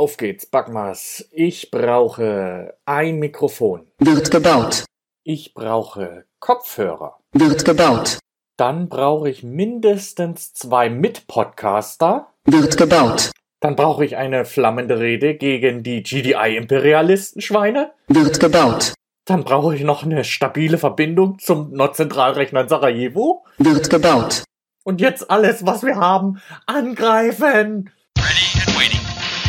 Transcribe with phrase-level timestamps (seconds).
[0.00, 1.28] Auf geht's, Backmas.
[1.30, 3.86] Ich brauche ein Mikrofon.
[3.98, 4.86] Wird gebaut.
[5.24, 7.18] Ich brauche Kopfhörer.
[7.34, 8.18] Wird gebaut.
[8.56, 12.28] Dann brauche ich mindestens zwei Mitpodcaster.
[12.46, 13.30] Wird gebaut.
[13.60, 17.92] Dann brauche ich eine flammende Rede gegen die GDI-Imperialistenschweine.
[18.08, 18.94] Wird gebaut.
[19.26, 23.44] Dann brauche ich noch eine stabile Verbindung zum Nordzentralrechner in Sarajevo.
[23.58, 24.44] Wird gebaut.
[24.82, 27.90] Und jetzt alles, was wir haben, angreifen!
[28.16, 28.49] Ready.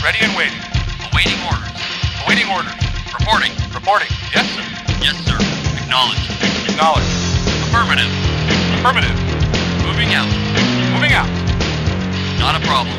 [0.03, 0.57] Ready and waiting.
[1.13, 1.69] Awaiting orders.
[2.25, 2.73] Awaiting orders.
[3.13, 3.51] Reporting.
[3.69, 4.09] Reporting.
[4.33, 4.65] Yes, sir.
[4.97, 5.37] Yes, sir.
[5.77, 6.25] Acknowledged.
[6.67, 7.05] Acknowledged.
[7.69, 8.09] Affirmative.
[8.81, 9.13] Affirmative.
[9.85, 10.25] Moving out.
[10.89, 11.29] Moving out.
[12.39, 12.97] Not a problem.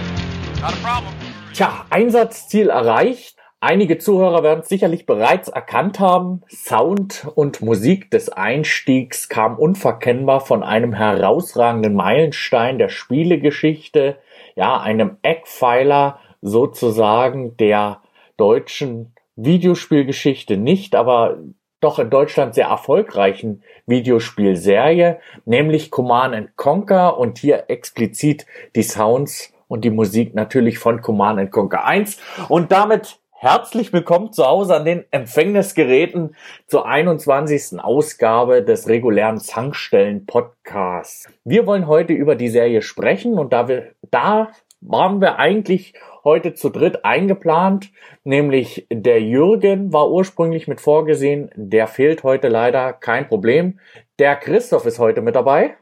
[0.61, 1.13] Not a problem.
[1.53, 3.37] Tja, Einsatzziel erreicht.
[3.59, 6.43] Einige Zuhörer werden es sicherlich bereits erkannt haben.
[6.49, 14.19] Sound und Musik des Einstiegs kam unverkennbar von einem herausragenden Meilenstein der Spielegeschichte,
[14.55, 18.03] ja, einem Eckpfeiler sozusagen der
[18.37, 21.39] deutschen Videospielgeschichte nicht, aber
[21.81, 29.85] doch in Deutschland sehr erfolgreichen Videospielserie, nämlich Command Conquer und hier explizit die Sounds und
[29.85, 35.05] die Musik natürlich von Command Conquer 1 und damit Herzlich willkommen zu Hause an den
[35.11, 36.37] Empfängnisgeräten
[36.69, 37.81] zur 21.
[37.81, 41.29] Ausgabe des regulären Zankstellen Podcasts.
[41.43, 46.55] Wir wollen heute über die Serie sprechen und da wir, da waren wir eigentlich heute
[46.55, 47.91] zu dritt eingeplant,
[48.25, 53.79] nämlich der Jürgen war ursprünglich mit vorgesehen, der fehlt heute leider, kein Problem.
[54.19, 55.77] Der Christoph ist heute mit dabei.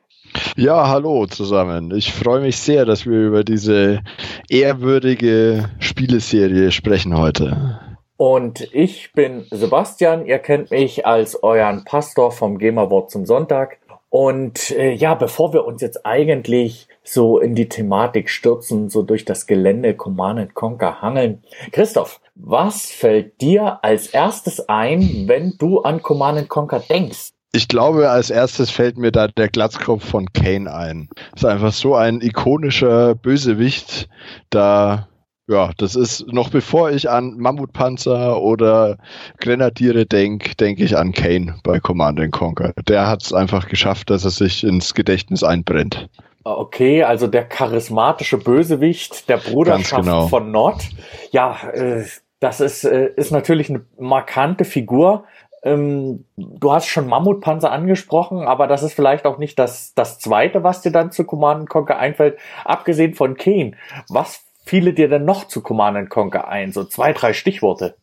[0.57, 1.93] Ja, hallo zusammen.
[1.95, 4.01] Ich freue mich sehr, dass wir über diese
[4.49, 7.81] ehrwürdige Spieleserie sprechen heute.
[8.17, 10.27] Und ich bin Sebastian.
[10.27, 13.79] Ihr kennt mich als euren Pastor vom Gamerwort zum Sonntag.
[14.11, 19.25] Und äh, ja, bevor wir uns jetzt eigentlich so in die Thematik stürzen, so durch
[19.25, 21.43] das Gelände Command Conquer hangeln.
[21.73, 27.31] Christoph, was fällt dir als erstes ein, wenn du an Command Conquer denkst?
[27.53, 31.09] Ich glaube, als erstes fällt mir da der Glatzkopf von Kane ein.
[31.35, 34.09] Ist einfach so ein ikonischer Bösewicht.
[34.51, 35.09] Da,
[35.49, 38.99] ja, das ist noch bevor ich an Mammutpanzer oder
[39.39, 42.73] Grenadiere denke, denke ich an Kane bei Command Conquer.
[42.87, 46.09] Der hat es einfach geschafft, dass er sich ins Gedächtnis einbrennt.
[46.43, 50.29] Okay, also der charismatische Bösewicht der Bruderschaft genau.
[50.29, 50.89] von Nord.
[51.33, 52.05] Ja, äh,
[52.41, 55.25] das ist, äh, ist natürlich eine markante Figur.
[55.63, 60.65] Ähm, du hast schon Mammutpanzer angesprochen, aber das ist vielleicht auch nicht das, das zweite,
[60.65, 63.73] was dir dann zu Command Conquer einfällt, abgesehen von Kane.
[64.09, 66.73] Was fiele dir denn noch zu Command Conquer ein?
[66.73, 67.97] So zwei, drei Stichworte.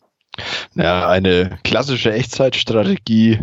[0.74, 3.40] Ja, eine klassische Echtzeitstrategie,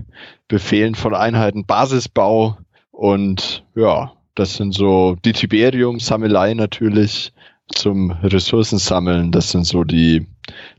[0.47, 2.57] Befehlen von Einheiten, Basisbau
[2.91, 7.33] und ja, das sind so die Tiberium-Sammelei natürlich
[7.67, 9.31] zum Ressourcensammeln.
[9.31, 10.27] Das sind so die,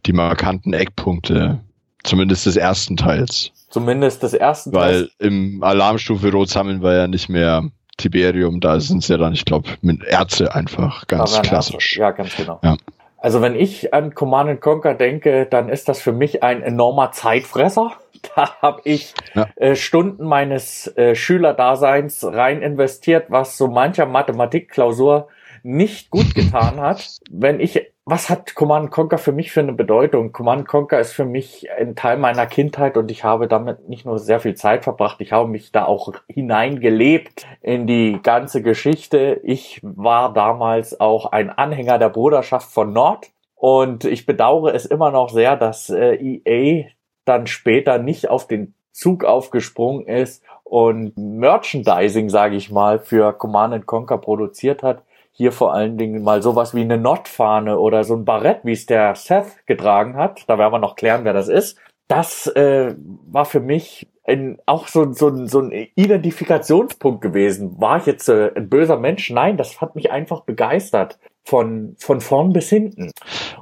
[0.07, 1.61] die markanten Eckpunkte
[2.07, 3.51] Zumindest des ersten Teils.
[3.69, 5.11] Zumindest des ersten Teils.
[5.19, 9.33] Weil im Alarmstufe Rot sammeln wir ja nicht mehr Tiberium, da sind es ja dann,
[9.33, 11.97] ich glaube, mit Erze einfach ganz klassisch.
[11.97, 12.01] Erze.
[12.01, 12.61] Ja, ganz genau.
[12.63, 12.77] Ja.
[13.19, 17.93] Also wenn ich an Command Conquer denke, dann ist das für mich ein enormer Zeitfresser.
[18.35, 19.49] Da habe ich ja.
[19.57, 25.29] äh, Stunden meines äh, Schülerdaseins rein investiert, was so mancher Mathematikklausur
[25.63, 27.19] nicht gut getan hat.
[27.31, 30.31] Wenn ich was hat Command Conquer für mich für eine Bedeutung?
[30.31, 34.21] Command Conquer ist für mich ein Teil meiner Kindheit und ich habe damit nicht nur
[34.21, 39.41] sehr viel Zeit verbracht, ich habe mich da auch hineingelebt in die ganze Geschichte.
[39.43, 43.27] Ich war damals auch ein Anhänger der Bruderschaft von Nord
[43.57, 46.87] und ich bedauere es immer noch sehr, dass äh, EA
[47.27, 53.87] dann später nicht auf den Zug aufgesprungen ist und Merchandising, sage ich mal, für Command
[53.87, 55.03] Conquer produziert hat
[55.37, 58.87] hier vor allen Dingen mal sowas wie eine Nordfahne oder so ein Barett, wie es
[58.87, 60.49] der Seth getragen hat.
[60.49, 61.79] Da werden wir noch klären, wer das ist.
[62.09, 62.95] Das äh,
[63.27, 67.79] war für mich ein, auch so, so, so ein Identifikationspunkt gewesen.
[67.79, 69.29] War ich jetzt äh, ein böser Mensch?
[69.29, 71.19] Nein, das hat mich einfach begeistert.
[71.49, 73.13] Von, von vorn bis hinten.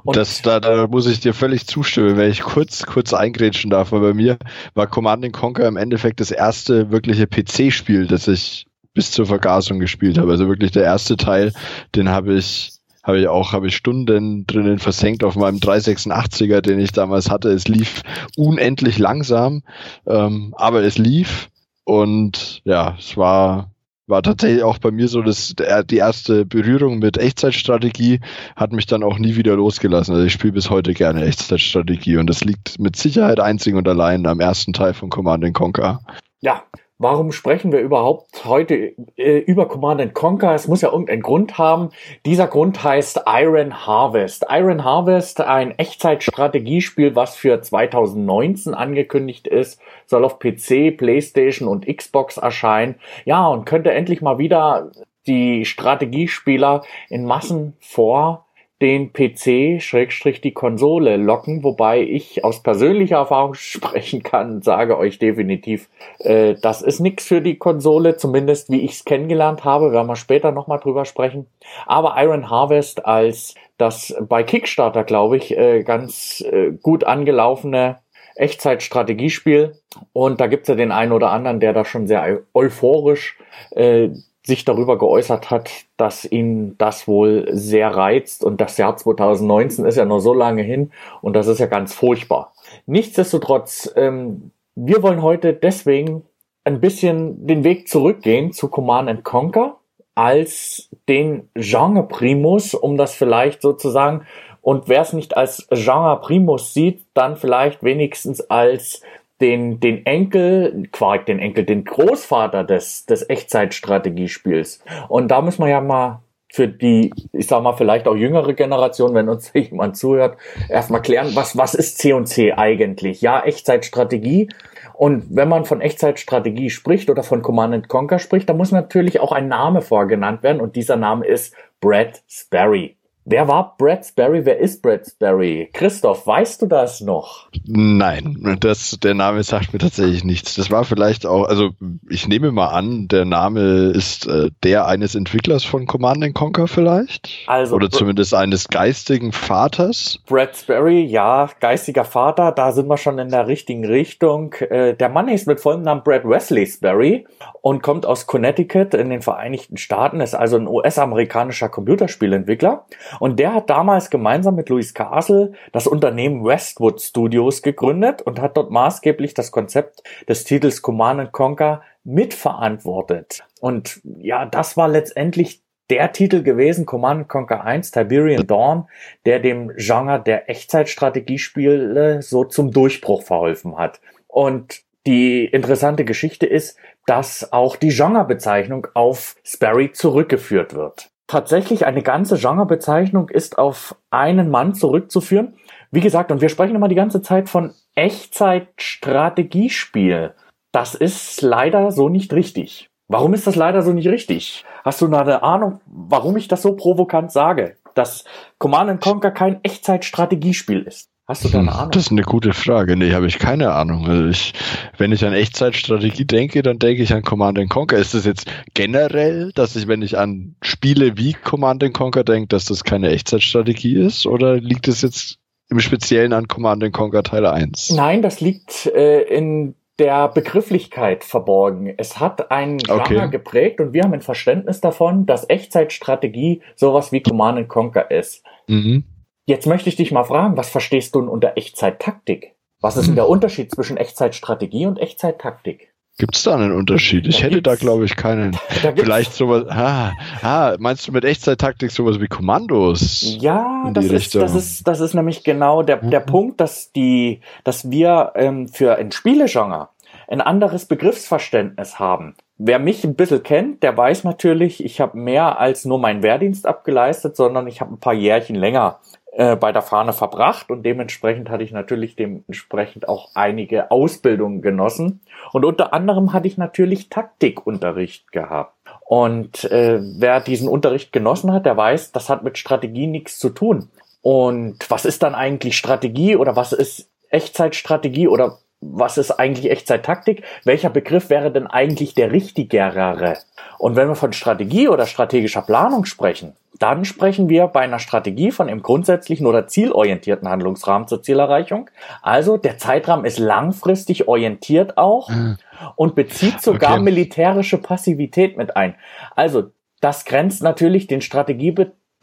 [0.03, 3.91] Und das, da, da muss ich dir völlig zustimmen, wenn ich kurz, kurz eingrätschen darf,
[3.91, 4.37] weil bei mir
[4.73, 8.65] war Command Conquer im Endeffekt das erste wirkliche PC-Spiel, das ich
[8.95, 10.31] bis zur Vergasung gespielt habe.
[10.31, 11.53] Also wirklich der erste Teil,
[11.93, 12.71] den habe ich
[13.03, 17.49] habe ich auch habe ich Stunden drinnen versenkt auf meinem 386er, den ich damals hatte.
[17.49, 18.01] Es lief
[18.35, 19.61] unendlich langsam,
[20.07, 21.49] ähm, aber es lief
[21.83, 23.69] und ja, es war
[24.07, 28.19] war tatsächlich auch bei mir so, dass die erste Berührung mit Echtzeitstrategie
[28.55, 30.13] hat mich dann auch nie wieder losgelassen.
[30.13, 34.25] Also ich spiele bis heute gerne Echtzeitstrategie und das liegt mit Sicherheit einzig und allein
[34.27, 36.01] am ersten Teil von Command Conquer.
[36.41, 36.63] Ja,
[36.97, 40.55] Warum sprechen wir überhaupt heute äh, über Command Conquer?
[40.55, 41.89] Es muss ja irgendeinen Grund haben.
[42.25, 44.45] Dieser Grund heißt Iron Harvest.
[44.49, 52.37] Iron Harvest, ein Echtzeitstrategiespiel, was für 2019 angekündigt ist, soll auf PC, PlayStation und Xbox
[52.37, 52.95] erscheinen.
[53.25, 54.91] Ja, und könnte endlich mal wieder
[55.27, 58.44] die Strategiespieler in Massen vor
[58.81, 65.17] den PC Schrägstrich die Konsole locken, wobei ich aus persönlicher Erfahrung sprechen kann, sage euch
[65.17, 65.89] definitiv,
[66.19, 70.17] äh, das ist nichts für die Konsole, zumindest wie ich es kennengelernt habe, werden wir
[70.17, 71.47] später nochmal drüber sprechen.
[71.85, 77.99] Aber Iron Harvest als das bei Kickstarter, glaube ich, äh, ganz äh, gut angelaufene
[78.35, 79.79] Echtzeit-Strategiespiel.
[80.13, 83.37] Und da gibt's ja den einen oder anderen, der da schon sehr euphorisch
[83.71, 84.09] äh,
[84.45, 89.97] sich darüber geäußert hat, dass ihn das wohl sehr reizt und das Jahr 2019 ist
[89.97, 92.53] ja noch so lange hin und das ist ja ganz furchtbar.
[92.85, 96.23] Nichtsdestotrotz, ähm, wir wollen heute deswegen
[96.63, 99.77] ein bisschen den Weg zurückgehen zu Command and Conquer
[100.15, 104.25] als den Genre Primus, um das vielleicht sozusagen
[104.65, 109.01] und wer es nicht als Genre Primus sieht, dann vielleicht wenigstens als
[109.41, 114.83] den, den Enkel, Quark, den Enkel, den Großvater des, des Echtzeitstrategiespiels.
[115.09, 116.21] Und da muss man ja mal
[116.55, 120.37] für die, ich sag mal, vielleicht auch jüngere Generation, wenn uns jemand zuhört,
[120.69, 123.21] erstmal klären, was, was ist C&C eigentlich?
[123.21, 124.49] Ja, Echtzeitstrategie.
[124.93, 129.33] Und wenn man von Echtzeitstrategie spricht oder von Command Conquer spricht, dann muss natürlich auch
[129.33, 132.94] ein Name vorgenannt werden und dieser Name ist Brad Sperry.
[133.27, 134.45] Wer war Brad Sperry?
[134.45, 135.67] Wer ist Brad Sperry?
[135.73, 137.47] Christoph, weißt du das noch?
[137.65, 140.53] Nein, das, der Name sagt mir tatsächlich nichts.
[140.53, 141.71] Das war vielleicht auch, also
[142.07, 147.43] ich nehme mal an, der Name ist äh, der eines Entwicklers von Command Conquer vielleicht?
[147.47, 150.19] Also, Oder zumindest eines geistigen Vaters?
[150.27, 154.53] Brad Sperry, ja, geistiger Vater, da sind wir schon in der richtigen Richtung.
[154.53, 157.25] Äh, der Mann ist mit vollem Namen Brad Wesley Sperry
[157.61, 162.85] und kommt aus Connecticut in den Vereinigten Staaten, ist also ein US-amerikanischer Computerspielentwickler.
[163.19, 168.57] Und der hat damals gemeinsam mit Louis Castle das Unternehmen Westwood Studios gegründet und hat
[168.57, 173.43] dort maßgeblich das Konzept des Titels Command Conquer mitverantwortet.
[173.59, 178.87] Und ja, das war letztendlich der Titel gewesen, Command Conquer 1, Tiberian Dawn,
[179.25, 184.01] der dem Genre der Echtzeitstrategiespiele so zum Durchbruch verholfen hat.
[184.27, 192.01] Und die interessante Geschichte ist, dass auch die Genrebezeichnung auf Sperry zurückgeführt wird tatsächlich eine
[192.01, 195.55] ganze Genrebezeichnung ist auf einen Mann zurückzuführen.
[195.91, 200.33] Wie gesagt, und wir sprechen immer die ganze Zeit von Echtzeit-Strategiespiel.
[200.71, 202.89] Das ist leider so nicht richtig.
[203.07, 204.65] Warum ist das leider so nicht richtig?
[204.83, 207.77] Hast du eine Ahnung, warum ich das so provokant sage?
[207.93, 208.25] Dass
[208.57, 211.09] Command Conquer kein Echtzeit-Strategiespiel ist.
[211.27, 211.91] Hast du da eine hm, Ahnung?
[211.91, 212.95] Das ist eine gute Frage.
[212.95, 214.07] Nee, habe ich keine Ahnung.
[214.07, 214.53] Also ich,
[214.97, 217.97] wenn ich an Echtzeitstrategie denke, dann denke ich an Command Conquer.
[217.97, 222.65] Ist das jetzt generell, dass ich, wenn ich an Spiele wie Command Conquer denke, dass
[222.65, 224.27] das keine Echtzeitstrategie ist?
[224.27, 225.39] Oder liegt es jetzt
[225.69, 227.89] im Speziellen an Command Conquer Teil 1?
[227.91, 231.91] Nein, das liegt äh, in der Begrifflichkeit verborgen.
[231.97, 233.29] Es hat einen Genre okay.
[233.31, 238.43] geprägt und wir haben ein Verständnis davon, dass Echtzeitstrategie sowas wie Command Conquer ist.
[238.67, 239.05] Mhm.
[239.45, 242.55] Jetzt möchte ich dich mal fragen, was verstehst du unter Echtzeit-Taktik?
[242.81, 243.15] Was ist denn hm.
[243.15, 245.93] der Unterschied zwischen Echtzeit-Strategie und Echtzeit-Taktik?
[246.17, 247.27] Gibt es da einen Unterschied?
[247.27, 248.53] Ich da hätte da, glaube ich, keinen.
[248.95, 249.65] Vielleicht sowas.
[249.67, 253.37] Ah, ah, meinst du mit Echtzeit-Taktik sowas wie Kommandos?
[253.39, 256.25] Ja, das ist, das ist, das ist nämlich genau der, der mhm.
[256.25, 259.89] Punkt, dass die, dass wir ähm, für ein Spielegenre
[260.27, 262.35] ein anderes Begriffsverständnis haben.
[262.57, 266.65] Wer mich ein bisschen kennt, der weiß natürlich, ich habe mehr als nur meinen Wehrdienst
[266.65, 268.99] abgeleistet, sondern ich habe ein paar Jährchen länger
[269.37, 275.19] äh, bei der Fahne verbracht und dementsprechend hatte ich natürlich dementsprechend auch einige Ausbildungen genossen.
[275.51, 278.73] Und unter anderem hatte ich natürlich Taktikunterricht gehabt.
[279.01, 283.49] Und äh, wer diesen Unterricht genossen hat, der weiß, das hat mit Strategie nichts zu
[283.49, 283.89] tun.
[284.21, 288.59] Und was ist dann eigentlich Strategie oder was ist Echtzeitstrategie oder
[288.91, 290.43] was ist eigentlich Echtzeit-Taktik?
[290.63, 293.37] Welcher Begriff wäre denn eigentlich der richtigere?
[293.77, 298.51] Und wenn wir von Strategie oder strategischer Planung sprechen, dann sprechen wir bei einer Strategie
[298.51, 301.89] von einem grundsätzlichen oder zielorientierten Handlungsrahmen zur Zielerreichung.
[302.21, 305.57] Also der Zeitrahmen ist langfristig orientiert auch hm.
[305.95, 307.03] und bezieht sogar okay.
[307.03, 308.95] militärische Passivität mit ein.
[309.35, 311.21] Also das grenzt natürlich den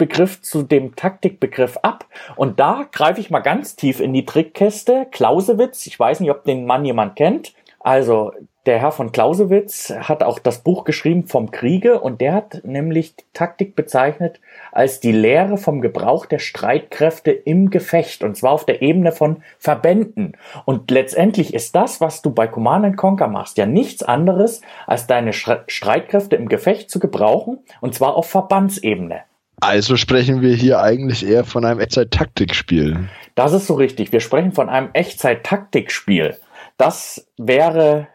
[0.02, 2.06] Strategiebegriff zu dem Taktikbegriff ab.
[2.36, 5.06] Und da greife ich mal ganz tief in die Trickkäste.
[5.10, 7.54] Clausewitz, ich weiß nicht, ob den Mann jemand kennt.
[7.80, 8.32] Also
[8.64, 13.16] der Herr von Clausewitz hat auch das Buch geschrieben vom Kriege und der hat nämlich
[13.32, 14.38] Taktik bezeichnet
[14.70, 19.42] als die Lehre vom Gebrauch der Streitkräfte im Gefecht und zwar auf der Ebene von
[19.58, 20.36] Verbänden.
[20.64, 25.32] Und letztendlich ist das, was du bei Command Conquer machst, ja nichts anderes, als deine
[25.32, 29.22] Streitkräfte im Gefecht zu gebrauchen und zwar auf Verbandsebene.
[29.62, 33.08] Also sprechen wir hier eigentlich eher von einem Echtzeit-Taktikspiel.
[33.36, 34.10] Das ist so richtig.
[34.10, 36.36] Wir sprechen von einem Echtzeit-Taktikspiel.
[36.78, 38.08] Das wäre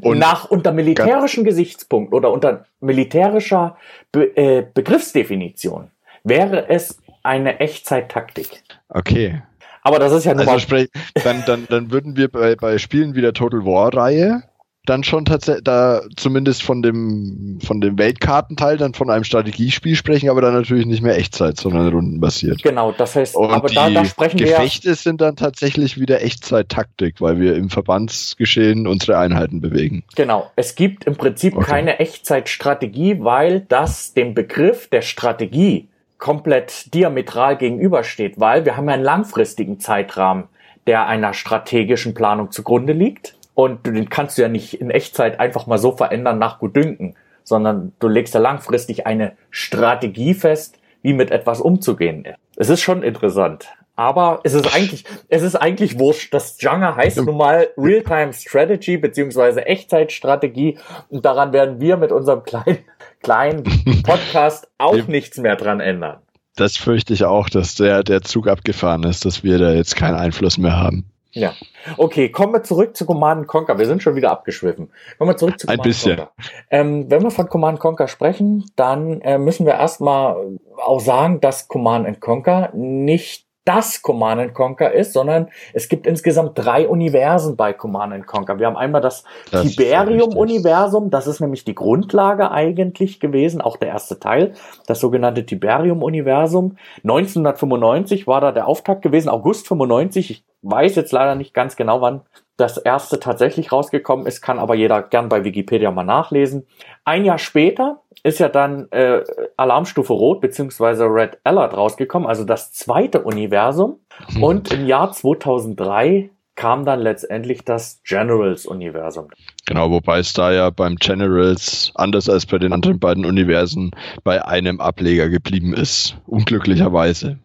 [0.00, 3.76] und nach unter militärischen Gesichtspunkt oder unter militärischer
[4.12, 5.90] Be äh, Begriffsdefinition
[6.24, 8.62] wäre es eine Echtzeit-Taktik.
[8.88, 9.42] Okay.
[9.82, 10.88] Aber das ist ja nur also sprich,
[11.22, 14.42] dann, dann, dann würden wir bei, bei Spielen wie der Total War Reihe
[14.88, 20.30] dann schon tatsächlich da zumindest von dem von dem Weltkartenteil dann von einem Strategiespiel sprechen,
[20.30, 22.62] aber dann natürlich nicht mehr Echtzeit, sondern rundenbasiert.
[22.62, 26.22] Genau, das heißt, und aber die da, da sprechen Gefechte wir sind dann tatsächlich wieder
[26.22, 30.04] Echtzeit-Taktik, weil wir im Verbandsgeschehen unsere Einheiten bewegen.
[30.16, 31.66] Genau, es gibt im Prinzip okay.
[31.66, 38.94] keine Echtzeitstrategie, weil das dem Begriff der Strategie komplett diametral gegenübersteht, weil wir haben ja
[38.94, 40.44] einen langfristigen Zeitrahmen,
[40.86, 43.37] der einer strategischen Planung zugrunde liegt.
[43.58, 47.92] Und den kannst du ja nicht in Echtzeit einfach mal so verändern nach Gutdünken, sondern
[47.98, 52.36] du legst ja langfristig eine Strategie fest, wie mit etwas umzugehen ist.
[52.54, 53.66] Es ist schon interessant.
[53.96, 56.32] Aber es ist eigentlich, es ist eigentlich wurscht.
[56.32, 60.78] Das Genre heißt nun mal Real-Time Strategy beziehungsweise Echtzeitstrategie.
[61.08, 62.78] Und daran werden wir mit unserem kleinen,
[63.24, 63.64] kleinen
[64.04, 66.18] Podcast auch nichts mehr dran ändern.
[66.54, 70.14] Das fürchte ich auch, dass der, der Zug abgefahren ist, dass wir da jetzt keinen
[70.14, 71.10] Einfluss mehr haben.
[71.32, 71.52] Ja.
[71.96, 73.78] Okay, kommen wir zurück zu Command Conquer.
[73.78, 74.90] Wir sind schon wieder abgeschwiffen.
[75.18, 76.16] Kommen wir zurück zu Command Ein bisschen.
[76.16, 76.32] Conquer.
[76.70, 81.68] Ähm, wenn wir von Command Conquer sprechen, dann äh, müssen wir erstmal auch sagen, dass
[81.68, 88.26] Command Conquer nicht das Command Conquer ist, sondern es gibt insgesamt drei Universen bei Command
[88.26, 88.58] Conquer.
[88.58, 93.90] Wir haben einmal das, das Tiberium-Universum, das ist nämlich die Grundlage eigentlich gewesen, auch der
[93.90, 94.54] erste Teil,
[94.86, 96.78] das sogenannte Tiberium-Universum.
[97.04, 100.30] 1995 war da der Auftakt gewesen, August 95.
[100.30, 102.22] Ich weiß jetzt leider nicht ganz genau, wann
[102.56, 106.66] das erste tatsächlich rausgekommen ist, kann aber jeder gern bei Wikipedia mal nachlesen.
[107.04, 109.22] Ein Jahr später ist ja dann äh,
[109.56, 114.00] Alarmstufe Rot beziehungsweise Red Alert rausgekommen, also das zweite Universum.
[114.30, 114.42] Mhm.
[114.42, 119.28] Und im Jahr 2003 kam dann letztendlich das Generals-Universum.
[119.66, 123.92] Genau, wobei es da ja beim Generals, anders als bei den anderen beiden Universen,
[124.24, 126.16] bei einem Ableger geblieben ist.
[126.26, 127.38] Unglücklicherweise.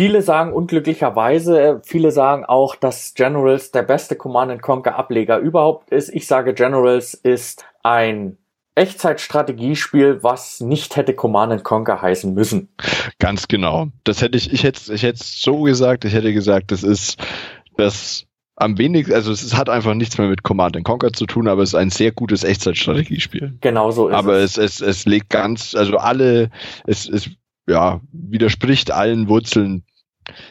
[0.00, 6.08] Viele sagen unglücklicherweise, viele sagen auch, dass Generals der beste Command Conquer Ableger überhaupt ist.
[6.14, 8.38] Ich sage, Generals ist ein
[8.76, 12.70] Echtzeitstrategiespiel, was nicht hätte Command Conquer heißen müssen.
[13.18, 13.88] Ganz genau.
[14.04, 17.18] Das hätte ich, ich hätte, ich hätte so gesagt, ich hätte gesagt, das ist
[17.76, 18.24] das
[18.56, 21.70] am wenigsten, also es hat einfach nichts mehr mit Command Conquer zu tun, aber es
[21.70, 23.58] ist ein sehr gutes Echtzeitstrategiespiel.
[23.60, 24.56] Genau so ist aber es.
[24.56, 26.48] Aber es, es, es legt ganz, also alle,
[26.86, 27.28] es, es
[27.70, 29.84] ja, widerspricht allen Wurzeln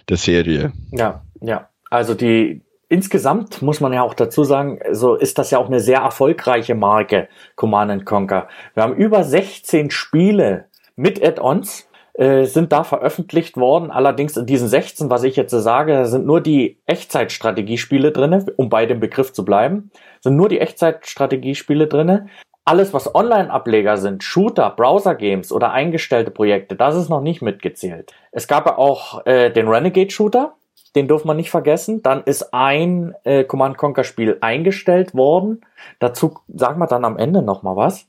[0.07, 0.71] der Serie.
[0.91, 1.69] Ja, ja.
[1.89, 5.79] Also die, insgesamt muss man ja auch dazu sagen, so ist das ja auch eine
[5.79, 8.47] sehr erfolgreiche Marke, Command Conquer.
[8.73, 13.91] Wir haben über 16 Spiele mit Add-ons, äh, sind da veröffentlicht worden.
[13.91, 18.85] Allerdings in diesen 16, was ich jetzt sage, sind nur die Echtzeitstrategiespiele drinne, um bei
[18.85, 22.27] dem Begriff zu bleiben, sind nur die Echtzeitstrategiespiele drinne.
[22.65, 28.13] Alles, was Online-Ableger sind, Shooter, Browser-Games oder eingestellte Projekte, das ist noch nicht mitgezählt.
[28.31, 30.53] Es gab ja auch äh, den Renegade-Shooter,
[30.95, 32.01] den darf man nicht vergessen.
[32.01, 35.61] Dann ist ein äh, Command-Conquer-Spiel eingestellt worden.
[35.99, 38.07] Dazu sagen wir dann am Ende noch mal was.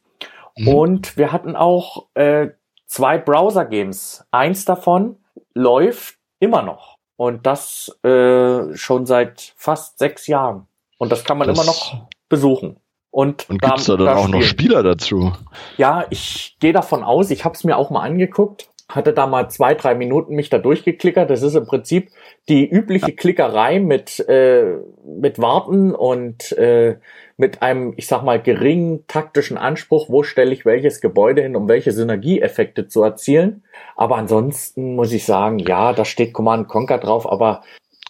[0.56, 0.68] Mhm.
[0.68, 2.48] Und wir hatten auch äh,
[2.86, 4.26] zwei Browser-Games.
[4.30, 5.16] Eins davon
[5.54, 6.96] läuft immer noch.
[7.16, 10.66] Und das äh, schon seit fast sechs Jahren.
[10.98, 12.76] Und das kann man das immer noch besuchen.
[13.10, 14.40] Und, und gibt es da dann da auch spielen.
[14.40, 15.32] noch Spieler dazu?
[15.76, 19.48] Ja, ich gehe davon aus, ich habe es mir auch mal angeguckt, hatte da mal
[19.50, 21.30] zwei, drei Minuten mich da durchgeklickert.
[21.30, 22.10] Das ist im Prinzip
[22.48, 26.96] die übliche Klickerei mit, äh, mit Warten und äh,
[27.36, 31.68] mit einem, ich sag mal, geringen taktischen Anspruch, wo stelle ich welches Gebäude hin, um
[31.68, 33.64] welche Synergieeffekte zu erzielen.
[33.96, 37.62] Aber ansonsten muss ich sagen, ja, da steht Command Conquer drauf, aber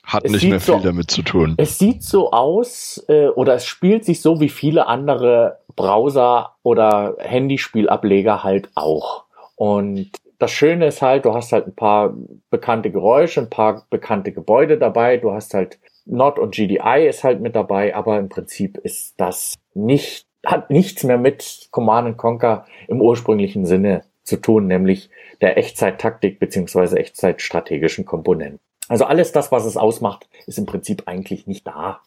[0.05, 1.55] hat nicht mehr viel so, damit zu tun.
[1.57, 7.17] Es sieht so aus äh, oder es spielt sich so wie viele andere Browser- oder
[7.19, 9.25] Handyspielableger halt auch.
[9.57, 12.15] Und das Schöne ist halt, du hast halt ein paar
[12.49, 17.41] bekannte Geräusche, ein paar bekannte Gebäude dabei, du hast halt Not und GDI ist halt
[17.41, 23.01] mit dabei, aber im Prinzip ist das nicht, hat nichts mehr mit Command Conquer im
[23.03, 28.61] ursprünglichen Sinne zu tun, nämlich der Echtzeit-Taktik beziehungsweise Echtzeit-strategischen Komponenten.
[28.91, 32.01] Also alles das, was es ausmacht, ist im Prinzip eigentlich nicht da.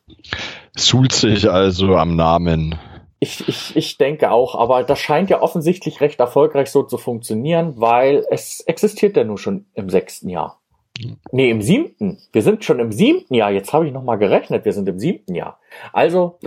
[0.75, 2.77] Suhlt sich also am Namen.
[3.21, 7.75] Ich, ich, ich denke auch, aber das scheint ja offensichtlich recht erfolgreich so zu funktionieren,
[7.77, 10.59] weil es existiert ja nur schon im sechsten Jahr.
[11.31, 12.21] Nee, im siebten.
[12.33, 13.51] Wir sind schon im siebten Jahr.
[13.51, 14.65] Jetzt habe ich noch mal gerechnet.
[14.65, 15.59] Wir sind im siebten Jahr.
[15.93, 16.37] Also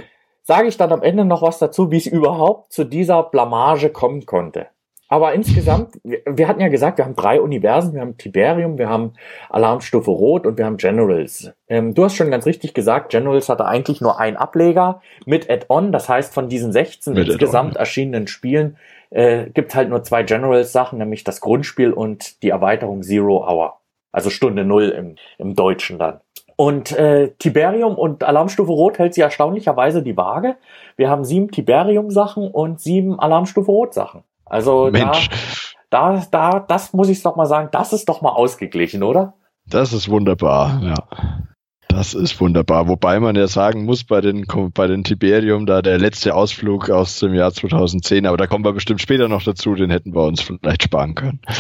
[0.43, 4.27] sage ich dann am Ende noch was dazu, wie es überhaupt zu dieser Blamage kommen
[4.27, 4.67] konnte.
[5.09, 7.95] Aber insgesamt, wir, hatten ja gesagt, wir haben drei Universen.
[7.95, 9.13] Wir haben Tiberium, wir haben
[9.51, 11.53] Alarmstufe Rot und wir haben Generals.
[11.69, 15.93] Ähm, du hast schon ganz richtig gesagt, Generals hatte eigentlich nur einen Ableger mit Add-on.
[15.93, 18.79] Das heißt, von diesen 16 Mit insgesamt erschienenen Spielen
[19.11, 23.81] äh, gibt halt nur zwei Generals-Sachen, nämlich das Grundspiel und die Erweiterung Zero Hour.
[24.11, 26.21] Also Stunde Null im, im Deutschen dann.
[26.57, 30.57] Und äh, Tiberium und Alarmstufe Rot hält sie erstaunlicherweise die Waage.
[30.97, 34.23] Wir haben sieben Tiberium-Sachen und sieben Alarmstufe Rot-Sachen.
[34.47, 35.29] Also Mensch,
[35.91, 39.35] da, da, da, das muss ich doch mal sagen, das ist doch mal ausgeglichen, oder?
[39.69, 40.95] das ist wunderbar, ja.
[41.89, 42.89] Das ist wunderbar.
[42.89, 47.21] Wobei man ja sagen muss, bei den, bei den Tiberium, da der letzte Ausflug aus
[47.21, 50.43] dem Jahr 2010, aber da kommen wir bestimmt später noch dazu, den hätten wir uns
[50.43, 51.41] vielleicht sparen können.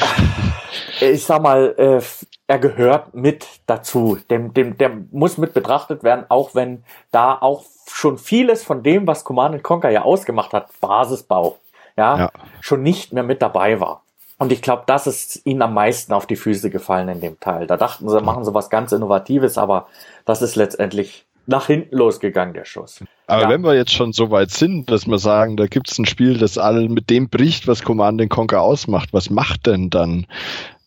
[1.01, 2.03] Ich sag mal, äh,
[2.47, 4.19] er gehört mit dazu.
[4.31, 9.07] Dem, dem, der muss mit betrachtet werden, auch wenn da auch schon vieles von dem,
[9.07, 11.59] was Command Conquer ja ausgemacht hat, Basisbau,
[11.97, 12.31] ja, Ja.
[12.61, 14.03] schon nicht mehr mit dabei war.
[14.39, 17.67] Und ich glaube, das ist ihnen am meisten auf die Füße gefallen in dem Teil.
[17.67, 19.87] Da dachten sie, machen sie was ganz Innovatives, aber
[20.27, 23.03] das ist letztendlich nach hinten losgegangen, der Schuss.
[23.29, 23.49] Aber Ja.
[23.49, 26.37] wenn wir jetzt schon so weit sind, dass wir sagen, da gibt es ein Spiel,
[26.37, 30.27] das alle mit dem bricht, was Command Conquer ausmacht, was macht denn dann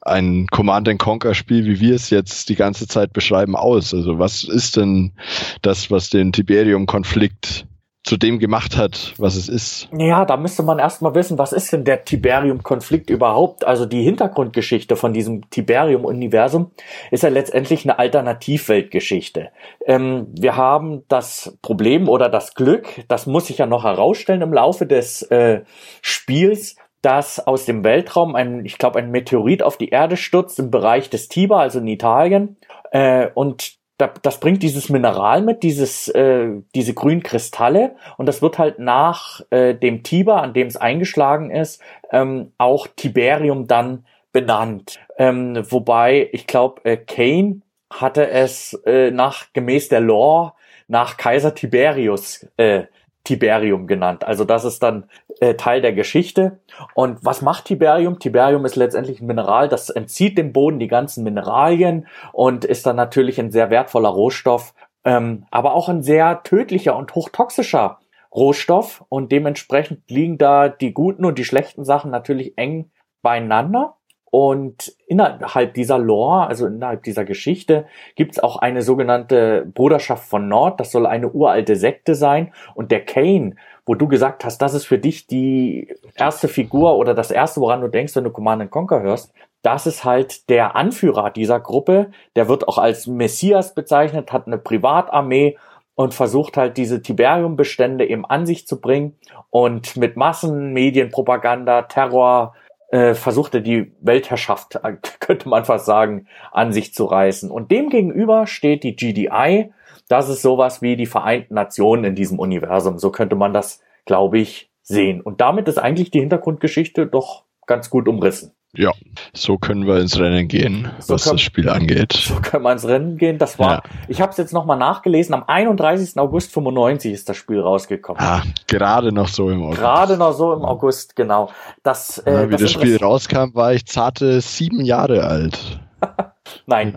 [0.01, 3.93] ein Command Conquer Spiel, wie wir es jetzt die ganze Zeit beschreiben, aus?
[3.93, 5.13] Also was ist denn
[5.61, 7.65] das, was den Tiberium-Konflikt
[8.09, 9.87] zu dem gemacht hat, was es ist?
[9.95, 13.65] Ja, da müsste man erstmal wissen, was ist denn der Tiberium-Konflikt überhaupt?
[13.65, 16.71] Also die Hintergrundgeschichte von diesem Tiberium-Universum
[17.11, 19.51] ist ja letztendlich eine Alternativweltgeschichte.
[19.85, 24.53] Ähm, wir haben das Problem oder das Glück, das muss sich ja noch herausstellen im
[24.53, 25.61] Laufe des äh,
[26.01, 30.71] Spiels, dass aus dem Weltraum ein, ich glaube, ein Meteorit auf die Erde stürzt im
[30.71, 32.57] Bereich des Tiber, also in Italien.
[32.91, 37.95] Äh, und das bringt dieses Mineral mit, dieses, äh, diese grünen Kristalle.
[38.17, 42.87] Und das wird halt nach äh, dem Tiber, an dem es eingeschlagen ist, ähm, auch
[42.87, 44.99] Tiberium dann benannt.
[45.17, 50.53] Ähm, wobei, ich glaube, äh, Kane hatte es äh, nach gemäß der Lore
[50.87, 52.83] nach Kaiser Tiberius äh,
[53.23, 54.23] Tiberium genannt.
[54.23, 56.59] Also das ist dann äh, Teil der Geschichte.
[56.93, 58.19] Und was macht Tiberium?
[58.19, 62.95] Tiberium ist letztendlich ein Mineral, das entzieht dem Boden die ganzen Mineralien und ist dann
[62.95, 67.99] natürlich ein sehr wertvoller Rohstoff, ähm, aber auch ein sehr tödlicher und hochtoxischer
[68.33, 69.03] Rohstoff.
[69.09, 73.95] Und dementsprechend liegen da die guten und die schlechten Sachen natürlich eng beieinander.
[74.31, 80.47] Und innerhalb dieser Lore, also innerhalb dieser Geschichte, gibt es auch eine sogenannte Bruderschaft von
[80.47, 80.79] Nord.
[80.79, 82.53] Das soll eine uralte Sekte sein.
[82.75, 87.13] Und der Kane, wo du gesagt hast, das ist für dich die erste Figur oder
[87.13, 91.31] das erste, woran du denkst, wenn du Command Conquer hörst, das ist halt der Anführer
[91.31, 92.11] dieser Gruppe.
[92.35, 95.57] Der wird auch als Messias bezeichnet, hat eine Privatarmee
[95.95, 99.17] und versucht halt diese Tiberium-Bestände eben an sich zu bringen
[99.49, 102.53] und mit Massen, Medienpropaganda, Terror,
[102.91, 107.51] äh, versucht er die Weltherrschaft, äh, könnte man fast sagen, an sich zu reißen.
[107.51, 109.71] Und dem gegenüber steht die GDI.
[110.07, 112.97] Das ist sowas wie die Vereinten Nationen in diesem Universum.
[112.97, 115.21] So könnte man das, glaube ich, sehen.
[115.21, 118.53] Und damit ist eigentlich die Hintergrundgeschichte doch ganz gut umrissen.
[118.75, 118.91] Ja,
[119.33, 122.13] so können wir ins Rennen gehen, So was können- das Spiel angeht.
[122.13, 123.39] So können wir ins Rennen gehen.
[123.39, 123.81] Das war, Ja.
[124.07, 126.19] ich habe es jetzt nochmal nachgelesen, am 31.
[126.19, 128.21] August 95 ist das Spiel rausgekommen.
[128.21, 129.79] Ah, gerade noch so im August.
[129.79, 131.49] Gerade noch so im August, genau.
[131.81, 135.79] Das, äh, Ja, wie das, Spiel Interess- rauskam, war ich zarte sieben Jahre alt.
[136.67, 136.95] Nein.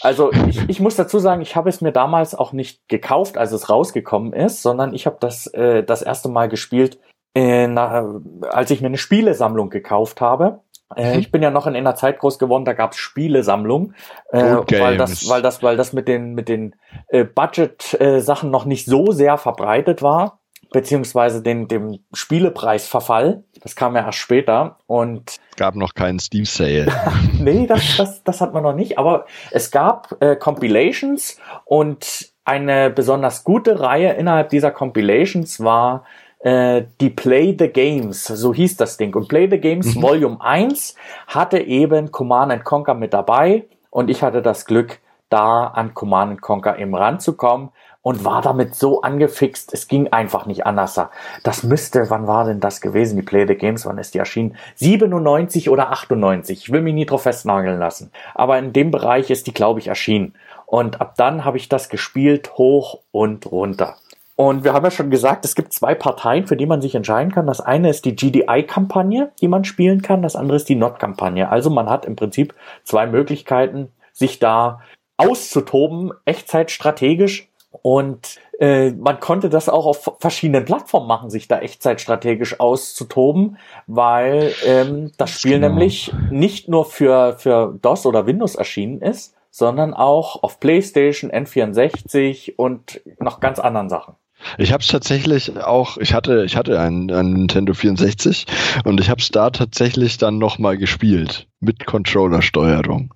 [0.00, 3.52] Also ich, ich muss dazu sagen, ich habe es mir damals auch nicht gekauft, als
[3.52, 6.98] es rausgekommen ist, sondern ich habe das äh, das erste Mal gespielt,
[7.34, 10.60] äh, na, als ich mir eine Spielesammlung gekauft habe.
[10.96, 11.20] Äh, Mhm.
[11.20, 13.94] Ich bin ja noch in einer Zeit groß geworden, da gab's Spielesammlungen,
[14.30, 16.74] äh, weil das, weil das, weil das mit den mit den
[17.08, 20.40] äh, Budget-Sachen noch nicht so sehr verbreitet war,
[20.72, 23.44] beziehungsweise den dem Spielepreisverfall.
[23.62, 26.86] Das kam ja erst später und Gab noch keinen Steam Sale.
[27.38, 28.98] Nee, das, das, das hat man noch nicht.
[28.98, 36.04] Aber es gab äh, Compilations und eine besonders gute Reihe innerhalb dieser Compilations war
[36.40, 39.14] äh, die Play the Games, so hieß das Ding.
[39.14, 40.02] Und Play the Games Mhm.
[40.02, 40.94] Volume 1
[41.26, 44.98] hatte eben Command and Conquer mit dabei und ich hatte das Glück,
[45.28, 47.70] da an Command and Conquer eben ranzukommen,
[48.02, 50.98] und war damit so angefixt, es ging einfach nicht anders.
[51.42, 54.56] Das müsste, wann war denn das gewesen, die Play the Games, wann ist die erschienen?
[54.76, 58.10] 97 oder 98, ich will mich nie drauf festnageln lassen.
[58.34, 60.34] Aber in dem Bereich ist die, glaube ich, erschienen.
[60.64, 63.96] Und ab dann habe ich das gespielt, hoch und runter.
[64.40, 67.30] Und wir haben ja schon gesagt, es gibt zwei Parteien, für die man sich entscheiden
[67.30, 67.46] kann.
[67.46, 70.22] Das eine ist die GDI-Kampagne, die man spielen kann.
[70.22, 71.50] Das andere ist die NOT-Kampagne.
[71.50, 74.80] Also man hat im Prinzip zwei Möglichkeiten, sich da
[75.18, 77.50] auszutoben, echtzeitstrategisch.
[77.82, 84.54] Und äh, man konnte das auch auf verschiedenen Plattformen machen, sich da echtzeitstrategisch auszutoben, weil
[84.64, 85.68] ähm, das Spiel genau.
[85.68, 92.54] nämlich nicht nur für, für DOS oder Windows erschienen ist, sondern auch auf PlayStation, N64
[92.56, 94.14] und noch ganz anderen Sachen.
[94.58, 98.46] Ich habe es tatsächlich auch, ich hatte, ich hatte einen, einen Nintendo 64
[98.84, 103.12] und ich habe es da tatsächlich dann nochmal gespielt mit Controller-Steuerung.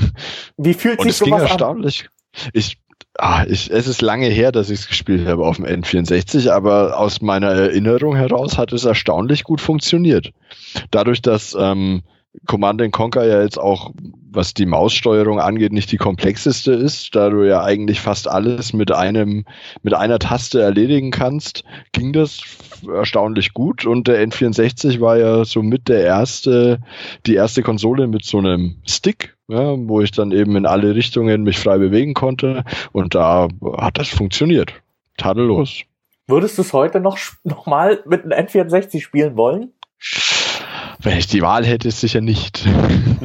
[0.56, 2.08] Wie fühlt sich und es ging erstaunlich.
[2.34, 2.50] An?
[2.52, 2.78] Ich,
[3.18, 6.98] ah, ich, es ist lange her, dass ich es gespielt habe auf dem N64, aber
[6.98, 10.32] aus meiner Erinnerung heraus hat es erstaunlich gut funktioniert.
[10.90, 12.02] Dadurch, dass ähm,
[12.46, 13.92] Command Conquer ja jetzt auch,
[14.30, 18.92] was die Maussteuerung angeht, nicht die komplexeste ist, da du ja eigentlich fast alles mit
[18.92, 19.44] einem,
[19.82, 22.42] mit einer Taste erledigen kannst, ging das
[22.86, 26.80] erstaunlich gut und der N64 war ja somit der erste,
[27.26, 31.42] die erste Konsole mit so einem Stick, ja, wo ich dann eben in alle Richtungen
[31.42, 34.74] mich frei bewegen konnte und da hat das funktioniert.
[35.16, 35.82] Tadellos.
[36.26, 39.72] Würdest du es heute noch, noch mal mit einem N64 spielen wollen?
[41.00, 42.66] Wenn ich die Wahl hätte, sicher nicht.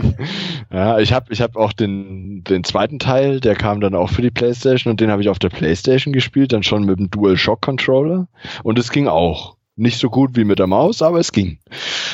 [0.72, 4.22] ja, ich habe ich hab auch den, den zweiten Teil, der kam dann auch für
[4.22, 7.36] die Playstation und den habe ich auf der Playstation gespielt, dann schon mit dem Dual
[7.36, 8.28] Shock Controller
[8.64, 9.56] und es ging auch.
[9.76, 11.58] Nicht so gut wie mit der Maus, aber es ging.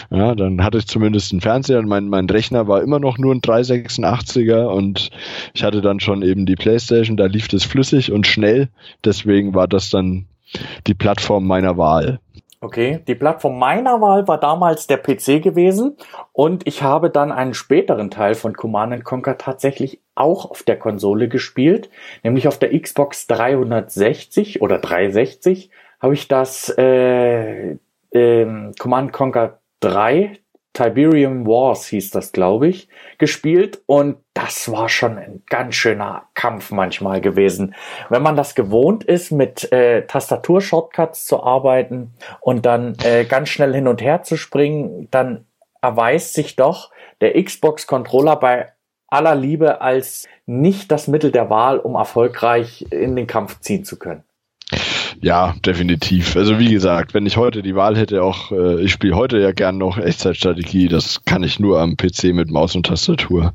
[0.10, 3.36] Ja, dann hatte ich zumindest einen Fernseher und mein, mein Rechner war immer noch nur
[3.36, 5.10] ein 386er und
[5.54, 8.70] ich hatte dann schon eben die Playstation, da lief das flüssig und schnell,
[9.04, 10.26] deswegen war das dann
[10.88, 12.22] die Plattform meiner Wahl.
[12.62, 15.96] Okay, die Plattform meiner Wahl war damals der PC gewesen
[16.34, 21.30] und ich habe dann einen späteren Teil von Command Conquer tatsächlich auch auf der Konsole
[21.30, 21.90] gespielt,
[22.22, 25.70] nämlich auf der Xbox 360 oder 360
[26.02, 27.78] habe ich das äh,
[28.12, 30.40] äh, Command Conquer 3
[30.74, 36.72] Tiberium Wars hieß das, glaube ich, gespielt und das war schon ein ganz schöner Kampf
[36.72, 37.76] manchmal gewesen.
[38.10, 43.74] Wenn man das gewohnt ist, mit äh, Tastatur-Shortcuts zu arbeiten und dann äh, ganz schnell
[43.74, 45.46] hin und her zu springen, dann
[45.82, 48.72] erweist sich doch der Xbox-Controller bei
[49.08, 53.98] aller Liebe als nicht das Mittel der Wahl, um erfolgreich in den Kampf ziehen zu
[53.98, 54.24] können.
[55.22, 56.38] Ja, definitiv.
[56.38, 59.52] Also wie gesagt, wenn ich heute die Wahl hätte, auch äh, ich spiele heute ja
[59.52, 63.54] gern noch Echtzeitstrategie, das kann ich nur am PC mit Maus und Tastatur.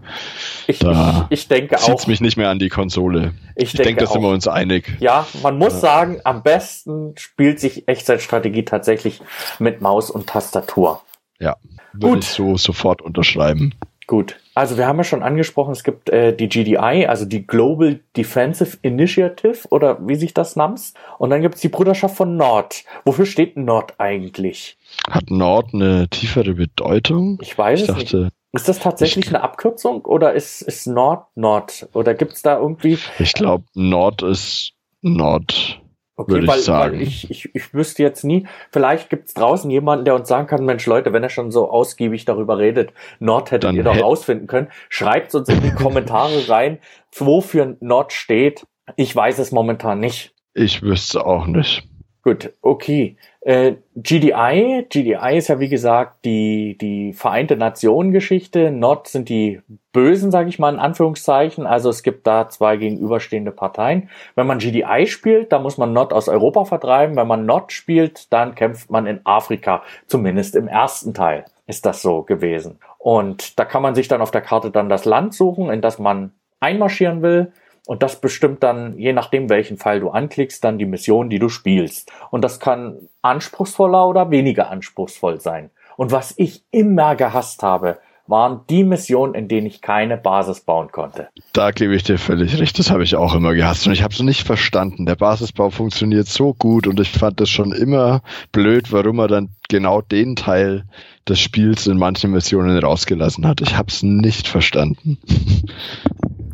[0.66, 2.07] Ich, da ich, ich denke auch.
[2.07, 3.33] mich nicht mehr an die Konsole.
[3.57, 4.94] Ich, ich denke, denke da sind wir uns einig.
[5.00, 5.81] Ja, man muss ja.
[5.81, 9.20] sagen, am besten spielt sich Echtzeitstrategie tatsächlich
[9.59, 11.00] mit Maus und Tastatur.
[11.40, 11.57] Ja,
[11.94, 13.74] würde ich so sofort unterschreiben.
[14.06, 18.00] Gut, also wir haben ja schon angesprochen, es gibt äh, die GDI, also die Global
[18.16, 20.92] Defensive Initiative oder wie sich das namens.
[21.18, 22.84] Und dann gibt es die Bruderschaft von Nord.
[23.04, 24.76] Wofür steht Nord eigentlich?
[25.10, 27.38] Hat Nord eine tiefere Bedeutung?
[27.40, 28.32] Ich weiß ich es dachte, nicht.
[28.52, 31.88] Ist das tatsächlich eine Abkürzung oder ist, ist Nord Nord?
[31.92, 32.98] Oder gibt es da irgendwie...
[33.18, 35.80] Ich glaube, Nord ist Nord.
[36.16, 36.96] Okay, weil, ich sagen.
[36.98, 40.64] weil ich, ich, ich wüsste jetzt nie, vielleicht gibt's draußen jemanden, der uns sagen kann,
[40.64, 44.46] Mensch Leute, wenn er schon so ausgiebig darüber redet, Nord hättet Dann ihr doch rausfinden
[44.46, 44.68] können.
[44.88, 46.79] Schreibt uns in die Kommentare rein,
[47.16, 48.64] wofür Nord steht.
[48.96, 50.35] Ich weiß es momentan nicht.
[50.55, 51.88] Ich wüsste auch nicht.
[52.24, 53.18] Gut, okay.
[53.42, 58.70] Äh, GDI, GDI ist ja wie gesagt die, die Vereinte Nationen Geschichte.
[58.70, 59.60] NOT sind die
[59.92, 61.66] Bösen, sage ich mal in Anführungszeichen.
[61.66, 64.08] Also es gibt da zwei gegenüberstehende Parteien.
[64.37, 67.14] Wenn man GDI spielt, dann muss man NOT aus Europa vertreiben.
[67.14, 69.82] Wenn man NOT spielt, dann kämpft man in Afrika.
[70.06, 72.78] Zumindest im ersten Teil ist das so gewesen.
[72.96, 75.98] Und da kann man sich dann auf der Karte dann das Land suchen, in das
[75.98, 77.52] man einmarschieren will.
[77.87, 81.49] Und das bestimmt dann, je nachdem, welchen Fall du anklickst, dann die Mission, die du
[81.49, 82.11] spielst.
[82.31, 85.70] Und das kann anspruchsvoller oder weniger anspruchsvoll sein.
[85.97, 90.90] Und was ich immer gehasst habe, waren die Missionen, in denen ich keine Basis bauen
[90.90, 91.29] konnte.
[91.53, 92.79] Da gebe ich dir völlig recht.
[92.79, 93.87] Das habe ich auch immer gehasst.
[93.87, 95.05] Und ich habe es nicht verstanden.
[95.05, 99.51] Der Basisbau funktioniert so gut und ich fand das schon immer blöd, warum er dann
[99.68, 100.85] genau den Teil
[101.29, 103.61] des Spiels in manchen Missionen rausgelassen hat.
[103.61, 105.18] Ich habe es nicht verstanden.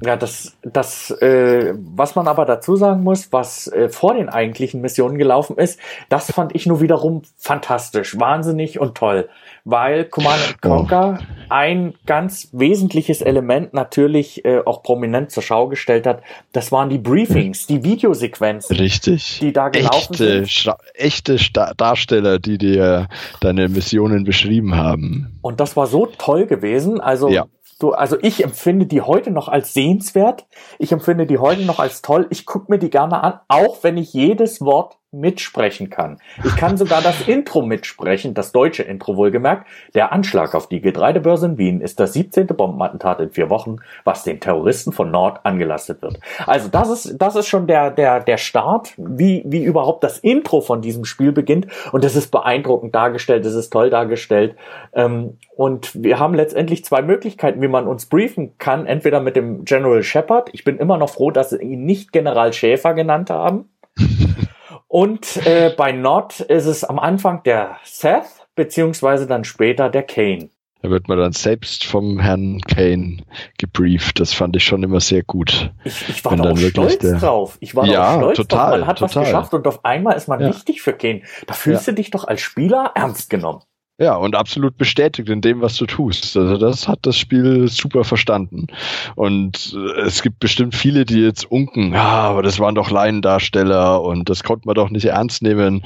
[0.03, 4.81] Ja, das, das, äh, was man aber dazu sagen muss, was äh, vor den eigentlichen
[4.81, 9.29] Missionen gelaufen ist, das fand ich nur wiederum fantastisch, wahnsinnig und toll,
[9.65, 11.25] weil Command Conquer oh.
[11.51, 16.23] ein ganz wesentliches Element natürlich äh, auch prominent zur Schau gestellt hat.
[16.53, 20.77] Das waren die Briefings, die Videosequenzen, richtig, die da gelaufen echte, sind.
[20.95, 21.37] Echte
[21.77, 23.09] Darsteller, die dir
[23.41, 25.39] deine Missionen beschrieben haben.
[25.43, 27.01] Und das war so toll gewesen.
[27.01, 27.45] Also ja
[27.83, 30.47] du, also ich empfinde die heute noch als sehenswert.
[30.79, 32.27] Ich empfinde die heute noch als toll.
[32.31, 36.19] Ich gucke mir die gerne an, auch wenn ich jedes Wort mitsprechen kann.
[36.45, 39.67] Ich kann sogar das Intro mitsprechen, das deutsche Intro wohlgemerkt.
[39.95, 42.47] Der Anschlag auf die Getreidebörse in Wien ist das 17.
[42.47, 46.21] Bombenattentat in vier Wochen, was den Terroristen von Nord angelastet wird.
[46.47, 50.61] Also das ist, das ist schon der, der, der Start, wie, wie überhaupt das Intro
[50.61, 51.67] von diesem Spiel beginnt.
[51.91, 54.55] Und das ist beeindruckend dargestellt, das ist toll dargestellt.
[54.93, 58.87] Ähm, und wir haben letztendlich zwei Möglichkeiten, wie man uns briefen kann.
[58.87, 60.51] Entweder mit dem General Shepard.
[60.53, 63.69] Ich bin immer noch froh, dass sie ihn nicht General Schäfer genannt haben.
[64.91, 70.51] Und äh, bei Nod ist es am Anfang der Seth, beziehungsweise dann später der Kane.
[70.83, 73.19] Da wird man dann selbst vom Herrn Kane
[73.57, 74.19] gebrieft.
[74.19, 75.73] Das fand ich schon immer sehr gut.
[75.85, 77.19] Ich, ich war da auch stolz der...
[77.19, 77.57] drauf.
[77.61, 78.79] Ich war ja, auch stolz total, drauf.
[78.81, 79.17] Man hat total.
[79.23, 80.49] was geschafft und auf einmal ist man ja.
[80.49, 81.23] wichtig für Kane.
[81.47, 81.93] Da fühlst ja.
[81.93, 83.63] du dich doch als Spieler ernst genommen.
[84.01, 86.35] Ja, und absolut bestätigt in dem, was du tust.
[86.35, 88.69] Also das hat das Spiel super verstanden.
[89.15, 94.03] Und äh, es gibt bestimmt viele, die jetzt unken, ja, aber das waren doch Laiendarsteller
[94.03, 95.85] und das konnte man doch nicht ernst nehmen.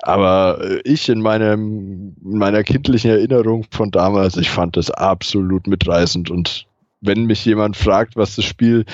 [0.00, 5.66] Aber äh, ich in meinem, in meiner kindlichen Erinnerung von damals, ich fand das absolut
[5.66, 6.30] mitreißend.
[6.30, 6.66] Und
[7.00, 8.84] wenn mich jemand fragt, was das Spiel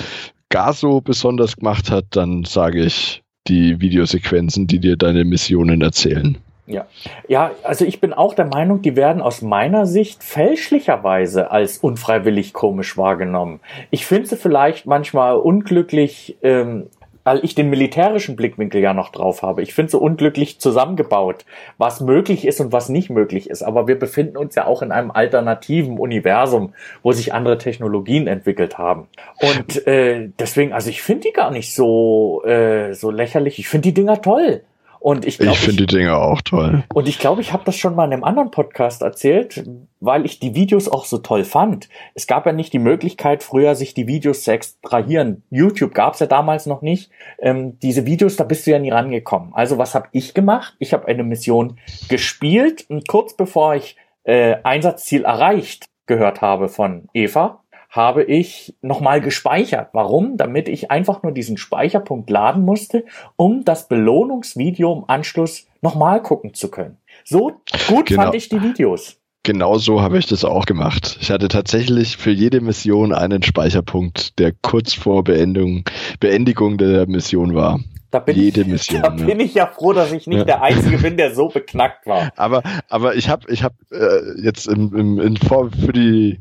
[0.49, 6.39] gar so besonders gemacht hat, dann sage ich die Videosequenzen, die dir deine Missionen erzählen.
[6.67, 6.87] Ja.
[7.29, 12.53] ja, also ich bin auch der Meinung, die werden aus meiner Sicht fälschlicherweise als unfreiwillig
[12.53, 13.61] komisch wahrgenommen.
[13.91, 16.89] Ich finde sie vielleicht manchmal unglücklich, ähm,
[17.27, 19.61] weil ich den militärischen Blickwinkel ja noch drauf habe.
[19.61, 21.45] Ich finde sie unglücklich zusammengebaut,
[21.77, 23.65] was möglich ist und was nicht möglich ist.
[23.65, 28.79] Aber wir befinden uns ja auch in einem alternativen Universum, wo sich andere Technologien entwickelt
[28.79, 29.09] haben.
[29.41, 33.59] Und äh, deswegen, also ich finde die gar nicht so, äh, so lächerlich.
[33.59, 34.63] Ich finde die Dinger toll.
[35.07, 36.83] Und ich, ich finde die Dinge auch toll.
[36.93, 39.65] Und ich glaube, ich habe das schon mal in einem anderen Podcast erzählt,
[40.01, 41.89] weil ich die Videos auch so toll fand.
[42.15, 45.45] Es gab ja nicht die Möglichkeit, früher sich die Videos zu extrahieren.
[45.49, 47.13] YouTube gab es ja damals noch nicht.
[47.39, 49.55] Ähm, diese Videos, da bist du ja nie rangekommen.
[49.55, 50.75] Also was habe ich gemacht?
[50.81, 57.09] Ich habe eine Mission gespielt und kurz bevor ich äh, Einsatzziel erreicht gehört habe von
[57.15, 57.63] Eva,
[57.97, 59.91] habe ich nochmal gespeichert.
[59.93, 60.37] Warum?
[60.37, 63.05] Damit ich einfach nur diesen Speicherpunkt laden musste,
[63.37, 66.99] um das Belohnungsvideo im Anschluss nochmal gucken zu können.
[67.25, 68.23] So gut genau.
[68.23, 69.19] fand ich die Videos.
[69.43, 71.19] Genau so habe ich das auch gemacht.
[71.21, 75.85] Ich hatte tatsächlich für jede Mission einen Speicherpunkt, der kurz vor Beendung,
[76.19, 77.79] Beendigung der Mission war.
[78.11, 80.45] Da bin, Jede ich, Mission, da bin ich ja froh, dass ich nicht ja.
[80.45, 82.31] der Einzige bin, der so beknackt war.
[82.37, 86.41] Aber, aber ich habe ich hab, äh, jetzt im, im, in, Vor für die,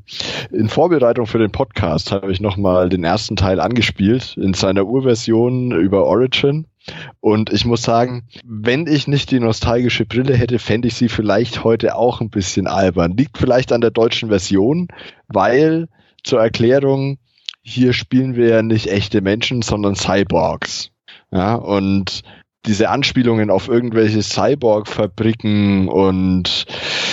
[0.51, 5.71] in Vorbereitung für den Podcast habe ich nochmal den ersten Teil angespielt in seiner Urversion
[5.71, 6.67] über Origin.
[7.19, 11.63] Und ich muss sagen, wenn ich nicht die nostalgische Brille hätte, fände ich sie vielleicht
[11.63, 13.17] heute auch ein bisschen albern.
[13.17, 14.87] Liegt vielleicht an der deutschen Version,
[15.27, 15.87] weil
[16.23, 17.17] zur Erklärung,
[17.63, 20.91] hier spielen wir ja nicht echte Menschen, sondern Cyborgs.
[21.31, 22.21] Ja, und
[22.65, 26.65] diese Anspielungen auf irgendwelche Cyborg-Fabriken und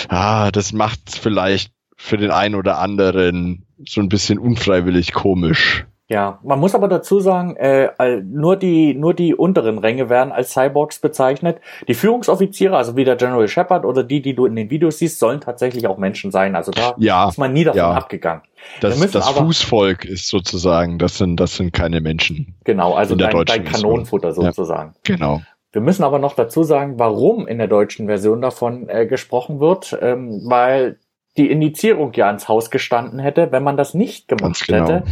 [0.08, 5.86] ah, das macht vielleicht für den einen oder anderen so ein bisschen unfreiwillig komisch.
[6.12, 10.52] Ja, man muss aber dazu sagen, äh, nur die nur die unteren Ränge werden als
[10.52, 11.58] Cyborgs bezeichnet.
[11.88, 15.18] Die Führungsoffiziere, also wie der General Shepard oder die, die du in den Videos siehst,
[15.18, 16.54] sollen tatsächlich auch Menschen sein.
[16.54, 17.92] Also da ja, ist man nie davon ja.
[17.92, 18.42] abgegangen.
[18.82, 22.56] Das, das aber, Fußvolk ist sozusagen, das sind das sind keine Menschen.
[22.64, 24.92] Genau, also dein, dein Kanonenfutter sozusagen.
[25.08, 25.40] Ja, genau.
[25.72, 29.96] Wir müssen aber noch dazu sagen, warum in der deutschen Version davon äh, gesprochen wird,
[30.02, 30.98] ähm, weil
[31.38, 34.82] die Indizierung ja ins Haus gestanden hätte, wenn man das nicht gemacht genau.
[34.82, 35.02] hätte.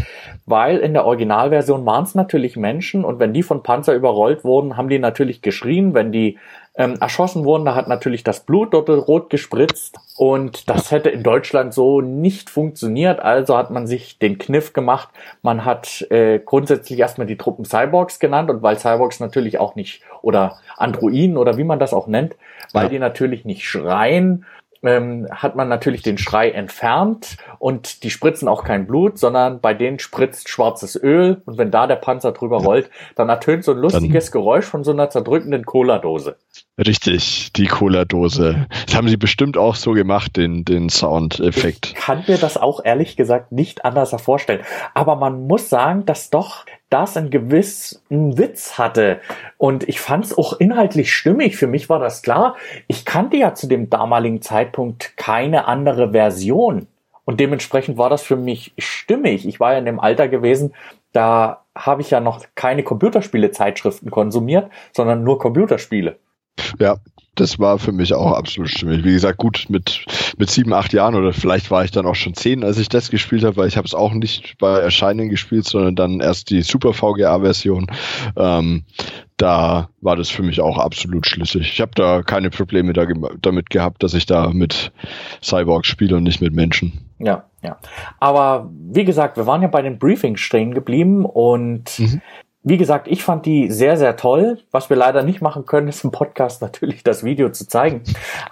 [0.44, 4.76] Weil in der Originalversion waren es natürlich Menschen und wenn die von Panzer überrollt wurden,
[4.76, 5.94] haben die natürlich geschrien.
[5.94, 6.38] Wenn die
[6.74, 11.22] ähm, erschossen wurden, da hat natürlich das Blut dort rot gespritzt und das hätte in
[11.22, 13.20] Deutschland so nicht funktioniert.
[13.20, 15.08] Also hat man sich den Kniff gemacht.
[15.40, 20.02] Man hat äh, grundsätzlich erstmal die Truppen Cyborgs genannt und weil Cyborgs natürlich auch nicht
[20.20, 22.36] oder Androiden oder wie man das auch nennt,
[22.72, 22.88] weil ja.
[22.90, 24.44] die natürlich nicht schreien
[24.82, 29.74] ähm, hat man natürlich den Schrei entfernt und die spritzen auch kein Blut, sondern bei
[29.74, 33.78] denen spritzt schwarzes Öl und wenn da der Panzer drüber rollt, dann ertönt so ein
[33.78, 36.36] lustiges dann, Geräusch von so einer zerdrückenden Cola-Dose.
[36.78, 38.66] Richtig, die Cola-Dose.
[38.86, 41.86] Das haben sie bestimmt auch so gemacht, den, den Soundeffekt.
[41.88, 44.60] Ich kann mir das auch ehrlich gesagt nicht anders vorstellen.
[44.94, 49.20] Aber man muss sagen, dass doch das einen gewissen Witz hatte.
[49.56, 51.56] Und ich fand es auch inhaltlich stimmig.
[51.56, 52.56] Für mich war das klar.
[52.88, 56.88] Ich kannte ja zu dem damaligen Zeitpunkt keine andere Version.
[57.24, 59.46] Und dementsprechend war das für mich stimmig.
[59.46, 60.74] Ich war ja in dem Alter gewesen,
[61.12, 66.18] da habe ich ja noch keine Computerspiele-Zeitschriften konsumiert, sondern nur Computerspiele.
[66.78, 66.96] Ja,
[67.34, 69.04] das war für mich auch absolut stimmig.
[69.04, 70.04] Wie gesagt, gut, mit,
[70.36, 73.10] mit sieben, acht Jahren oder vielleicht war ich dann auch schon zehn, als ich das
[73.10, 76.62] gespielt habe, weil ich habe es auch nicht bei Erscheinen gespielt, sondern dann erst die
[76.62, 77.86] Super VGA-Version.
[78.36, 78.84] Ähm,
[79.36, 81.72] da war das für mich auch absolut schlüssig.
[81.72, 83.06] Ich habe da keine Probleme da,
[83.40, 84.92] damit gehabt, dass ich da mit
[85.42, 87.10] Cyborg spiele und nicht mit Menschen.
[87.18, 87.78] Ja, ja.
[88.18, 92.20] Aber wie gesagt, wir waren ja bei den Briefings stehen geblieben und mhm.
[92.62, 94.58] Wie gesagt, ich fand die sehr, sehr toll.
[94.70, 98.02] Was wir leider nicht machen können, ist im Podcast natürlich das Video zu zeigen.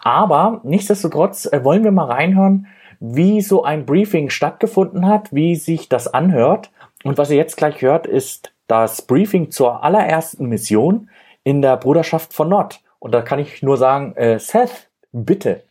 [0.02, 2.66] Aber nichtsdestotrotz äh, wollen wir mal reinhören,
[3.00, 6.70] wie so ein Briefing stattgefunden hat, wie sich das anhört.
[7.04, 11.10] Und was ihr jetzt gleich hört, ist das Briefing zur allerersten Mission
[11.44, 12.80] in der Bruderschaft von Nord.
[12.98, 15.62] Und da kann ich nur sagen, äh, Seth, bitte.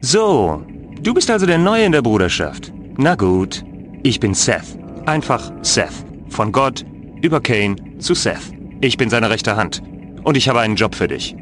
[0.00, 0.62] So,
[1.00, 2.72] du bist also der Neue in der Bruderschaft.
[2.96, 3.64] Na gut,
[4.02, 4.78] ich bin Seth.
[5.06, 6.09] Einfach Seth.
[6.30, 6.86] Von Gott
[7.20, 8.52] über Kane zu Seth.
[8.80, 9.82] Ich bin seine rechte Hand.
[10.24, 11.36] Und ich habe einen Job für dich.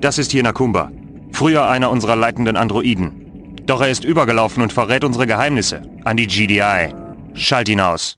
[0.00, 0.90] Das ist hier Nakumba.
[1.30, 3.54] Früher einer unserer leitenden Androiden.
[3.66, 6.94] Doch er ist übergelaufen und verrät unsere Geheimnisse an die GDI.
[7.34, 8.16] Schalt ihn aus.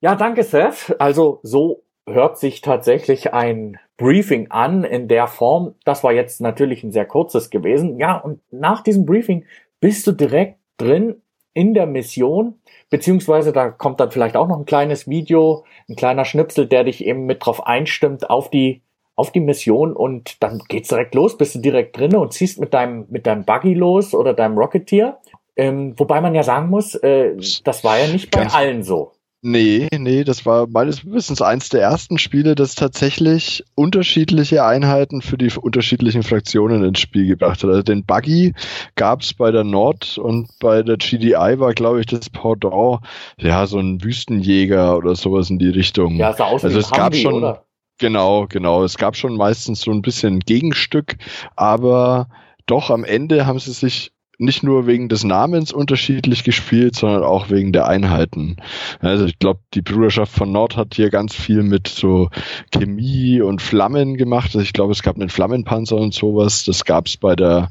[0.00, 0.96] Ja, danke, Seth.
[0.98, 5.74] Also so hört sich tatsächlich ein Briefing an in der Form.
[5.84, 7.98] Das war jetzt natürlich ein sehr kurzes gewesen.
[7.98, 9.44] Ja, und nach diesem Briefing
[9.80, 11.22] bist du direkt drin
[11.54, 12.54] in der Mission
[12.92, 17.04] beziehungsweise da kommt dann vielleicht auch noch ein kleines Video, ein kleiner Schnipsel, der dich
[17.04, 18.82] eben mit drauf einstimmt auf die
[19.14, 22.74] auf die Mission und dann geht's direkt los, bist du direkt drinne und ziehst mit
[22.74, 25.18] deinem mit deinem Buggy los oder deinem Rocketeer.
[25.56, 29.12] Ähm, wobei man ja sagen muss, äh, das war ja nicht bei Ganz allen so.
[29.44, 35.36] Nee, nee, das war meines Wissens eins der ersten Spiele, das tatsächlich unterschiedliche Einheiten für
[35.36, 37.70] die unterschiedlichen Fraktionen ins Spiel gebracht hat.
[37.70, 38.54] Also den Buggy
[38.94, 43.00] gab's bei der Nord und bei der GDI war, glaube ich, das Pendant,
[43.36, 46.14] ja, so ein Wüstenjäger oder sowas in die Richtung.
[46.14, 47.64] Ja, sah aus also es Humvee, gab schon, oder?
[47.98, 48.84] Genau, genau.
[48.84, 51.16] Es gab schon meistens so ein bisschen Gegenstück,
[51.56, 52.28] aber
[52.66, 57.50] doch am Ende haben sie sich nicht nur wegen des Namens unterschiedlich gespielt, sondern auch
[57.50, 58.56] wegen der Einheiten.
[59.00, 62.28] Also ich glaube, die Bruderschaft von Nord hat hier ganz viel mit so
[62.70, 64.50] Chemie und Flammen gemacht.
[64.54, 66.64] Also ich glaube, es gab einen Flammenpanzer und sowas.
[66.64, 67.70] Das gab es bei der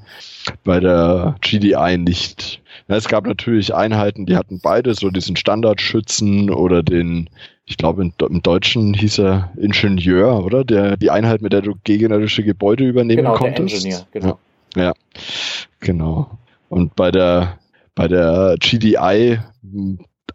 [0.64, 2.62] bei der GDI nicht.
[2.88, 7.30] Es gab natürlich Einheiten, die hatten beide so diesen Standardschützen oder den,
[7.66, 10.64] ich glaube im Deutschen hieß er Ingenieur, oder?
[10.64, 13.86] Der, die Einheit, mit der du gegnerische Gebäude übernehmen genau, konntest.
[13.86, 14.40] Der Ingenieur, genau.
[14.76, 14.94] Ja, ja,
[15.80, 16.38] genau.
[16.72, 17.60] Und bei der,
[17.96, 19.40] bei der GDI,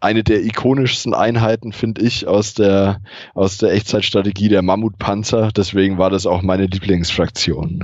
[0.01, 3.01] eine der ikonischsten Einheiten, finde ich, aus der,
[3.33, 5.49] aus der Echtzeitstrategie der Mammutpanzer.
[5.57, 7.83] Deswegen war das auch meine Lieblingsfraktion.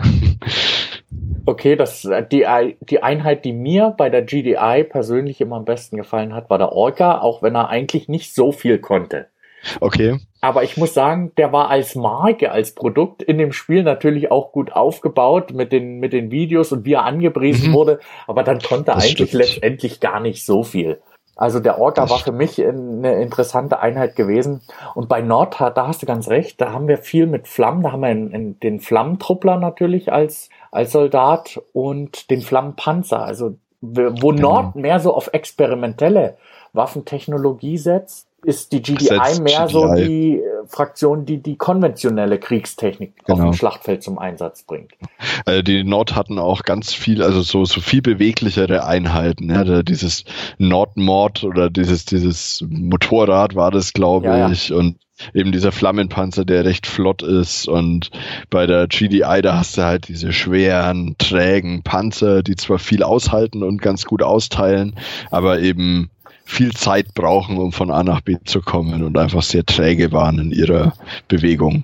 [1.47, 2.45] Okay, das, die,
[2.89, 6.73] die Einheit, die mir bei der GDI persönlich immer am besten gefallen hat, war der
[6.73, 9.27] Orca, auch wenn er eigentlich nicht so viel konnte.
[9.79, 10.19] Okay.
[10.43, 14.51] Aber ich muss sagen, der war als Marke, als Produkt in dem Spiel natürlich auch
[14.51, 17.73] gut aufgebaut mit den, mit den Videos und wie er angepriesen mhm.
[17.73, 17.99] wurde.
[18.27, 19.31] Aber dann konnte er eigentlich stimmt.
[19.31, 20.99] letztendlich gar nicht so viel.
[21.37, 24.59] Also der Orca das war für mich eine interessante Einheit gewesen.
[24.95, 27.81] Und bei Nord, da hast du ganz recht, da haben wir viel mit Flammen.
[27.81, 33.23] Da haben wir den Flammentruppler natürlich als, als Soldat und den Flammenpanzer.
[33.23, 34.61] Also wo genau.
[34.61, 36.35] Nord mehr so auf experimentelle
[36.73, 39.71] Waffentechnologie setzt, ist die GDI mehr GDI.
[39.71, 43.33] so die äh, Fraktion, die die konventionelle Kriegstechnik genau.
[43.33, 44.91] auf dem Schlachtfeld zum Einsatz bringt.
[45.45, 49.49] Also die Nord hatten auch ganz viel, also so, so viel beweglichere Einheiten.
[49.49, 50.25] Ja, dieses
[50.57, 54.69] Nordmord oder dieses, dieses Motorrad war das, glaube ja, ich.
[54.69, 54.77] Ja.
[54.77, 54.97] Und
[55.33, 58.09] eben dieser Flammenpanzer, der recht flott ist und
[58.49, 63.63] bei der GDI, da hast du halt diese schweren, trägen Panzer, die zwar viel aushalten
[63.63, 64.95] und ganz gut austeilen,
[65.29, 66.09] aber eben
[66.45, 70.39] viel Zeit brauchen, um von A nach B zu kommen und einfach sehr träge waren
[70.39, 70.93] in ihrer
[71.27, 71.83] Bewegung.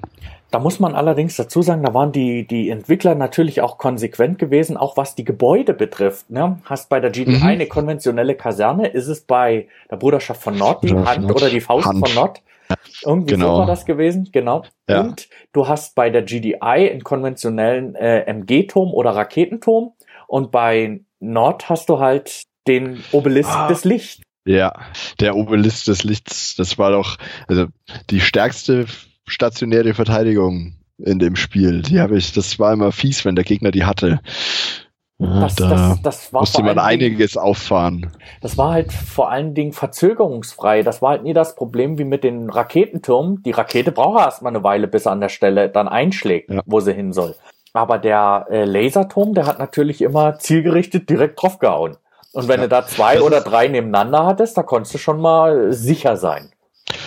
[0.52, 4.78] Da muss man allerdings dazu sagen, da waren die, die Entwickler natürlich auch konsequent gewesen,
[4.78, 6.32] auch was die Gebäude betrifft.
[6.32, 6.60] Ne?
[6.66, 7.44] Hast bei der GDI mhm.
[7.44, 11.86] eine konventionelle Kaserne, ist es bei der Bruderschaft von Nord die Hand oder die Faust
[11.86, 12.00] Hand.
[12.00, 12.42] von Nord?
[13.06, 13.54] Irgendwie Genau.
[13.54, 14.64] so war das gewesen, genau.
[14.88, 15.02] Ja.
[15.02, 19.94] Und du hast bei der GDI einen konventionellen äh, MG-Turm oder Raketenturm
[20.28, 23.68] und bei Nord hast du halt den Obelisk Ah.
[23.68, 24.22] des Lichts.
[24.46, 24.74] Ja,
[25.20, 27.66] der Obelisk des Lichts, das war doch also
[28.10, 28.86] die stärkste
[29.28, 31.82] stationäre Verteidigung in dem Spiel.
[31.82, 34.20] Die habe ich, das war immer fies, wenn der Gegner die hatte.
[35.20, 38.12] Ja, Das, da das, das war musste man Dingen- einiges auffahren.
[38.42, 40.82] Das war halt vor allen Dingen verzögerungsfrei.
[40.82, 43.44] Das war halt nie das Problem wie mit den Raketentürmen.
[43.44, 46.62] Die Rakete braucht erstmal eine Weile, bis er an der Stelle dann einschlägt, Ja.
[46.66, 47.36] wo sie hin soll.
[47.74, 51.98] Aber der äh, Laserturm, der hat natürlich immer zielgerichtet direkt draufgehauen.
[52.34, 52.68] Und wenn Ja.
[52.68, 56.52] du da zwei Das oder drei nebeneinander hattest, da konntest du schon mal sicher sein.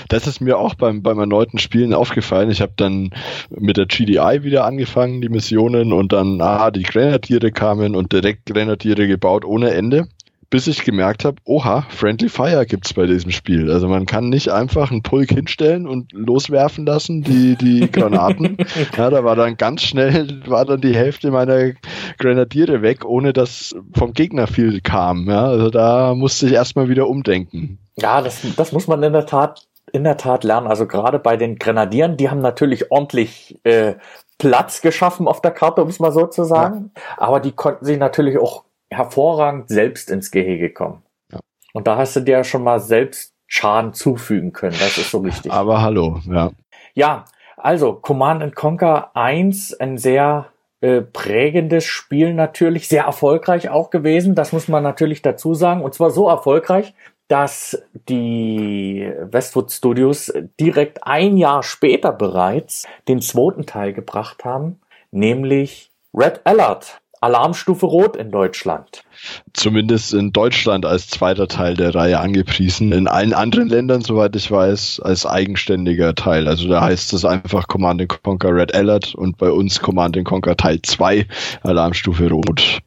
[0.08, 2.50] Das ist mir auch beim, beim erneuten Spielen aufgefallen.
[2.50, 3.10] Ich habe dann
[3.50, 8.46] mit der GDI wieder angefangen, die Missionen, und dann, ah, die Grenadiere kamen und direkt
[8.46, 10.08] Grenadiere gebaut ohne Ende.
[10.52, 13.72] Bis ich gemerkt habe, oha, Friendly Fire gibt's bei diesem Spiel.
[13.72, 18.58] Also man kann nicht einfach einen Pulk hinstellen und loswerfen lassen, die, die Granaten.
[18.94, 21.72] ja, da war dann ganz schnell, war dann die Hälfte meiner
[22.18, 25.26] Grenadiere weg, ohne dass vom Gegner viel kam.
[25.26, 27.78] Ja, also da musste ich erstmal wieder umdenken.
[27.96, 30.66] Ja, das, das muss man in der Tat, in der Tat lernen.
[30.66, 33.94] Also gerade bei den Grenadieren, die haben natürlich ordentlich äh,
[34.36, 36.90] Platz geschaffen auf der Karte, um es mal so zu sagen.
[37.16, 41.02] Aber die konnten sich natürlich auch hervorragend selbst ins Gehege kommen.
[41.32, 41.40] Ja.
[41.72, 44.76] Und da hast du dir schon mal selbst Schaden zufügen können.
[44.78, 45.52] Das ist so richtig.
[45.52, 46.50] Aber hallo, ja.
[46.94, 47.24] Ja,
[47.56, 50.46] also Command and Conquer 1, ein sehr
[50.80, 55.82] äh, prägendes Spiel natürlich, sehr erfolgreich auch gewesen, das muss man natürlich dazu sagen.
[55.82, 56.94] Und zwar so erfolgreich,
[57.28, 64.80] dass die Westwood Studios direkt ein Jahr später bereits den zweiten Teil gebracht haben,
[65.10, 69.04] nämlich Red Alert, Alarmstufe Rot in Deutschland.
[69.52, 72.90] zumindest in Deutschland als zweiter Teil der Reihe angepriesen.
[72.90, 76.48] In allen anderen Ländern, soweit ich weiß, als eigenständiger Teil.
[76.48, 80.80] Also da heißt es einfach Command Conquer Red Alert und bei uns Command Conquer Teil
[80.82, 81.26] 2
[81.62, 82.80] Alarmstufe Rot.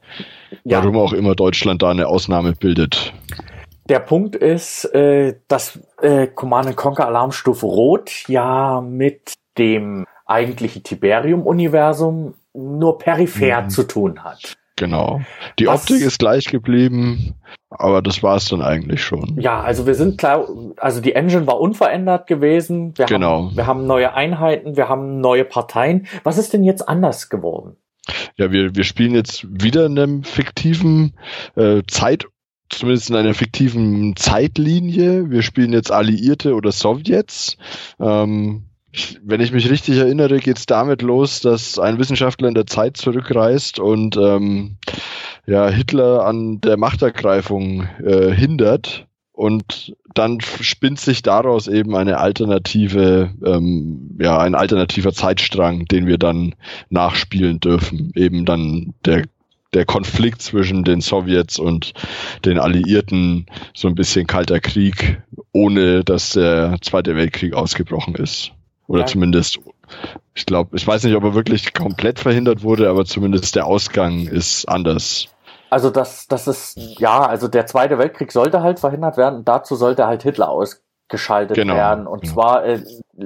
[0.66, 0.80] Ja.
[0.80, 3.14] Warum auch immer Deutschland da eine Ausnahme bildet.
[3.88, 12.34] Der Punkt ist, äh, dass äh, Command Conquer Alarmstufe Rot ja mit dem eigentlichen Tiberium-Universum
[12.56, 13.70] nur peripher Mhm.
[13.70, 14.58] zu tun hat.
[14.78, 15.22] Genau.
[15.58, 17.36] Die Was- Optik ist gleich geblieben,
[17.70, 19.38] aber das war es dann eigentlich schon.
[19.40, 20.48] Ja, also wir sind klar,
[20.78, 22.94] also die Engine war unverändert gewesen.
[22.98, 23.46] Wir Genau.
[23.46, 26.08] Haben, wir haben neue Einheiten, wir haben neue Parteien.
[26.24, 27.78] Was ist denn jetzt anders geworden?
[28.36, 31.18] Ja, wir, wir spielen jetzt wieder in einem fiktiven
[31.56, 32.26] äh, Zeit,
[32.70, 35.30] zumindest in einer fiktiven Zeitlinie.
[35.32, 37.56] Wir spielen jetzt Alliierte oder Sowjets.
[38.00, 38.65] Ähm,
[39.24, 43.80] wenn ich mich richtig erinnere, geht's damit los, dass ein Wissenschaftler in der Zeit zurückreist
[43.80, 44.78] und ähm,
[45.46, 49.08] ja, Hitler an der Machtergreifung äh, hindert.
[49.32, 56.18] Und dann spinnt sich daraus eben eine alternative, ähm, ja, ein alternativer Zeitstrang, den wir
[56.18, 56.56] dann
[56.90, 58.14] nachspielen dürfen.
[58.16, 59.24] Eben dann der,
[59.74, 61.92] der Konflikt zwischen den Sowjets und
[62.46, 65.22] den Alliierten, so ein bisschen kalter Krieg,
[65.52, 68.55] ohne dass der Zweite Weltkrieg ausgebrochen ist.
[68.88, 69.06] Oder Ja.
[69.08, 69.60] zumindest,
[70.34, 74.28] ich glaube, ich weiß nicht, ob er wirklich komplett verhindert wurde, aber zumindest der Ausgang
[74.28, 75.28] ist anders.
[75.70, 79.76] Also das, das ist, ja, also der Zweite Weltkrieg sollte halt verhindert werden und dazu
[79.76, 82.08] sollte halt Hitler ausgeschaltet Genau, werden.
[82.08, 82.34] Und genau.
[82.34, 82.82] zwar äh,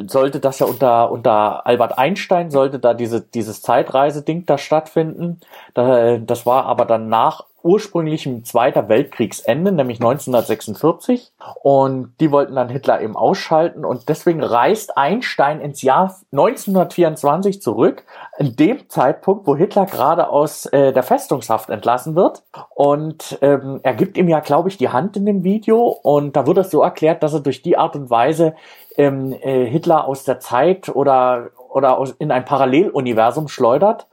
[0.08, 5.42] sollte das ja unter, unter Albert Einstein, sollte da diese, dieses Zeitreiseding da stattfinden.
[5.74, 11.32] Da, äh, das war aber dann nach ursprünglichem Zweiter Weltkriegsende, nämlich 1946.
[11.62, 18.04] Und die wollten dann Hitler eben ausschalten und deswegen reist Einstein ins Jahr 1924 zurück,
[18.38, 22.44] in dem Zeitpunkt, wo Hitler gerade aus äh, der Festungshaft entlassen wird.
[22.76, 25.88] Und ähm, er gibt ihm ja, glaube ich, die Hand in dem Video.
[25.88, 28.56] Und da wird es so erklärt, dass er durch die Art und Weise
[28.98, 34.08] ähm, äh, Hitler aus der Zeit oder oder in ein Paralleluniversum schleudert,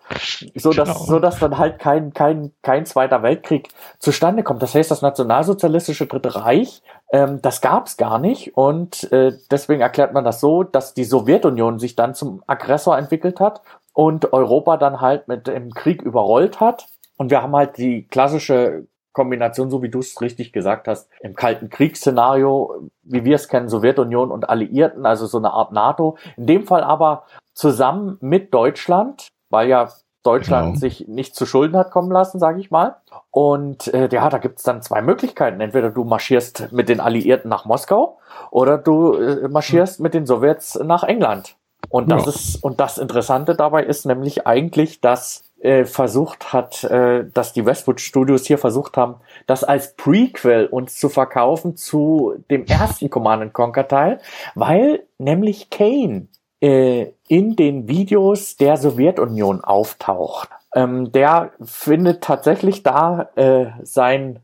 [0.55, 0.99] so dass Genau.
[1.01, 4.63] so dass dann halt kein kein kein zweiter Weltkrieg zustande kommt.
[4.63, 9.81] Das heißt, das nationalsozialistische Dritte Reich, ähm, das gab es gar nicht und äh, deswegen
[9.81, 14.77] erklärt man das so, dass die Sowjetunion sich dann zum Aggressor entwickelt hat und Europa
[14.77, 16.87] dann halt mit dem Krieg überrollt hat.
[17.17, 21.35] Und wir haben halt die klassische Kombination, so wie du es richtig gesagt hast, im
[21.35, 26.19] Kalten Kriegsszenario, wie wir es kennen, Sowjetunion und Alliierten, also so eine Art NATO.
[26.37, 27.25] In dem Fall aber
[27.57, 29.89] zusammen mit Deutschland, weil ja
[30.23, 30.79] Deutschland Genau.
[30.79, 32.97] sich nicht zu Schulden hat kommen lassen, sage ich mal.
[33.31, 35.61] Und äh, ja, da gibt's dann zwei Möglichkeiten.
[35.61, 38.19] Entweder du marschierst mit den Alliierten nach Moskau
[38.51, 41.57] oder du äh, marschierst mit den Sowjets nach England.
[41.89, 42.31] Und das Ja.
[42.31, 47.65] ist und das Interessante dabei ist nämlich eigentlich, dass äh, versucht hat, äh, dass die
[47.65, 53.53] Westwood Studios hier versucht haben, das als Prequel uns zu verkaufen zu dem ersten Command
[53.55, 54.21] Conquer Teil,
[54.55, 56.27] weil nämlich Kane
[56.67, 60.49] äh, in den Videos der Sowjetunion auftaucht.
[60.75, 64.41] Ähm, der findet tatsächlich da äh, sein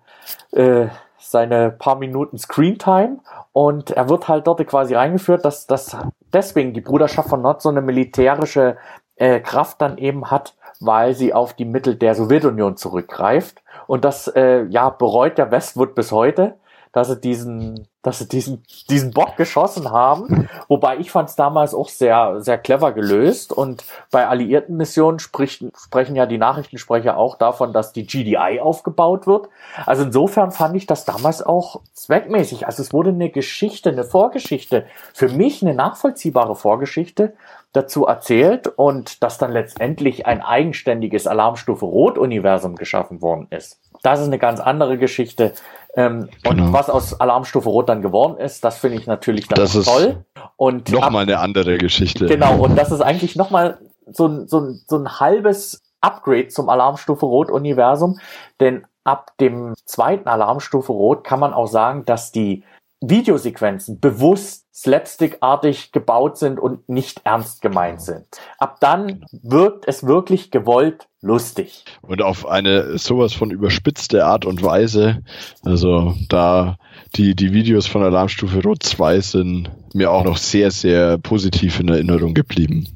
[0.52, 0.86] äh,
[1.18, 3.18] seine paar Minuten Screentime
[3.52, 5.96] und er wird halt dort quasi eingeführt, dass dass
[6.32, 8.76] deswegen die Bruderschaft von Nord so eine militärische
[9.16, 13.62] äh, Kraft dann eben hat, weil sie auf die Mittel der Sowjetunion zurückgreift.
[13.88, 16.54] Und das äh, ja bereut der Westwood bis heute,
[16.92, 20.48] dass sie diesen, dass sie diesen, diesen Bock geschossen haben.
[20.68, 23.52] Wobei ich fand es damals auch sehr, sehr clever gelöst.
[23.52, 29.26] Und bei alliierten Missionen spricht, sprechen ja die Nachrichtensprecher auch davon, dass die GDI aufgebaut
[29.26, 29.48] wird.
[29.86, 32.66] Also insofern fand ich das damals auch zweckmäßig.
[32.66, 37.32] Also es wurde eine Geschichte, eine Vorgeschichte, für mich eine nachvollziehbare Vorgeschichte
[37.72, 43.80] dazu erzählt und dass dann letztendlich ein eigenständiges Alarmstufe Rot-Universum geschaffen worden ist.
[44.02, 45.52] Das ist eine ganz andere Geschichte.
[45.94, 46.66] Ähm, genau.
[46.66, 50.24] Und was aus Alarmstufe Rot dann geworden ist, das finde ich natürlich dann das toll.
[50.56, 52.26] Und nochmal eine andere Geschichte.
[52.26, 57.26] Genau, und das ist eigentlich nochmal so ein, so, so ein halbes Upgrade zum Alarmstufe
[57.26, 58.18] Rot Universum,
[58.60, 62.64] denn ab dem zweiten Alarmstufe Rot kann man auch sagen, dass die
[63.02, 68.24] Videosequenzen bewusst slapstickartig gebaut sind und nicht ernst gemeint sind.
[68.58, 71.84] Ab dann wirkt es wirklich gewollt lustig.
[72.00, 75.22] Und auf eine sowas von überspitzte Art und Weise.
[75.64, 76.78] Also da
[77.14, 81.88] die, die Videos von Alarmstufe Rot 2 sind mir auch noch sehr, sehr positiv in
[81.88, 82.88] Erinnerung geblieben.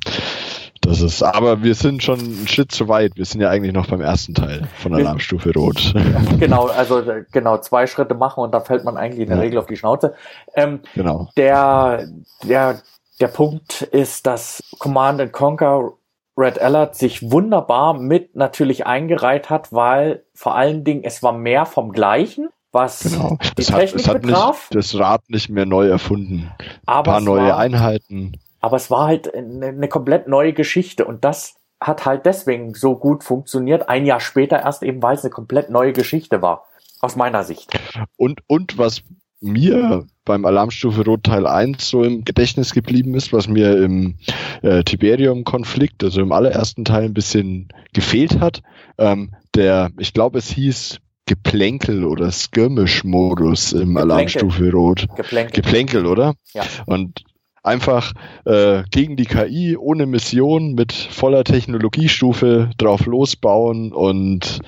[0.86, 3.16] Das ist, aber wir sind schon einen Schritt zu weit.
[3.16, 5.94] Wir sind ja eigentlich noch beim ersten Teil von Alarmstufe Rot.
[6.38, 9.42] Genau, also genau, zwei Schritte machen und da fällt man eigentlich in der ja.
[9.42, 10.14] Regel auf die Schnauze.
[10.54, 11.28] Ähm, genau.
[11.36, 12.06] Der,
[12.44, 12.80] der,
[13.20, 15.92] der Punkt ist, dass Command Conquer
[16.36, 21.64] Red Alert sich wunderbar mit natürlich eingereiht hat, weil vor allen Dingen es war mehr
[21.64, 23.38] vom Gleichen, was genau.
[23.56, 24.70] die es Technik hat, es hat betraf.
[24.70, 26.50] Nicht das Rad nicht mehr neu erfunden.
[26.84, 28.32] Aber Ein paar neue war, Einheiten.
[28.60, 32.96] Aber es war halt eine, eine komplett neue Geschichte und das hat halt deswegen so
[32.96, 33.88] gut funktioniert.
[33.88, 36.66] Ein Jahr später erst eben, weil es eine komplett neue Geschichte war.
[37.00, 37.78] Aus meiner Sicht.
[38.16, 39.02] Und, und was
[39.40, 44.16] mir beim Alarmstufe Rot Teil 1 so im Gedächtnis geblieben ist, was mir im
[44.62, 48.62] äh, Tiberium-Konflikt, also im allerersten Teil ein bisschen gefehlt hat,
[48.98, 54.02] ähm, der, ich glaube, es hieß Geplänkel oder Skirmish-Modus im Geplänkel.
[54.02, 55.06] Alarmstufe Rot.
[55.16, 55.62] Geplänkel.
[55.62, 56.34] Geplänkel, oder?
[56.54, 56.64] Ja.
[56.86, 57.24] Und
[57.66, 58.12] einfach
[58.44, 64.60] äh, gegen die KI ohne Mission mit voller Technologiestufe drauf losbauen und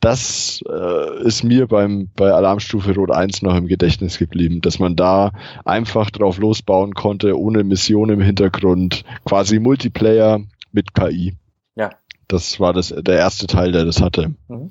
[0.00, 4.96] das äh, ist mir beim bei Alarmstufe Rot 1 noch im Gedächtnis geblieben, dass man
[4.96, 5.32] da
[5.64, 10.40] einfach drauf losbauen konnte ohne Mission im Hintergrund, quasi Multiplayer
[10.72, 11.36] mit KI.
[11.74, 11.90] Ja.
[12.28, 14.34] Das war das der erste Teil, der das hatte.
[14.48, 14.70] Mhm.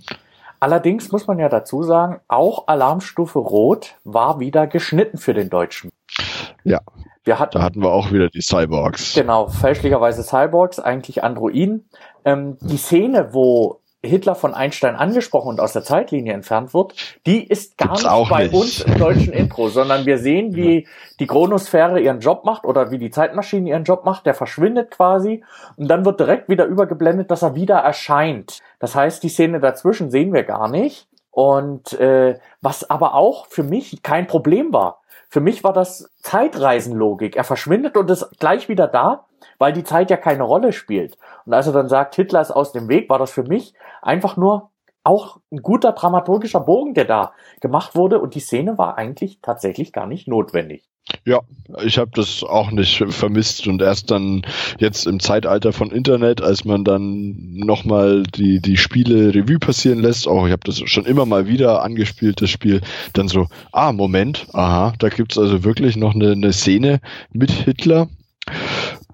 [0.60, 5.90] Allerdings muss man ja dazu sagen, auch Alarmstufe Rot war wieder geschnitten für den Deutschen.
[6.64, 6.82] Ja.
[7.24, 9.14] Wir hatten, da hatten wir auch wieder die Cyborgs.
[9.14, 11.88] Genau, fälschlicherweise Cyborgs, eigentlich Androiden.
[12.26, 16.96] Ähm, die Szene, wo Hitler von Einstein angesprochen und aus der Zeitlinie entfernt wird,
[17.28, 18.54] die ist gar Gibt's nicht bei nicht.
[18.56, 20.88] uns im deutschen Intro, sondern wir sehen, wie
[21.20, 25.44] die Chronosphäre ihren Job macht oder wie die Zeitmaschine ihren Job macht, der verschwindet quasi
[25.78, 28.60] und dann wird direkt wieder übergeblendet, dass er wieder erscheint.
[28.80, 33.64] Das heißt, die Szene dazwischen sehen wir gar nicht und äh, was aber auch für
[33.64, 35.01] mich kein Problem war.
[35.32, 37.38] Für mich war das Zeitreisenlogik.
[37.38, 39.28] Er verschwindet und ist gleich wieder da,
[39.60, 41.18] weil die Zeit ja keine Rolle spielt.
[41.46, 44.36] Und als er dann sagt, Hitler ist aus dem Weg, war das für mich einfach
[44.36, 44.72] nur
[45.06, 48.20] auch ein guter dramaturgischer Bogen, der da gemacht wurde.
[48.20, 50.91] Und die Szene war eigentlich tatsächlich gar nicht notwendig.
[51.26, 51.42] Ja,
[51.84, 54.44] ich habe das auch nicht vermisst und erst dann
[54.80, 60.28] jetzt im Zeitalter von Internet, als man dann nochmal die, die Spiele Revue passieren lässt,
[60.28, 62.82] auch ich habe das schon immer mal wieder angespielt, das Spiel,
[63.14, 67.00] dann so, ah, Moment, aha, da gibt's also wirklich noch eine, eine Szene
[67.32, 68.08] mit Hitler.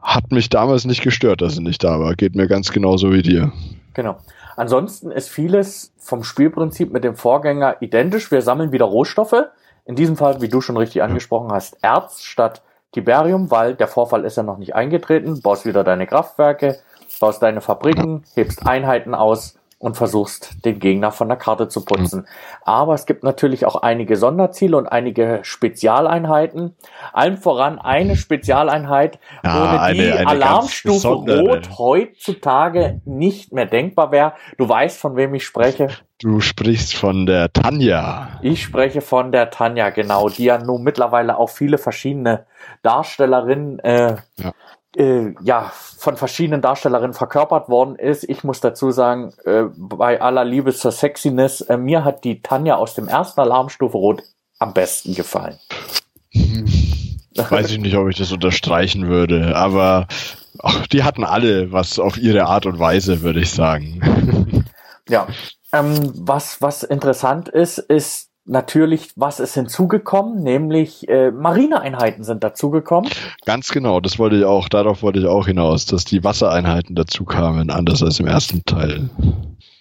[0.02, 2.16] Hat mich damals nicht gestört, dass er nicht da war.
[2.16, 3.52] Geht mir ganz genauso wie dir.
[3.94, 4.18] Genau.
[4.56, 8.32] Ansonsten ist vieles vom Spielprinzip mit dem Vorgänger identisch.
[8.32, 9.50] Wir sammeln wieder Rohstoffe
[9.88, 12.62] in diesem Fall, wie du schon richtig angesprochen hast, Erz statt
[12.92, 15.42] Tiberium, weil der Vorfall ist ja noch nicht eingetreten.
[15.42, 16.78] Baust wieder deine Kraftwerke,
[17.20, 22.28] baust deine Fabriken, hebst Einheiten aus und versuchst, den Gegner von der Karte zu putzen.
[22.64, 26.76] Aber es gibt natürlich auch einige Sonderziele und einige Spezialeinheiten.
[27.14, 34.12] Allem voran eine Spezialeinheit, ja, ohne eine, die eine Alarmstufe Rot heutzutage nicht mehr denkbar
[34.12, 34.34] wäre.
[34.58, 35.90] Du weißt, von wem ich spreche.
[36.20, 38.40] Du sprichst von der Tanja.
[38.42, 42.48] Ich spreche von der Tanja, genau, die ja nun mittlerweile auch viele verschiedene
[42.82, 44.54] Darstellerinnen äh, ja.
[44.98, 48.24] Äh, ja von verschiedenen Darstellerinnen verkörpert worden ist.
[48.28, 52.76] Ich muss dazu sagen, äh, bei aller Liebe zur Sexiness, äh, mir hat die Tanja
[52.76, 54.24] aus dem ersten Alarmstufe Rot
[54.60, 55.58] am besten gefallen.
[57.36, 60.08] Weiß ich nicht, ob ich das unterstreichen würde, aber
[60.64, 64.66] ach, die hatten alle was auf ihre Art und Weise, würde ich sagen.
[65.08, 65.28] Ja,
[65.72, 73.12] ähm, was, was interessant ist, ist natürlich, was ist hinzugekommen, nämlich äh, Marineeinheiten sind dazugekommen.
[73.46, 77.26] Ganz genau, das wollte ich auch, darauf wollte ich auch hinaus, dass die Wassereinheiten dazu
[77.26, 79.10] kamen, anders als im ersten Teil.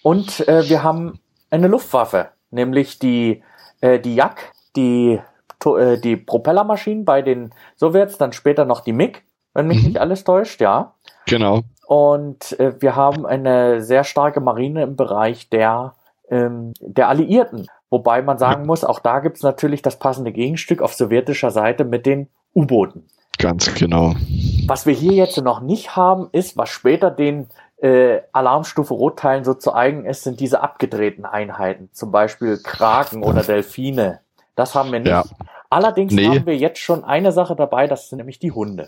[0.03, 3.41] Und äh, wir haben eine Luftwaffe, nämlich die,
[3.81, 5.19] äh, die Jak, die,
[5.65, 9.87] äh, die Propellermaschinen bei den Sowjets, dann später noch die MiG, wenn mich mhm.
[9.87, 10.93] nicht alles täuscht, ja.
[11.25, 11.61] Genau.
[11.87, 15.93] Und äh, wir haben eine sehr starke Marine im Bereich der,
[16.29, 17.67] ähm, der Alliierten.
[17.89, 22.05] Wobei man sagen muss, auch da gibt's natürlich das passende Gegenstück auf sowjetischer Seite mit
[22.05, 23.07] den U-Booten.
[23.37, 24.15] Ganz genau.
[24.67, 27.47] Was wir hier jetzt noch nicht haben, ist, was später den
[27.81, 33.43] äh, Alarmstufe Rotteilen so zu eigen ist, sind diese abgedrehten Einheiten, zum Beispiel Kraken oder
[33.43, 34.21] Delfine.
[34.55, 35.09] Das haben wir nicht.
[35.09, 35.23] Ja.
[35.69, 36.27] Allerdings nee.
[36.27, 38.87] haben wir jetzt schon eine Sache dabei, das sind nämlich die Hunde.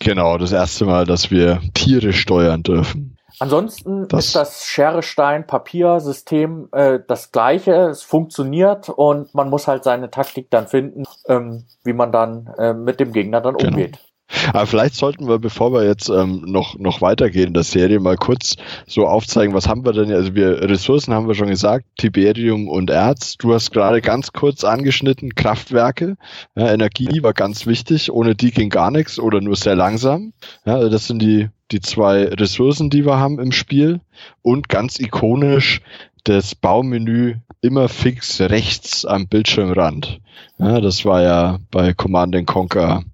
[0.00, 3.13] Genau, das erste Mal, dass wir Tiere steuern dürfen.
[3.38, 7.88] Ansonsten das ist das Schere-Stein-Papier-System äh, das gleiche.
[7.88, 12.74] Es funktioniert und man muss halt seine Taktik dann finden, ähm, wie man dann äh,
[12.74, 13.70] mit dem Gegner dann genau.
[13.70, 13.98] umgeht.
[14.52, 18.16] Aber vielleicht sollten wir, bevor wir jetzt ähm, noch, noch weitergehen in der Serie, mal
[18.16, 18.56] kurz
[18.86, 20.12] so aufzeigen, was haben wir denn?
[20.12, 23.36] Also wir Ressourcen haben wir schon gesagt, Tiberium und Erz.
[23.36, 26.16] Du hast gerade ganz kurz angeschnitten, Kraftwerke.
[26.56, 30.32] Ja, Energie war ganz wichtig, ohne die ging gar nichts oder nur sehr langsam.
[30.64, 34.00] Ja, also das sind die, die zwei Ressourcen, die wir haben im Spiel.
[34.42, 35.80] Und ganz ikonisch
[36.24, 40.20] das Baumenü immer fix rechts am Bildschirmrand.
[40.58, 43.04] Ja, das war ja bei Command Conquer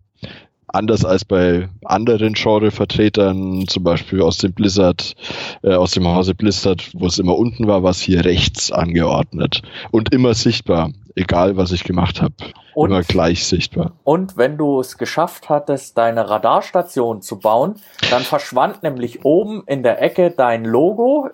[0.73, 5.15] anders als bei anderen Genre-Vertretern, zum Beispiel aus dem Blizzard,
[5.63, 9.63] äh, aus dem Hause Blizzard, wo es immer unten war, war es hier rechts angeordnet
[9.91, 12.35] und immer sichtbar, egal was ich gemacht habe.
[12.77, 13.93] Immer gleich sichtbar.
[14.05, 17.75] Und wenn du es geschafft hattest, deine Radarstation zu bauen,
[18.11, 21.29] dann verschwand nämlich oben in der Ecke dein Logo.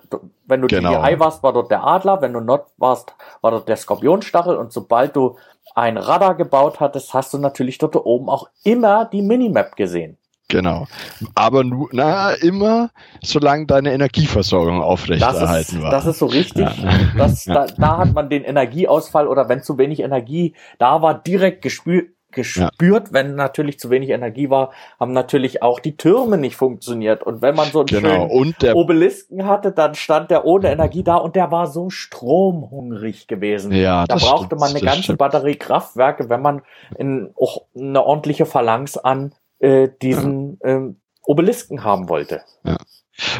[0.45, 1.01] Wenn du genau.
[1.03, 2.21] DDI warst, war dort der Adler.
[2.21, 4.55] Wenn du Not warst, war dort der Skorpionstachel.
[4.57, 5.35] Und sobald du
[5.75, 10.17] ein Radar gebaut hattest, hast du natürlich dort oben auch immer die Minimap gesehen.
[10.49, 10.87] Genau.
[11.35, 12.89] Aber nur, na, immer,
[13.21, 15.91] solange deine Energieversorgung aufrechterhalten war.
[15.91, 16.65] Das ist so richtig.
[16.65, 16.99] Ja.
[17.17, 21.61] Das, da, da hat man den Energieausfall oder wenn zu wenig Energie da war, direkt
[21.61, 23.13] gespürt, gespürt, ja.
[23.13, 27.23] wenn natürlich zu wenig Energie war, haben natürlich auch die Türme nicht funktioniert.
[27.23, 28.29] Und wenn man so einen genau.
[28.29, 33.71] schönen Obelisken hatte, dann stand der ohne Energie da und der war so stromhungrig gewesen.
[33.71, 35.19] Ja, da brauchte stimmt, man eine ganze stimmt.
[35.19, 36.61] Batterie Kraftwerke, wenn man
[36.97, 40.69] in, auch eine ordentliche Phalanx an äh, diesen ja.
[40.69, 42.41] ähm, Obelisken haben wollte.
[42.63, 42.77] Ja.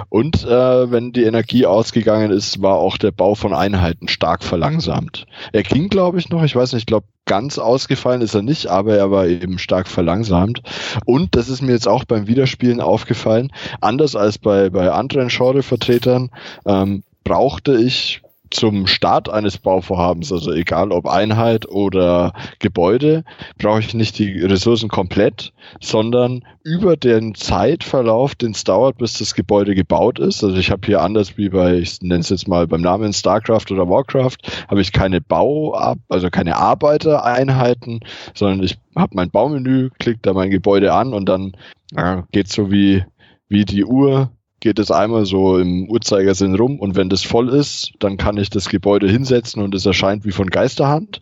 [0.10, 5.26] Und äh, wenn die Energie ausgegangen ist, war auch der Bau von Einheiten stark verlangsamt.
[5.52, 8.68] Er ging, glaube ich, noch, ich weiß nicht, ich glaube, ganz ausgefallen ist er nicht,
[8.68, 10.62] aber er war eben stark verlangsamt.
[11.06, 13.52] Und das ist mir jetzt auch beim Wiederspielen aufgefallen,
[13.82, 16.32] anders als bei, bei anderen Genre-Vertretern,
[16.66, 23.24] ähm, brauchte ich zum Start eines Bauvorhabens, also egal ob Einheit oder Gebäude,
[23.58, 29.34] brauche ich nicht die Ressourcen komplett, sondern über den Zeitverlauf, den es dauert, bis das
[29.36, 30.44] Gebäude gebaut ist.
[30.44, 33.72] Also ich habe hier anders wie bei, ich nenne es jetzt mal beim Namen StarCraft
[33.72, 34.38] oder Warcraft,
[34.68, 38.02] habe ich keine Bau, also keine Arbeitereinheiten,
[38.34, 41.54] sondern ich habe mein Baumenü, klicke da mein Gebäude an und dann
[41.94, 43.04] ja, geht so wie
[43.50, 47.94] wie die Uhr geht es einmal so im Uhrzeigersinn rum und wenn das voll ist,
[48.00, 51.22] dann kann ich das Gebäude hinsetzen und es erscheint wie von Geisterhand.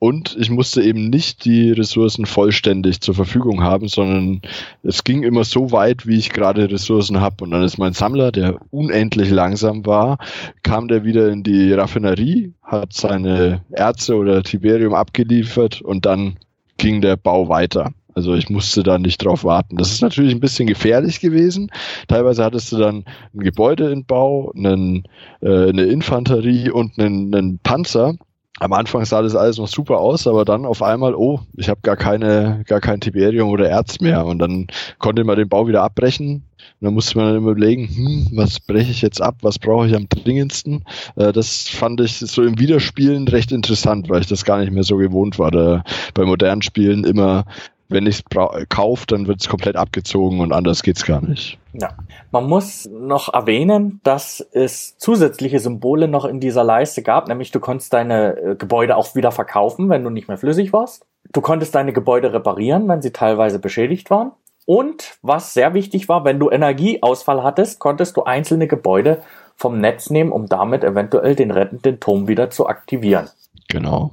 [0.00, 4.42] Und ich musste eben nicht die Ressourcen vollständig zur Verfügung haben, sondern
[4.84, 7.42] es ging immer so weit, wie ich gerade Ressourcen habe.
[7.42, 10.18] Und dann ist mein Sammler, der unendlich langsam war,
[10.62, 16.36] kam der wieder in die Raffinerie, hat seine Erze oder Tiberium abgeliefert und dann
[16.76, 17.92] ging der Bau weiter.
[18.18, 19.76] Also ich musste da nicht drauf warten.
[19.76, 21.70] Das ist natürlich ein bisschen gefährlich gewesen.
[22.08, 25.04] Teilweise hattest du dann ein Gebäude in Bau, einen,
[25.40, 28.16] äh, eine Infanterie und einen, einen Panzer
[28.60, 31.80] am Anfang sah das alles noch super aus, aber dann auf einmal, oh, ich habe
[31.82, 34.26] gar keine, gar kein Tiberium oder Erz mehr.
[34.26, 34.66] Und dann
[34.98, 36.42] konnte man den Bau wieder abbrechen.
[36.80, 39.86] Und dann musste man dann immer überlegen, hm, was breche ich jetzt ab, was brauche
[39.86, 40.84] ich am dringendsten.
[41.16, 44.84] Äh, das fand ich so im Wiederspielen recht interessant, weil ich das gar nicht mehr
[44.84, 45.50] so gewohnt war.
[45.50, 47.44] Da bei modernen Spielen immer
[47.88, 51.58] wenn ich es kaufe, dann wird es komplett abgezogen und anders geht's gar nicht.
[51.72, 51.94] Ja.
[52.30, 57.60] Man muss noch erwähnen, dass es zusätzliche Symbole noch in dieser Leiste gab, nämlich du
[57.60, 61.06] konntest deine äh, Gebäude auch wieder verkaufen, wenn du nicht mehr flüssig warst.
[61.32, 64.32] Du konntest deine Gebäude reparieren, wenn sie teilweise beschädigt waren.
[64.66, 69.22] Und was sehr wichtig war, wenn du Energieausfall hattest, konntest du einzelne Gebäude
[69.56, 73.30] vom Netz nehmen, um damit eventuell den rettenden Turm wieder zu aktivieren.
[73.68, 74.12] Genau.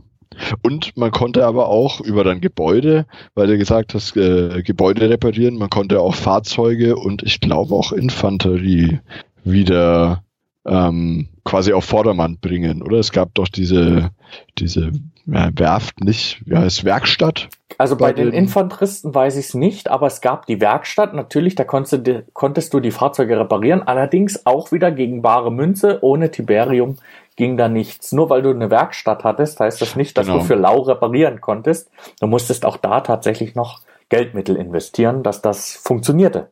[0.61, 5.57] Und man konnte aber auch über dein Gebäude, weil du gesagt hast, äh, Gebäude reparieren,
[5.57, 8.99] man konnte auch Fahrzeuge und ich glaube auch Infanterie
[9.43, 10.23] wieder
[10.65, 12.97] ähm, quasi auf Vordermann bringen, oder?
[12.97, 14.09] Es gab doch diese,
[14.57, 14.91] diese
[15.27, 17.49] ja, Werft nicht, wie heißt Werkstatt?
[17.77, 21.13] Also bei, bei den, den Infanteristen weiß ich es nicht, aber es gab die Werkstatt,
[21.13, 25.99] natürlich, da konntest du, konntest du die Fahrzeuge reparieren, allerdings auch wieder gegen bare Münze,
[26.01, 26.97] ohne Tiberium
[27.35, 28.11] ging da nichts.
[28.11, 30.39] Nur weil du eine Werkstatt hattest, heißt das nicht, dass genau.
[30.39, 31.89] du für lau reparieren konntest.
[32.19, 36.51] Du musstest auch da tatsächlich noch Geldmittel investieren, dass das funktionierte.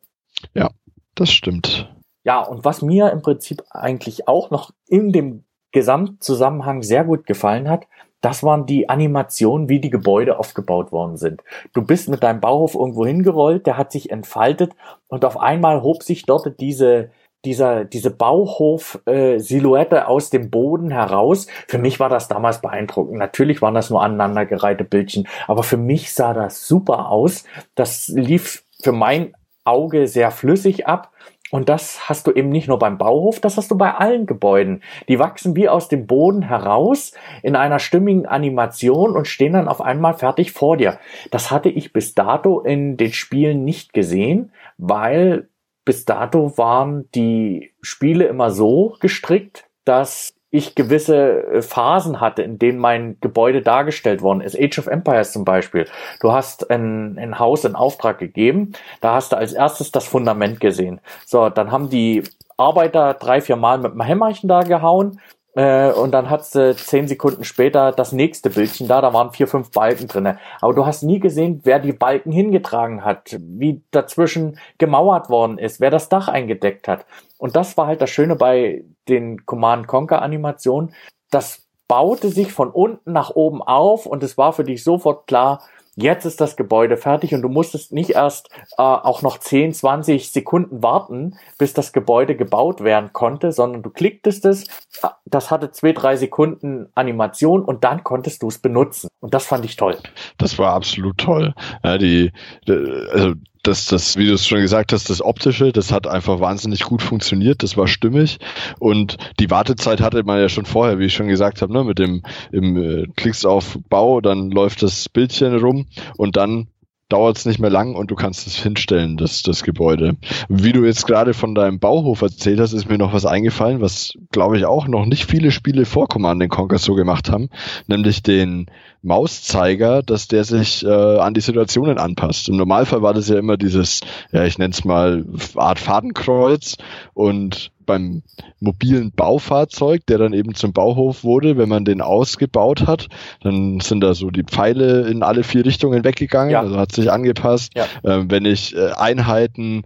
[0.54, 0.70] Ja,
[1.16, 1.90] das stimmt.
[2.24, 7.70] Ja, und was mir im Prinzip eigentlich auch noch in dem Gesamtzusammenhang sehr gut gefallen
[7.70, 7.88] hat,
[8.22, 11.44] das waren die Animationen, wie die Gebäude aufgebaut worden sind.
[11.74, 14.72] Du bist mit deinem Bauhof irgendwo hingerollt, der hat sich entfaltet
[15.10, 17.10] und auf einmal hob sich dort diese
[17.46, 21.48] dieser, diese Bauhof-Silhouette äh, aus dem Boden heraus.
[21.68, 23.18] Für mich war das damals beeindruckend.
[23.18, 27.44] Natürlich waren das nur aneinandergereihte Bildchen, aber für mich sah das super aus.
[27.76, 29.34] Das lief für mein
[29.66, 31.12] Auge sehr flüssig ab.
[31.52, 34.82] Und das hast du eben nicht nur beim Bauhof, das hast du bei allen Gebäuden.
[35.08, 37.14] Die wachsen wie aus dem Boden heraus
[37.44, 40.98] in einer stimmigen Animation und stehen dann auf einmal fertig vor dir.
[41.30, 45.48] Das hatte ich bis dato in den Spielen nicht gesehen, weil
[45.86, 52.60] bis dato waren die Spiele immer so gestrickt, dass ich gewisse äh, Phasen hatte, in
[52.60, 54.56] denen mein Gebäude dargestellt worden ist.
[54.56, 55.88] Age of Empires zum Beispiel.
[56.22, 60.60] Du hast ein, ein Haus in Auftrag gegeben, da hast du als erstes das Fundament
[60.60, 61.02] gesehen.
[61.26, 62.24] So, dann haben die
[62.56, 65.20] Arbeiter drei, vier Mal mit dem Hämmerchen da gehauen
[65.56, 69.48] äh, und dann hat sie zehn Sekunden später das nächste Bildchen da, da waren vier,
[69.48, 70.40] fünf Balken drinne.
[70.62, 75.80] Aber du hast nie gesehen, wer die Balken hingetragen hat, wie dazwischen gemauert worden ist,
[75.80, 77.06] wer das Dach eingedeckt hat.
[77.38, 80.94] Und das war halt das Schöne bei den Command Conquer Animationen.
[81.30, 85.62] Das baute sich von unten nach oben auf und es war für dich sofort klar,
[85.96, 90.32] jetzt ist das Gebäude fertig und du musstest nicht erst äh, auch noch 10, 20
[90.32, 94.64] Sekunden warten, bis das Gebäude gebaut werden konnte, sondern du klicktest es,
[95.02, 99.10] äh, das hatte zwei, drei Sekunden Animation und dann konntest du es benutzen.
[99.20, 99.98] Und das fand ich toll.
[100.38, 101.54] Das war absolut toll.
[101.84, 102.32] Ja, die,
[102.68, 103.34] also
[103.64, 107.02] das, das, wie du es schon gesagt hast, das Optische, das hat einfach wahnsinnig gut
[107.02, 108.40] funktioniert, das war stimmig.
[108.80, 111.98] Und die Wartezeit hatte man ja schon vorher, wie ich schon gesagt habe, ne, mit
[111.98, 115.88] dem im, äh, klickst auf Bau, dann läuft das Bildchen rum
[116.18, 116.68] und dann
[117.14, 120.18] dauert es nicht mehr lang und du kannst es hinstellen, das, das Gebäude.
[120.50, 124.14] Wie du jetzt gerade von deinem Bauhof erzählt hast, ist mir noch was eingefallen, was
[124.32, 127.50] glaube ich auch noch nicht viele Spiele vor Command Conquer so gemacht haben,
[127.86, 128.66] nämlich den
[129.04, 132.50] Mauszeiger, dass der sich äh, an die Situationen anpasst.
[132.50, 134.00] Im Normalfall war das ja immer dieses,
[134.32, 135.24] ja, ich nenne es mal
[135.56, 136.78] Art Fadenkreuz
[137.14, 138.24] und beim
[138.60, 143.08] mobilen Baufahrzeug, der dann eben zum Bauhof wurde, wenn man den ausgebaut hat,
[143.42, 146.62] dann sind da so die Pfeile in alle vier Richtungen weggegangen, ja.
[146.62, 147.74] also hat sich angepasst.
[147.76, 147.86] Ja.
[148.04, 149.84] Äh, wenn ich äh, Einheiten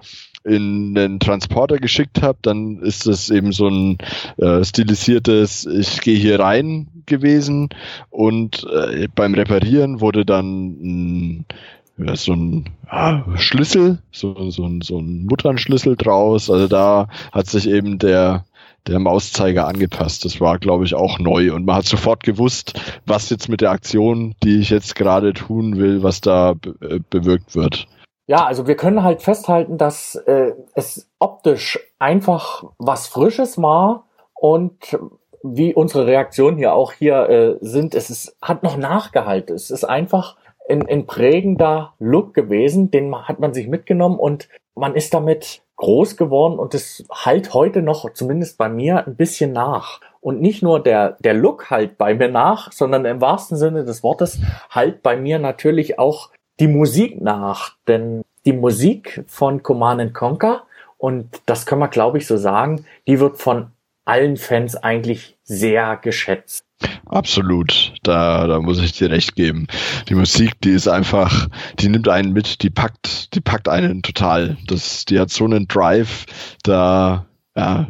[0.47, 3.97] in den Transporter geschickt habe, dann ist das eben so ein
[4.37, 7.69] äh, stilisiertes, ich gehe hier rein gewesen
[8.09, 11.45] und äh, beim Reparieren wurde dann ein,
[11.97, 16.49] ja, so ein ja, Schlüssel, so, so, ein, so ein Mutternschlüssel draus.
[16.49, 18.45] Also da hat sich eben der
[18.87, 20.25] der Mauszeiger angepasst.
[20.25, 21.53] Das war, glaube ich, auch neu.
[21.53, 25.77] Und man hat sofort gewusst, was jetzt mit der Aktion, die ich jetzt gerade tun
[25.77, 27.87] will, was da äh, bewirkt wird.
[28.27, 34.97] Ja, also wir können halt festhalten, dass äh, es optisch einfach was Frisches war und
[35.43, 39.55] wie unsere Reaktionen hier auch hier äh, sind, es ist, hat noch nachgehalten.
[39.55, 40.35] Es ist einfach
[40.69, 46.17] ein, ein prägender Look gewesen, den hat man sich mitgenommen und man ist damit groß
[46.17, 50.01] geworden und es halt heute noch, zumindest bei mir, ein bisschen nach.
[50.21, 54.03] Und nicht nur der, der Look halt bei mir nach, sondern im wahrsten Sinne des
[54.03, 54.39] Wortes
[54.69, 60.63] halt bei mir natürlich auch die Musik nach, denn die Musik von Command Conquer,
[60.97, 63.67] und das können wir glaube ich so sagen, die wird von
[64.05, 66.66] allen Fans eigentlich sehr geschätzt.
[67.05, 69.67] Absolut, da, da muss ich dir recht geben.
[70.09, 71.47] Die Musik, die ist einfach,
[71.79, 74.57] die nimmt einen mit, die packt, die packt einen total.
[74.67, 76.25] Das, die hat so einen Drive,
[76.63, 77.25] da
[77.55, 77.87] ja,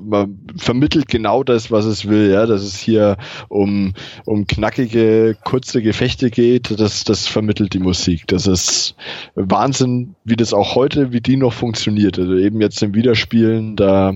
[0.00, 3.18] man vermittelt genau das, was es will, ja, dass es hier
[3.50, 3.92] um,
[4.24, 8.26] um knackige, kurze Gefechte geht, das, das vermittelt die Musik.
[8.28, 8.94] Das ist
[9.34, 12.18] Wahnsinn, wie das auch heute, wie die noch funktioniert.
[12.18, 14.14] Also eben jetzt im Wiederspielen, da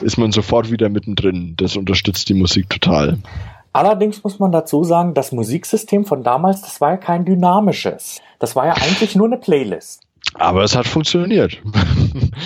[0.00, 1.54] ist man sofort wieder mittendrin.
[1.56, 3.18] Das unterstützt die Musik total.
[3.72, 8.20] Allerdings muss man dazu sagen, das Musiksystem von damals, das war ja kein dynamisches.
[8.38, 10.02] Das war ja eigentlich nur eine Playlist.
[10.34, 11.60] Aber es hat funktioniert.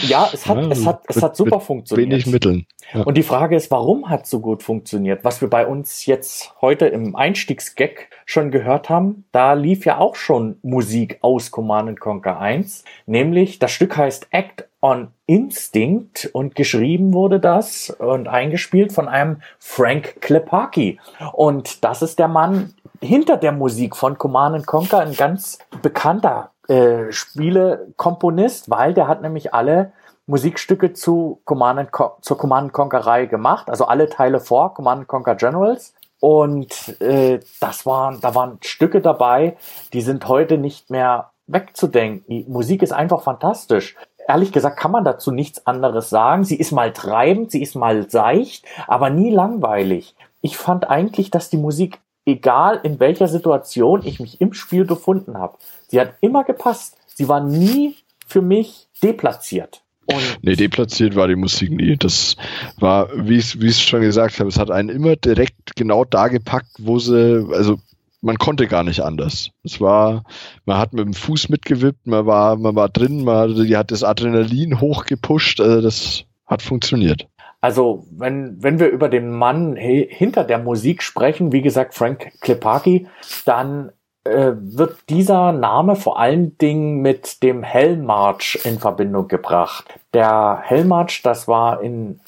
[0.06, 2.10] Ja, es hat, ja, es hat, es mit, hat super funktioniert.
[2.10, 2.66] Wenig Mitteln.
[2.92, 3.02] Ja.
[3.02, 5.24] Und die Frage ist, warum hat es so gut funktioniert?
[5.24, 10.14] Was wir bei uns jetzt heute im Einstiegsgag schon gehört haben, da lief ja auch
[10.14, 12.84] schon Musik aus Command Conquer 1.
[13.06, 19.42] Nämlich, das Stück heißt Act on Instinct und geschrieben wurde das und eingespielt von einem
[19.58, 21.00] Frank Klepaki.
[21.32, 27.10] Und das ist der Mann hinter der Musik von Command Conquer, ein ganz bekannter äh,
[27.10, 29.92] Spielekomponist, weil der hat nämlich alle
[30.26, 35.94] Musikstücke zu Command zur Command Conquer Reihe gemacht, also alle Teile vor Command Conquer Generals.
[36.20, 39.56] Und äh, das waren, da waren Stücke dabei,
[39.92, 42.24] die sind heute nicht mehr wegzudenken.
[42.28, 43.96] Die Musik ist einfach fantastisch.
[44.28, 46.44] Ehrlich gesagt kann man dazu nichts anderes sagen.
[46.44, 50.14] Sie ist mal treibend, sie ist mal seicht, aber nie langweilig.
[50.42, 55.36] Ich fand eigentlich, dass die Musik, egal in welcher Situation ich mich im Spiel befunden
[55.36, 55.58] habe,
[55.88, 56.96] Sie hat immer gepasst.
[57.06, 59.82] Sie war nie für mich deplatziert.
[60.06, 61.96] Und nee, deplatziert war die Musik nie.
[61.96, 62.36] Das
[62.78, 66.70] war, wie ich es schon gesagt habe, es hat einen immer direkt genau da gepackt,
[66.78, 67.78] wo sie, also
[68.20, 69.50] man konnte gar nicht anders.
[69.64, 70.24] Es war,
[70.64, 74.80] man hat mit dem Fuß mitgewippt, man war, man war drin, man hat das Adrenalin
[74.80, 77.28] hochgepusht, also das hat funktioniert.
[77.60, 83.08] Also, wenn, wenn wir über den Mann hinter der Musik sprechen, wie gesagt, Frank Klepaki,
[83.44, 83.90] dann
[84.24, 89.98] äh, wird dieser Name vor allen Dingen mit dem Hellmarch in Verbindung gebracht.
[90.14, 92.20] Der Hellmarch, das war in,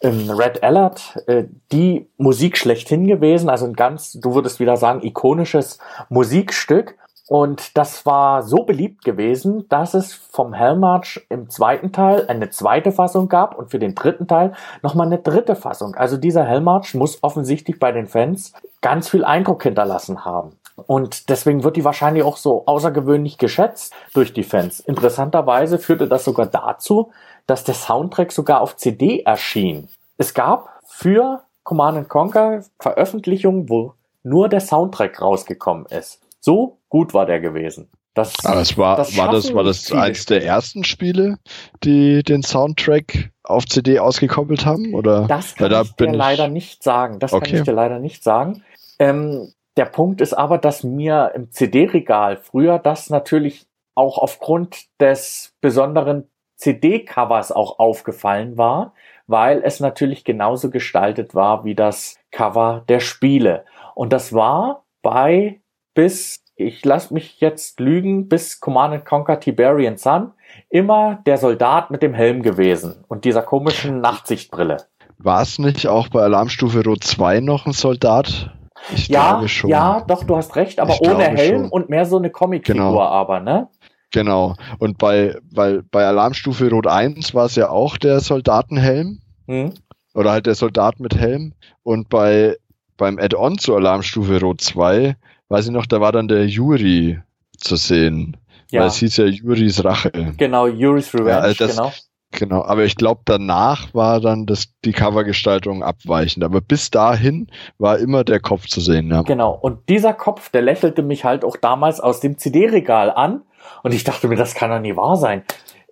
[0.00, 5.02] in Red Alert äh, die Musik schlechthin gewesen, also ein ganz, du würdest wieder sagen,
[5.02, 5.78] ikonisches
[6.08, 6.96] Musikstück.
[7.28, 12.90] Und das war so beliebt gewesen, dass es vom Hellmarch im zweiten Teil eine zweite
[12.90, 15.94] Fassung gab und für den dritten Teil nochmal eine dritte Fassung.
[15.94, 20.52] Also dieser Hellmarch muss offensichtlich bei den Fans ganz viel Eindruck hinterlassen haben.
[20.86, 24.80] Und deswegen wird die wahrscheinlich auch so außergewöhnlich geschätzt durch die Fans.
[24.80, 27.10] Interessanterweise führte das sogar dazu,
[27.48, 29.88] dass der Soundtrack sogar auf CD erschien.
[30.18, 36.20] Es gab für Command Conquer Veröffentlichungen, wo nur der Soundtrack rausgekommen ist.
[36.40, 37.88] So gut war der gewesen.
[38.14, 41.38] Das, Aber das war, das war das, war das eins der ersten Spiele,
[41.84, 44.92] die den Soundtrack auf CD ausgekoppelt haben?
[44.92, 45.26] Oder?
[45.28, 47.18] Das kann da ich dir leider nicht sagen.
[47.18, 47.46] Das okay.
[47.46, 48.62] kann ich dir leider nicht sagen.
[48.98, 55.54] Ähm, der Punkt ist aber, dass mir im CD-Regal früher das natürlich auch aufgrund des
[55.60, 56.28] besonderen
[56.58, 58.92] CD-Covers auch aufgefallen war,
[59.26, 63.64] weil es natürlich genauso gestaltet war wie das Cover der Spiele.
[63.94, 65.60] Und das war bei
[65.94, 70.32] bis, ich lasse mich jetzt lügen, bis Command Conquer Tiberian Sun
[70.68, 74.78] immer der Soldat mit dem Helm gewesen und dieser komischen Nachtsichtbrille.
[75.18, 78.52] War es nicht auch bei Alarmstufe Rot 2 noch ein Soldat
[78.94, 81.68] ich ja, ja, doch, du hast recht, aber ich ohne Helm schon.
[81.68, 83.00] und mehr so eine Comicfigur genau.
[83.00, 83.68] aber, ne?
[84.10, 84.54] Genau.
[84.78, 89.20] Und bei, weil bei Alarmstufe Rot 1 war es ja auch der Soldatenhelm.
[89.46, 89.72] Hm.
[90.14, 91.52] Oder halt der Soldat mit Helm.
[91.82, 92.56] Und bei,
[92.96, 95.16] beim Add-on zur Alarmstufe Rot 2,
[95.48, 97.20] weiß ich noch, da war dann der Yuri
[97.58, 98.36] zu sehen.
[98.70, 98.82] Ja.
[98.82, 100.34] Weil es hieß ja Juris Rache.
[100.36, 101.92] Genau, Juris Revenge, ja, also das, genau.
[102.30, 106.44] Genau, aber ich glaube, danach war dann das, die Covergestaltung abweichend.
[106.44, 107.48] Aber bis dahin
[107.78, 109.10] war immer der Kopf zu sehen.
[109.10, 109.22] Ja.
[109.22, 113.42] Genau, und dieser Kopf, der lächelte mich halt auch damals aus dem CD-Regal an.
[113.82, 115.42] Und ich dachte mir, das kann doch nie wahr sein.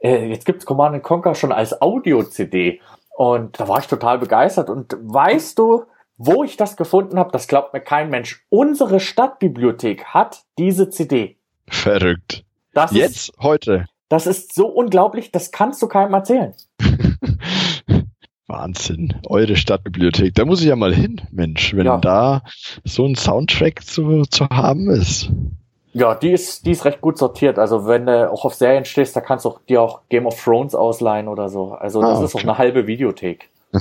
[0.01, 2.81] Äh, jetzt gibt's Command Conquer schon als Audio-CD.
[3.17, 4.69] Und da war ich total begeistert.
[4.69, 5.85] Und weißt du,
[6.19, 7.33] wo ich das gefunden habe?
[7.33, 8.45] Das glaubt mir kein Mensch.
[8.51, 11.39] Unsere Stadtbibliothek hat diese CD.
[11.69, 12.45] Verrückt.
[12.73, 13.87] Das Jetzt, ist, heute.
[14.09, 16.55] Das ist so unglaublich, das kannst du keinem erzählen.
[18.47, 20.35] Wahnsinn, eure Stadtbibliothek.
[20.35, 21.99] Da muss ich ja mal hin, Mensch, wenn ja.
[21.99, 22.43] da
[22.85, 25.31] so ein Soundtrack zu, zu haben ist.
[25.93, 27.59] Ja, die ist, die ist recht gut sortiert.
[27.59, 30.75] Also wenn du auch auf Serien stehst, da kannst du dir auch Game of Thrones
[30.75, 31.73] ausleihen oder so.
[31.73, 32.25] Also das ah, okay.
[32.27, 33.49] ist auch eine halbe Videothek.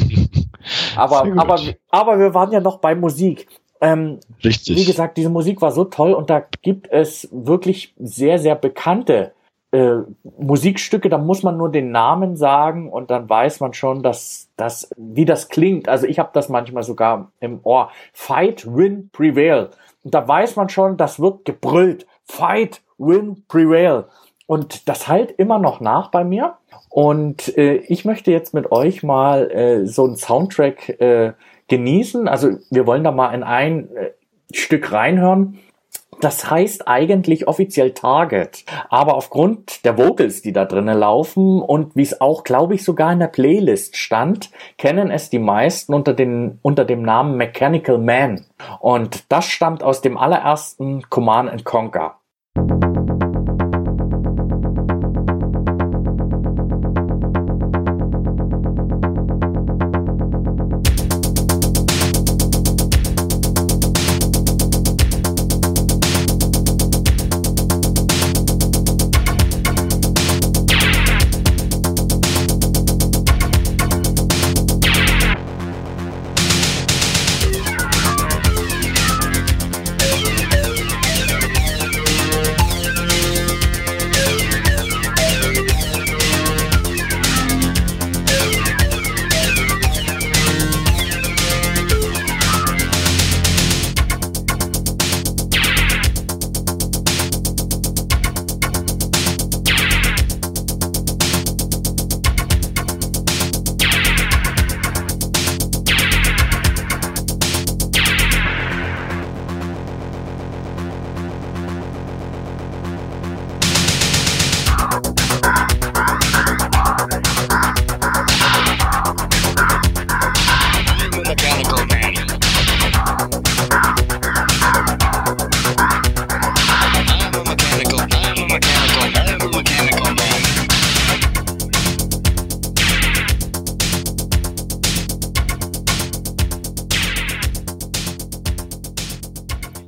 [0.95, 1.59] aber, aber,
[1.89, 3.47] aber wir waren ja noch bei Musik.
[3.81, 4.77] Ähm, Richtig.
[4.77, 9.33] Wie gesagt, diese Musik war so toll und da gibt es wirklich sehr, sehr bekannte
[9.75, 10.03] äh,
[10.37, 14.89] Musikstücke, da muss man nur den Namen sagen und dann weiß man schon, dass das,
[14.95, 15.89] wie das klingt.
[15.89, 17.91] Also ich habe das manchmal sogar im Ohr.
[18.13, 19.69] Fight, win, prevail.
[20.03, 22.07] Und da weiß man schon, das wird gebrüllt.
[22.23, 24.05] Fight, win, prevail.
[24.47, 26.53] Und das halt immer noch nach bei mir.
[26.89, 31.33] Und äh, ich möchte jetzt mit euch mal äh, so einen Soundtrack äh,
[31.67, 32.29] genießen.
[32.29, 34.11] Also wir wollen da mal in ein äh,
[34.53, 35.59] Stück reinhören.
[36.21, 38.63] Das heißt eigentlich offiziell Target.
[38.89, 43.11] Aber aufgrund der Vocals, die da drinnen laufen und wie es auch, glaube ich, sogar
[43.11, 48.45] in der Playlist stand, kennen es die meisten unter, den, unter dem Namen Mechanical Man.
[48.79, 52.15] Und das stammt aus dem allerersten Command Conquer.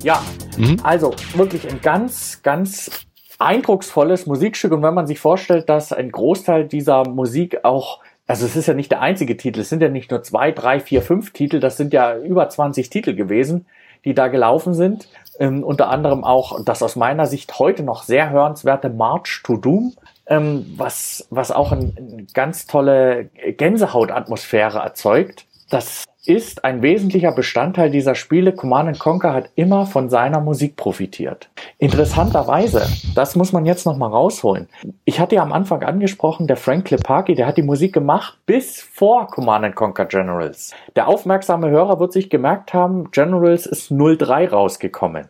[0.08, 0.22] Ja,
[0.56, 0.78] mhm.
[0.84, 3.06] also wirklich ein ganz, ganz
[3.38, 4.72] eindrucksvolles Musikstück.
[4.72, 8.74] Und wenn man sich vorstellt, dass ein Großteil dieser Musik auch also es ist ja
[8.74, 11.76] nicht der einzige Titel, es sind ja nicht nur zwei, drei, vier, fünf Titel, das
[11.76, 13.66] sind ja über 20 Titel gewesen,
[14.06, 15.08] die da gelaufen sind.
[15.38, 19.94] Ähm, unter anderem auch das aus meiner Sicht heute noch sehr hörenswerte March to Doom,
[20.26, 23.26] ähm, was, was auch eine ein ganz tolle
[23.58, 25.44] Gänsehautatmosphäre erzeugt.
[25.68, 28.52] Das ist ein wesentlicher Bestandteil dieser Spiele.
[28.52, 31.48] Command Conquer hat immer von seiner Musik profitiert.
[31.78, 34.68] Interessanterweise, das muss man jetzt nochmal rausholen.
[35.06, 38.82] Ich hatte ja am Anfang angesprochen, der Frank Klepaki, der hat die Musik gemacht bis
[38.82, 40.74] vor Command Conquer Generals.
[40.96, 45.28] Der aufmerksame Hörer wird sich gemerkt haben, Generals ist 03 rausgekommen.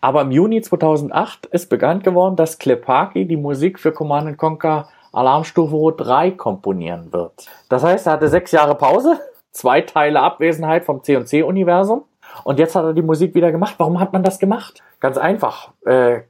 [0.00, 5.96] Aber im Juni 2008 ist bekannt geworden, dass Klepaki die Musik für Command Conquer Alarmstufe
[5.96, 7.46] 3 komponieren wird.
[7.68, 9.18] Das heißt, er hatte sechs Jahre Pause
[9.54, 12.04] zwei Teile Abwesenheit vom C&C-Universum.
[12.42, 13.76] Und jetzt hat er die Musik wieder gemacht.
[13.78, 14.82] Warum hat man das gemacht?
[15.00, 15.72] Ganz einfach.
[15.86, 16.22] Äh,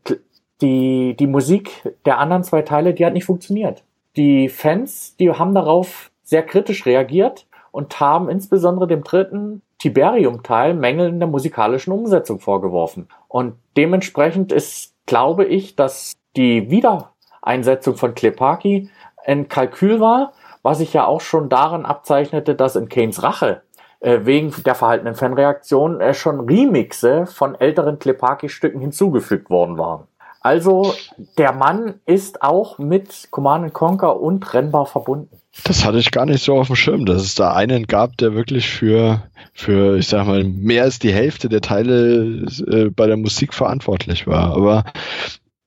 [0.61, 3.83] die, die Musik der anderen zwei Teile, die hat nicht funktioniert.
[4.17, 11.09] Die Fans, die haben darauf sehr kritisch reagiert und haben insbesondere dem dritten Tiberium-Teil Mängel
[11.09, 13.09] in der musikalischen Umsetzung vorgeworfen.
[13.29, 18.91] Und dementsprechend ist, glaube ich, dass die Wiedereinsetzung von Klepaki
[19.25, 20.33] ein Kalkül war,
[20.65, 23.63] was sich ja auch schon daran abzeichnete, dass in Kanes Rache
[24.01, 30.09] äh, wegen der verhaltenen Fanreaktion äh, schon Remixe von älteren Klepaki-Stücken hinzugefügt worden waren.
[30.41, 30.95] Also
[31.39, 35.39] der Mann ist auch mit Command Conquer untrennbar verbunden.
[35.65, 38.35] Das hatte ich gar nicht so auf dem Schirm, dass es da einen gab, der
[38.35, 43.17] wirklich für, für ich sag mal, mehr als die Hälfte der Teile äh, bei der
[43.17, 44.55] Musik verantwortlich war.
[44.55, 44.85] Aber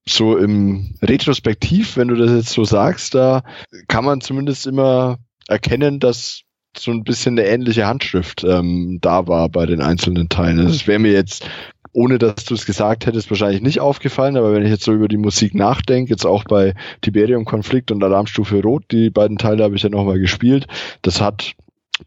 [0.09, 3.43] so im Retrospektiv, wenn du das jetzt so sagst, da
[3.87, 6.41] kann man zumindest immer erkennen, dass
[6.77, 10.67] so ein bisschen eine ähnliche Handschrift ähm, da war bei den einzelnen Teilen.
[10.67, 11.49] Das wäre mir jetzt,
[11.91, 15.07] ohne dass du es gesagt hättest, wahrscheinlich nicht aufgefallen, aber wenn ich jetzt so über
[15.07, 19.75] die Musik nachdenke, jetzt auch bei Tiberium Konflikt und Alarmstufe Rot, die beiden Teile habe
[19.75, 20.67] ich ja nochmal gespielt,
[21.01, 21.53] das hat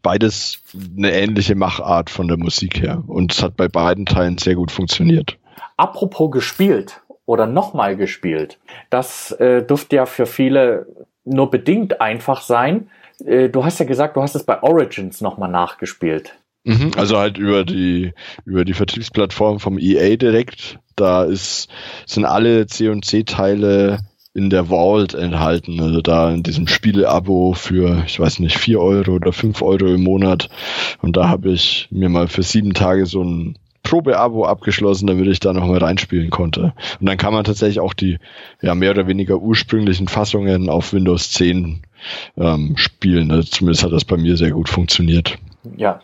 [0.01, 0.59] beides
[0.97, 4.71] eine ähnliche Machart von der Musik her und es hat bei beiden Teilen sehr gut
[4.71, 5.37] funktioniert.
[5.75, 7.01] Apropos gespielt,
[7.31, 8.59] oder nochmal gespielt.
[8.89, 10.85] Das äh, dürfte ja für viele
[11.23, 12.89] nur bedingt einfach sein.
[13.25, 16.33] Äh, du hast ja gesagt, du hast es bei Origins nochmal nachgespielt.
[16.65, 18.13] Mhm, also halt über die
[18.43, 20.79] über die Vertriebsplattform vom EA direkt.
[20.97, 21.69] Da ist
[22.05, 23.99] sind alle C&C-Teile
[24.33, 25.79] in der Vault enthalten.
[25.79, 30.03] Also da in diesem Spiele-Abo für, ich weiß nicht, vier Euro oder fünf Euro im
[30.03, 30.49] Monat.
[31.01, 33.57] Und da habe ich mir mal für sieben Tage so ein
[33.91, 36.73] Probe-Abo abgeschlossen, damit ich da nochmal reinspielen konnte.
[37.01, 38.19] Und dann kann man tatsächlich auch die
[38.61, 41.81] ja, mehr oder weniger ursprünglichen Fassungen auf Windows 10
[42.37, 43.31] ähm, spielen.
[43.31, 45.37] Also zumindest hat das bei mir sehr gut funktioniert.
[45.75, 45.99] Ja.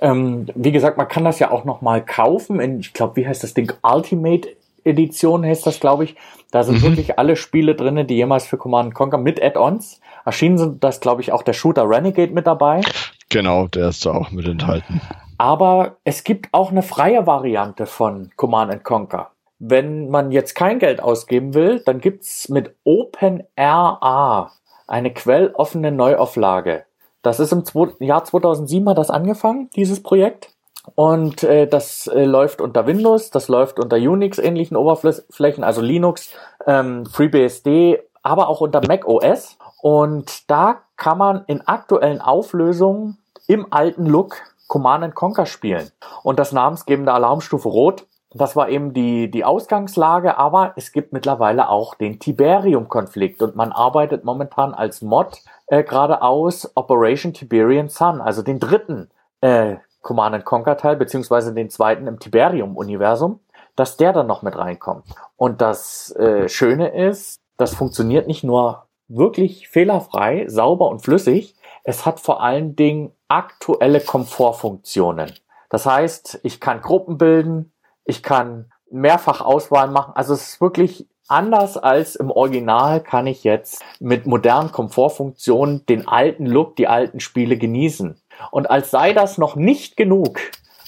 [0.00, 3.42] Ähm, wie gesagt, man kann das ja auch nochmal kaufen in, ich glaube, wie heißt
[3.42, 3.70] das Ding?
[3.82, 4.48] Ultimate
[4.84, 6.16] Edition heißt das, glaube ich.
[6.50, 6.84] Da sind mhm.
[6.84, 10.82] wirklich alle Spiele drin, die jemals für Command Conquer mit Add-ons erschienen sind.
[10.82, 12.80] Das, glaube ich, auch der Shooter Renegade mit dabei.
[13.28, 15.02] Genau, der ist da auch mit enthalten.
[15.38, 19.30] Aber es gibt auch eine freie Variante von Command Conquer.
[19.58, 24.52] Wenn man jetzt kein Geld ausgeben will, dann gibt's mit OpenRA
[24.86, 26.84] eine quelloffene Neuauflage.
[27.22, 27.64] Das ist im
[28.00, 30.50] Jahr 2007 hat das angefangen, dieses Projekt.
[30.94, 36.30] Und äh, das äh, läuft unter Windows, das läuft unter Unix-ähnlichen Oberflächen, also Linux,
[36.66, 39.58] ähm, FreeBSD, aber auch unter Mac OS.
[39.82, 43.18] Und da kann man in aktuellen Auflösungen
[43.48, 44.36] im alten Look
[44.66, 45.90] Command Conquer spielen.
[46.22, 51.68] Und das namensgebende Alarmstufe Rot, das war eben die, die Ausgangslage, aber es gibt mittlerweile
[51.68, 55.38] auch den Tiberium-Konflikt und man arbeitet momentan als Mod
[55.68, 59.10] äh, gerade aus Operation Tiberian Sun, also den dritten
[59.40, 63.40] äh, Command Conquer Teil, beziehungsweise den zweiten im Tiberium-Universum,
[63.74, 65.04] dass der dann noch mit reinkommt.
[65.36, 71.54] Und das äh, Schöne ist, das funktioniert nicht nur wirklich fehlerfrei, sauber und flüssig,
[71.84, 75.32] es hat vor allen Dingen aktuelle Komfortfunktionen.
[75.68, 77.72] Das heißt, ich kann Gruppen bilden,
[78.04, 80.12] ich kann mehrfach Auswahlen machen.
[80.14, 86.06] Also es ist wirklich anders als im Original kann ich jetzt mit modernen Komfortfunktionen den
[86.06, 88.20] alten Look, die alten Spiele genießen.
[88.50, 90.38] Und als sei das noch nicht genug,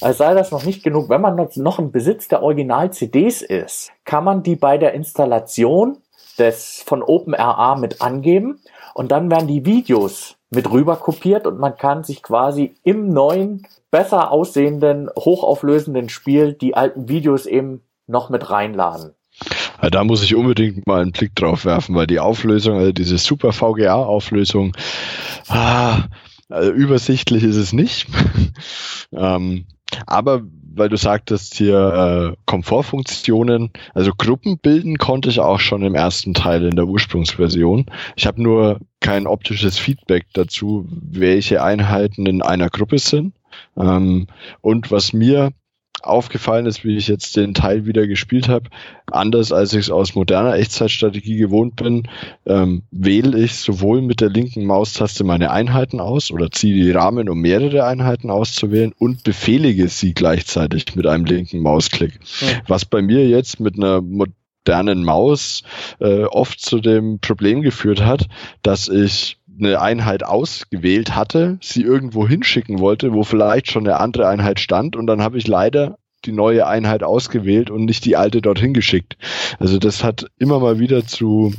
[0.01, 4.23] als sei das noch nicht genug, wenn man noch im Besitz der Original-CDs ist, kann
[4.23, 5.99] man die bei der Installation
[6.39, 8.61] des von OpenRA mit angeben
[8.95, 13.67] und dann werden die Videos mit rüber kopiert und man kann sich quasi im neuen,
[13.91, 19.13] besser aussehenden, hochauflösenden Spiel die alten Videos eben noch mit reinladen.
[19.81, 23.53] Da muss ich unbedingt mal einen Blick drauf werfen, weil die Auflösung, also diese super
[23.53, 24.77] VGA-Auflösung,
[25.49, 26.05] ah,
[26.49, 28.09] also übersichtlich ist es nicht.
[29.13, 29.67] ähm,
[30.07, 30.43] aber
[30.79, 36.35] weil du sagtest hier äh, Komfortfunktionen, also Gruppen bilden konnte ich auch schon im ersten
[36.35, 37.87] Teil in der Ursprungsversion.
[38.17, 43.35] Ich habe nur kein optisches Feedback dazu, welche Einheiten in einer Gruppe sind.
[43.77, 44.27] Ähm,
[44.61, 45.53] und was mir
[46.03, 48.71] aufgefallen ist, wie ich jetzt den Teil wieder gespielt habe,
[49.11, 52.09] anders als ich es aus moderner Echtzeitstrategie gewohnt bin,
[52.47, 57.29] ähm, wähle ich sowohl mit der linken Maustaste meine Einheiten aus oder ziehe die Rahmen,
[57.29, 62.21] um mehrere Einheiten auszuwählen und befehlige sie gleichzeitig mit einem linken Mausklick.
[62.41, 62.49] Ja.
[62.67, 65.63] Was bei mir jetzt mit einer modernen Maus
[66.01, 68.29] äh, oft zu dem Problem geführt hat,
[68.63, 74.29] dass ich eine Einheit ausgewählt hatte, sie irgendwo hinschicken wollte, wo vielleicht schon eine andere
[74.29, 78.43] Einheit stand und dann habe ich leider die neue Einheit ausgewählt und nicht die alte
[78.43, 79.17] dorthin geschickt.
[79.59, 81.53] Also das hat immer mal wieder zu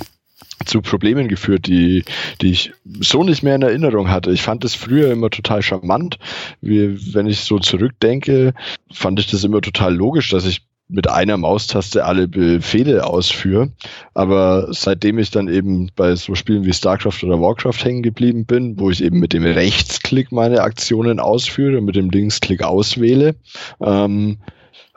[0.66, 2.04] zu Problemen geführt, die,
[2.42, 4.32] die ich so nicht mehr in Erinnerung hatte.
[4.32, 6.20] Ich fand es früher immer total charmant.
[6.62, 8.54] Wie, wenn ich so zurückdenke,
[8.92, 13.70] fand ich das immer total logisch, dass ich mit einer Maustaste alle Befehle ausführe.
[14.16, 18.80] Aber seitdem ich dann eben bei so Spielen wie StarCraft oder Warcraft hängen geblieben bin,
[18.80, 23.36] wo ich eben mit dem Rechtsklick meine Aktionen ausführe und mit dem Linksklick auswähle,
[23.80, 24.40] ähm,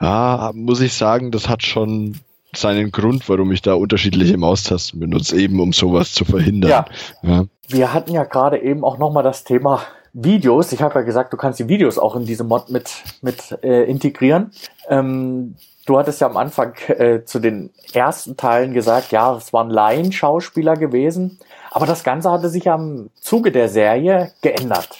[0.01, 2.15] ja, muss ich sagen, das hat schon
[2.55, 6.69] seinen Grund, warum ich da unterschiedliche Maustasten benutze, eben um sowas zu verhindern.
[6.71, 6.85] Ja.
[7.21, 7.45] ja.
[7.69, 9.81] Wir hatten ja gerade eben auch nochmal das Thema
[10.11, 10.71] Videos.
[10.71, 12.91] Ich habe ja gesagt, du kannst die Videos auch in diese Mod mit,
[13.21, 14.51] mit äh, integrieren.
[14.87, 15.55] Ähm,
[15.85, 20.75] Du hattest ja am Anfang äh, zu den ersten Teilen gesagt, ja, es waren Laienschauspieler
[20.75, 21.39] gewesen,
[21.71, 24.99] aber das Ganze hatte sich ja im Zuge der Serie geändert.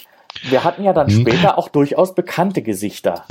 [0.49, 1.21] Wir hatten ja dann hm.
[1.21, 3.25] später auch durchaus bekannte Gesichter.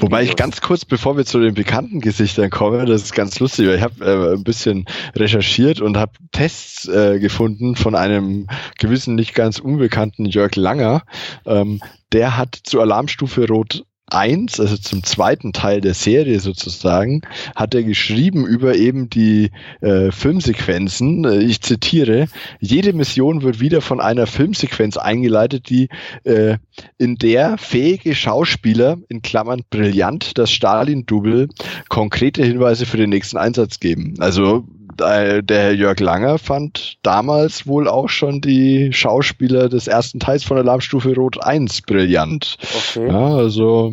[0.00, 0.30] Wobei Videos.
[0.30, 3.76] ich ganz kurz, bevor wir zu den bekannten Gesichtern kommen, das ist ganz lustig, weil
[3.76, 9.34] ich habe äh, ein bisschen recherchiert und habe Tests äh, gefunden von einem gewissen, nicht
[9.34, 11.02] ganz unbekannten Jörg Langer.
[11.46, 11.80] Ähm,
[12.12, 17.22] der hat zur Alarmstufe Rot 1, also zum zweiten Teil der Serie sozusagen,
[17.54, 19.50] hat er geschrieben über eben die
[19.80, 21.24] äh, Filmsequenzen.
[21.24, 22.26] Äh, ich zitiere,
[22.60, 25.88] jede Mission wird wieder von einer Filmsequenz eingeleitet, die
[26.24, 26.56] äh,
[26.98, 31.48] in der fähige Schauspieler, in Klammern brillant, das Stalin-Double,
[31.88, 34.14] konkrete Hinweise für den nächsten Einsatz geben.
[34.18, 34.64] Also
[34.96, 40.58] der Herr Jörg Langer fand damals wohl auch schon die Schauspieler des ersten Teils von
[40.58, 42.56] Alarmstufe Rot 1 brillant.
[42.60, 43.08] Okay.
[43.08, 43.92] Ja, also.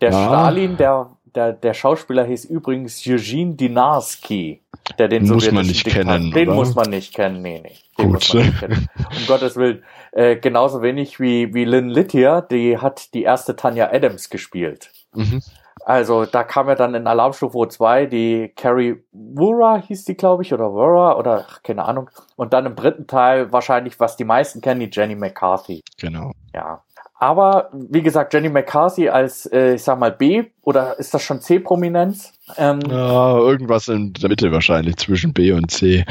[0.00, 0.24] Der ja.
[0.24, 4.60] Stalin, der, der, der Schauspieler hieß übrigens Eugene Dinarski,
[4.98, 6.30] der den muss man nicht Diktat kennen.
[6.30, 6.56] Den oder?
[6.56, 7.76] muss man nicht kennen, nee, nee.
[7.98, 8.14] Den Gut.
[8.14, 8.88] muss man nicht kennen.
[8.96, 9.82] Um Gottes Willen.
[10.12, 14.90] Äh, genauso wenig wie, wie Lynn Littier, die hat die erste Tanya Adams gespielt.
[15.14, 15.42] Mhm.
[15.84, 20.54] Also da kam ja dann in Alarmstufe 2 die Carrie Wura hieß die, glaube ich,
[20.54, 22.10] oder Wura oder ach, keine Ahnung.
[22.36, 25.82] Und dann im dritten Teil wahrscheinlich, was die meisten kennen, die Jenny McCarthy.
[25.98, 26.32] Genau.
[26.54, 26.82] Ja.
[27.16, 31.40] Aber wie gesagt, Jenny McCarthy als, äh, ich sag mal, B oder ist das schon
[31.40, 32.32] C-Prominenz?
[32.56, 36.04] Ähm, ja, irgendwas in der Mitte wahrscheinlich zwischen B und C.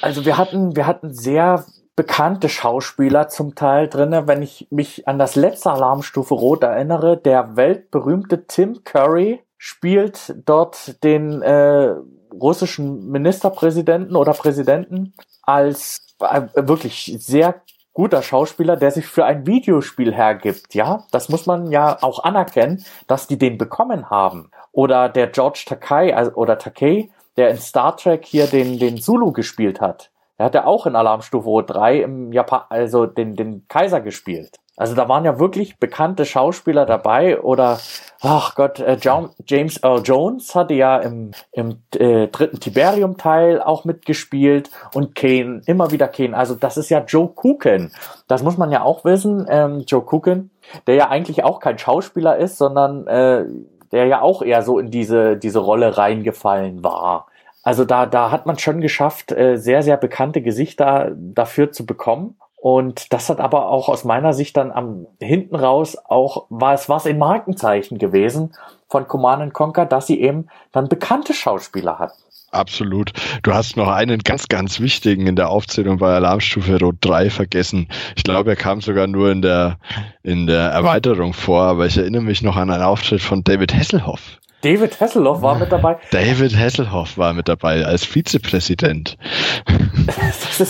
[0.00, 1.64] also wir hatten, wir hatten sehr
[1.96, 4.26] bekannte Schauspieler zum Teil drinne.
[4.26, 11.02] Wenn ich mich an das letzte Alarmstufe Rot erinnere, der weltberühmte Tim Curry spielt dort
[11.04, 11.94] den äh,
[12.32, 17.62] russischen Ministerpräsidenten oder Präsidenten als äh, wirklich sehr
[17.92, 21.04] guter Schauspieler, der sich für ein Videospiel hergibt, ja.
[21.10, 24.50] Das muss man ja auch anerkennen, dass die den bekommen haben.
[24.72, 29.32] Oder der George Takei also, oder Takei, der in Star Trek hier den, den Zulu
[29.32, 30.10] gespielt hat.
[30.42, 34.58] Er hat ja auch in Alarmstufe 3 im Japan, also den, den Kaiser gespielt.
[34.76, 37.78] Also da waren ja wirklich bekannte Schauspieler dabei oder,
[38.20, 38.98] ach Gott, äh,
[39.46, 45.92] James Earl Jones hatte ja im, im äh, dritten Tiberium-Teil auch mitgespielt und Kane, immer
[45.92, 46.36] wieder Kane.
[46.36, 47.92] Also das ist ja Joe Cooken.
[48.26, 50.50] Das muss man ja auch wissen, ähm, Joe Cooken,
[50.88, 53.44] der ja eigentlich auch kein Schauspieler ist, sondern äh,
[53.92, 57.28] der ja auch eher so in diese, diese Rolle reingefallen war.
[57.62, 62.36] Also da, da hat man schon geschafft, äh, sehr, sehr bekannte Gesichter dafür zu bekommen.
[62.56, 66.88] Und das hat aber auch aus meiner Sicht dann am hinten raus auch, war es,
[66.88, 68.52] war es ein Markenzeichen gewesen
[68.88, 72.22] von Command Conquer, dass sie eben dann bekannte Schauspieler hatten.
[72.52, 73.12] Absolut.
[73.42, 77.88] Du hast noch einen ganz, ganz wichtigen in der Aufzählung bei Alarmstufe Rot 3 vergessen.
[78.14, 79.78] Ich glaube, er kam sogar nur in der,
[80.22, 84.38] in der Erweiterung vor, aber ich erinnere mich noch an einen Auftritt von David Hasselhoff.
[84.62, 85.98] David Hasselhoff war mit dabei.
[86.10, 89.16] David Hasselhoff war mit dabei als Vizepräsident.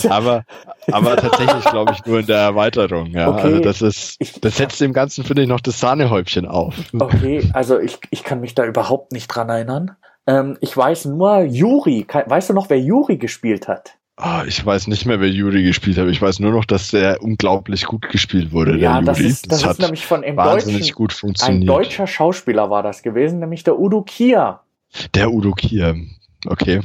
[0.03, 0.45] ja aber,
[0.91, 3.07] aber tatsächlich, glaube ich, nur in der Erweiterung.
[3.09, 3.29] Ja.
[3.29, 3.43] Okay.
[3.43, 6.75] Also das ist, das setzt dem Ganzen, finde ich, noch das Sahnehäubchen auf.
[6.99, 9.97] Okay, also ich, ich kann mich da überhaupt nicht dran erinnern.
[10.27, 13.97] Ähm, ich weiß nur, Juri, weißt du noch, wer Juri gespielt hat?
[14.25, 16.07] Ah, ich weiß nicht mehr, wer Yuri gespielt hat.
[16.07, 18.77] Ich weiß nur noch, dass der unglaublich gut gespielt wurde.
[18.79, 19.31] Ja, der das Yuri.
[19.31, 21.69] ist, das hat ist nämlich von einem wahnsinnig deutschen, gut ein funktioniert.
[21.69, 24.61] deutscher Schauspieler war das gewesen, nämlich der Udo Kier.
[25.15, 25.97] Der Udo Kier.
[26.47, 26.81] Okay.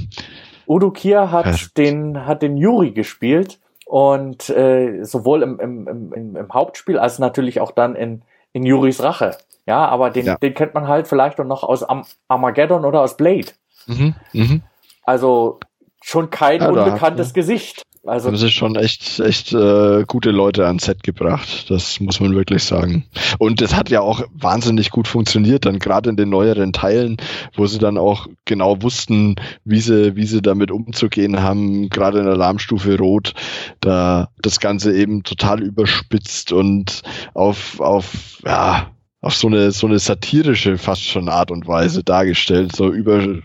[0.68, 1.56] Udo Kier hat Ja.
[1.78, 7.62] den, hat den Yuri gespielt und äh, sowohl im, im, im, im, Hauptspiel als natürlich
[7.62, 9.38] auch dann in, in Yuris Rache.
[9.68, 10.38] Ja, aber den, Ja.
[10.38, 13.50] den kennt man halt vielleicht auch noch aus Am Armageddon oder aus Blade.
[13.86, 14.16] Mhm.
[14.34, 14.64] Mhm.
[15.04, 15.60] Also
[16.08, 17.84] schon kein Ja, unbekanntes hat- Gesicht.
[18.06, 21.66] Also Haben sie schon echt, echt äh, gute Leute ans Set gebracht.
[21.70, 23.04] Das muss man wirklich sagen.
[23.38, 27.18] Und das hat ja auch wahnsinnig gut funktioniert, dann gerade in den neueren Teilen,
[27.58, 29.36] wo sie dann auch genau wussten,
[29.66, 33.34] wie sie, wie sie damit umzugehen haben, gerade in der Alarmstufe Rot,
[33.82, 37.02] da das Ganze eben total überspitzt und
[37.34, 38.88] auf, auf, ja,
[39.22, 43.42] auf so eine, so eine satirische fast schon Art und Weise dargestellt, so über,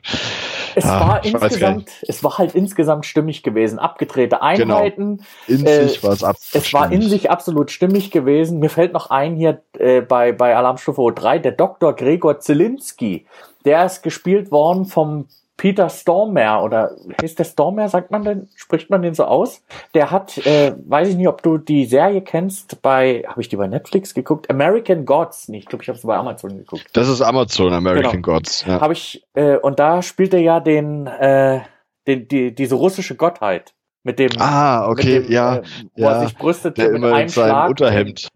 [0.75, 3.79] es Ah, war insgesamt, es war halt insgesamt stimmig gewesen.
[3.79, 5.25] Abgedrehte Einheiten.
[5.47, 6.37] in Äh, sich war es ab.
[6.53, 8.59] Es war in sich absolut stimmig gewesen.
[8.59, 11.95] Mir fällt noch ein hier äh, bei, bei Alarmstufe 3, der Dr.
[11.95, 13.27] Gregor Zielinski.
[13.65, 18.91] Der ist gespielt worden vom Peter Stormare oder ist der Stormare, sagt man denn, spricht
[18.91, 19.63] man den so aus?
[19.95, 23.57] Der hat, äh, weiß ich nicht, ob du die Serie kennst, bei, habe ich die
[23.57, 24.51] bei Netflix geguckt?
[24.51, 25.49] American Gods.
[25.49, 26.87] Nee, ich glaube, ich habe es bei Amazon geguckt.
[26.95, 28.35] Das ist Amazon, American Genau.
[28.35, 28.65] Gods.
[28.67, 28.81] Ja.
[28.81, 31.61] Habe ich, äh, und da spielt er ja den, äh,
[32.07, 33.75] den die, diese russische Gottheit.
[34.05, 35.57] Mit dem, Ah, okay, mit dem, ja.
[35.59, 35.63] äh,
[35.97, 36.21] wo er ja.
[36.27, 37.69] sich brüstet Der mit immer einem in seinem Schlag.
[37.71, 38.29] Unterhemd.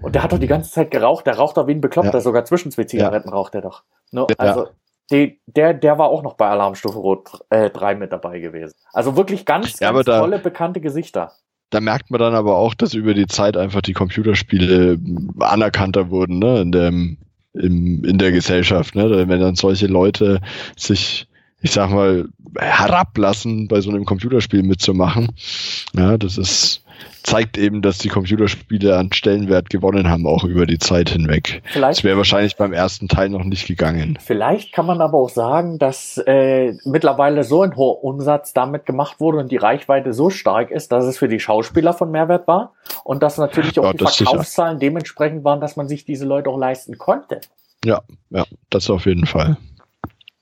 [0.00, 1.26] Und der hat doch die ganze Zeit geraucht.
[1.26, 2.14] Der raucht doch wie ein Bekloppter.
[2.14, 2.20] Ja.
[2.20, 3.82] Sogar zwischen zwei Zigaretten raucht er doch.
[4.12, 4.26] Ne?
[4.30, 4.36] Ja.
[4.38, 4.68] Also
[5.10, 8.74] die, der, der war auch noch bei Alarmstufe Rot äh, 3 mit dabei gewesen.
[8.92, 11.32] Also wirklich ganz, ganz da- tolle, bekannte Gesichter.
[11.70, 14.98] Da merkt man dann aber auch, dass über die Zeit einfach die Computerspiele
[15.38, 17.18] anerkannter wurden, ne, in dem,
[17.52, 20.40] im, in der Gesellschaft, ne, wenn dann solche Leute
[20.76, 21.28] sich,
[21.60, 22.28] ich sag mal,
[22.58, 25.28] herablassen, bei so einem Computerspiel mitzumachen.
[25.94, 26.82] Ja, das ist,
[27.22, 31.62] zeigt eben, dass die Computerspiele an Stellenwert gewonnen haben, auch über die Zeit hinweg.
[31.64, 34.18] Das Vielleicht, wäre wahrscheinlich beim ersten Teil noch nicht gegangen.
[34.24, 39.20] vielleicht kann man aber auch sagen, dass äh, mittlerweile so ein hoher Umsatz damit gemacht
[39.20, 42.72] wurde und die Reichweite so stark ist, dass es für die Schauspieler von Mehrwert war
[43.04, 44.30] und dass natürlich auch Ja, die das sicher.
[44.30, 47.40] Verkaufszahlen dementsprechend waren, dass man sich diese Leute auch leisten konnte.
[47.84, 49.56] Ja, ja, das auf jeden Fall.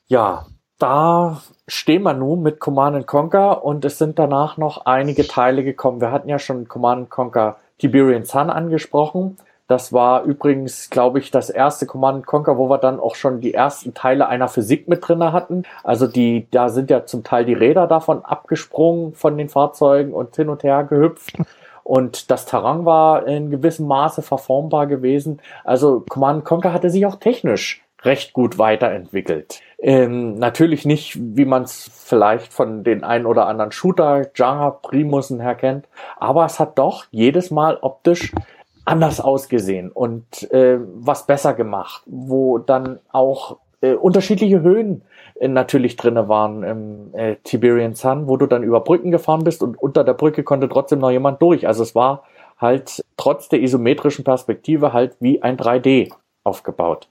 [0.09, 0.46] Ja,
[0.78, 6.00] da stehen wir nun mit Command Conquer und es sind danach noch einige Teile gekommen.
[6.00, 9.36] Wir hatten ja schon Command Conquer Tiberian Sun angesprochen.
[9.66, 13.52] Das war übrigens, glaube ich, das erste Command Conquer, wo wir dann auch schon die
[13.52, 15.64] ersten Teile einer Physik mit drinne hatten.
[15.84, 20.34] Also die, da sind ja zum Teil die Räder davon abgesprungen von den Fahrzeugen und
[20.36, 21.36] hin und her gehüpft.
[21.84, 25.40] Und das Terrain war in gewissem Maße verformbar gewesen.
[25.64, 29.60] Also Command Conquer hatte sich auch technisch recht gut weiterentwickelt.
[29.80, 35.40] Ähm, natürlich nicht, wie man es vielleicht von den ein oder anderen Shooter, Genre Primusen
[35.40, 38.32] her kennt, aber es hat doch jedes Mal optisch
[38.84, 45.02] anders ausgesehen und äh, was besser gemacht, wo dann auch äh, unterschiedliche Höhen
[45.38, 49.62] äh, natürlich drinne waren im äh, Tiberian Sun, wo du dann über Brücken gefahren bist
[49.62, 51.68] und unter der Brücke konnte trotzdem noch jemand durch.
[51.68, 52.24] Also es war
[52.56, 56.10] halt trotz der isometrischen Perspektive halt wie ein 3D
[56.42, 57.09] aufgebaut.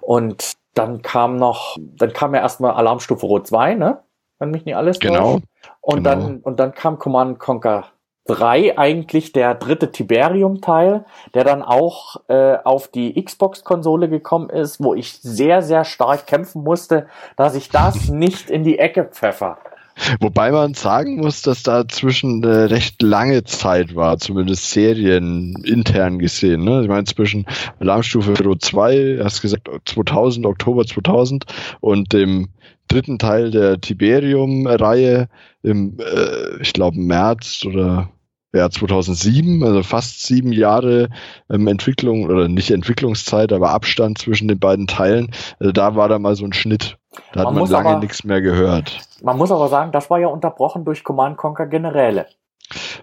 [0.00, 4.02] Und dann kam noch, dann kam ja erstmal Alarmstufe Rot 2, ne?
[4.38, 5.40] Wenn mich nicht alles Genau.
[5.80, 6.10] Und genau.
[6.10, 7.84] dann, und dann kam Command Conquer
[8.26, 14.94] 3 eigentlich der dritte Tiberium-Teil, der dann auch äh, auf die Xbox-Konsole gekommen ist, wo
[14.94, 17.06] ich sehr, sehr stark kämpfen musste,
[17.36, 19.58] dass ich das nicht in die Ecke pfeffer.
[20.20, 26.18] Wobei man sagen muss, dass da zwischen äh, recht lange Zeit war, zumindest Serien intern
[26.18, 26.64] gesehen.
[26.64, 26.82] Ne?
[26.82, 27.46] Ich meine, zwischen
[27.80, 31.44] Alarmstufe Rot 2, hast gesagt 2000, Oktober 2000
[31.80, 32.48] und dem
[32.88, 35.28] dritten Teil der Tiberium-Reihe
[35.62, 38.10] im, äh, ich glaube, März oder
[38.54, 41.08] ja, 2007, also fast sieben Jahre
[41.50, 45.30] ähm, Entwicklung oder nicht Entwicklungszeit, aber Abstand zwischen den beiden Teilen.
[45.58, 46.96] Also da war da mal so ein Schnitt.
[47.32, 48.98] Da hat Man man, muss lange aber- nichts mehr gehört.
[49.22, 52.26] Man muss aber sagen, das war ja unterbrochen durch Command Conquer Generäle.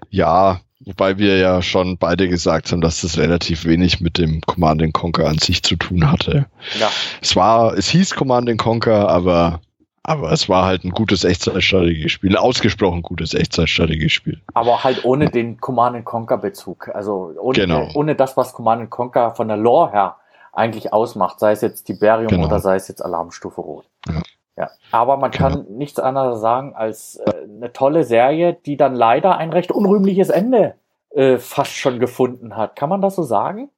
[0.10, 4.92] Ja, wobei wir ja schon beide gesagt haben, dass das relativ wenig mit dem Command
[4.94, 6.48] Conquer an sich zu tun hatte.
[6.80, 6.90] Ja.
[7.22, 9.62] Es war, es hieß Command Conquer, aber,
[10.04, 14.42] aber es war halt ein gutes Echtzeitstrategiespiel, ein ausgesprochen gutes Echtzeitstrategiespiel.
[14.54, 16.90] Aber halt ohne den Command Conquer Bezug.
[16.94, 17.88] Also ohne, Genau.
[17.94, 20.16] ohne das, was Command Conquer von der Lore her
[20.54, 22.48] eigentlich ausmacht, sei es jetzt Tiberium Genau.
[22.48, 23.86] oder sei es jetzt Alarmstufe Rot.
[24.08, 24.22] Ja.
[24.58, 24.70] Ja.
[24.92, 25.50] Aber man Genau.
[25.50, 30.30] kann nichts anderes sagen als äh, eine tolle Serie, die dann leider ein recht unrühmliches
[30.30, 30.76] Ende
[31.12, 32.76] äh, fast schon gefunden hat.
[32.76, 33.70] Kann man das so sagen?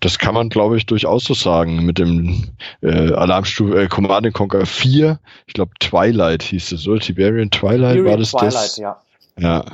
[0.00, 1.84] Das kann man, glaube ich, durchaus so sagen.
[1.84, 7.00] Mit dem äh, Alarmstufe äh, Command Conquer 4, ich glaube Twilight hieß es, oder?
[7.00, 8.76] Tiberian Twilight war Tiberium das Twilight, das?
[8.76, 9.00] ja.
[9.38, 9.64] Ja,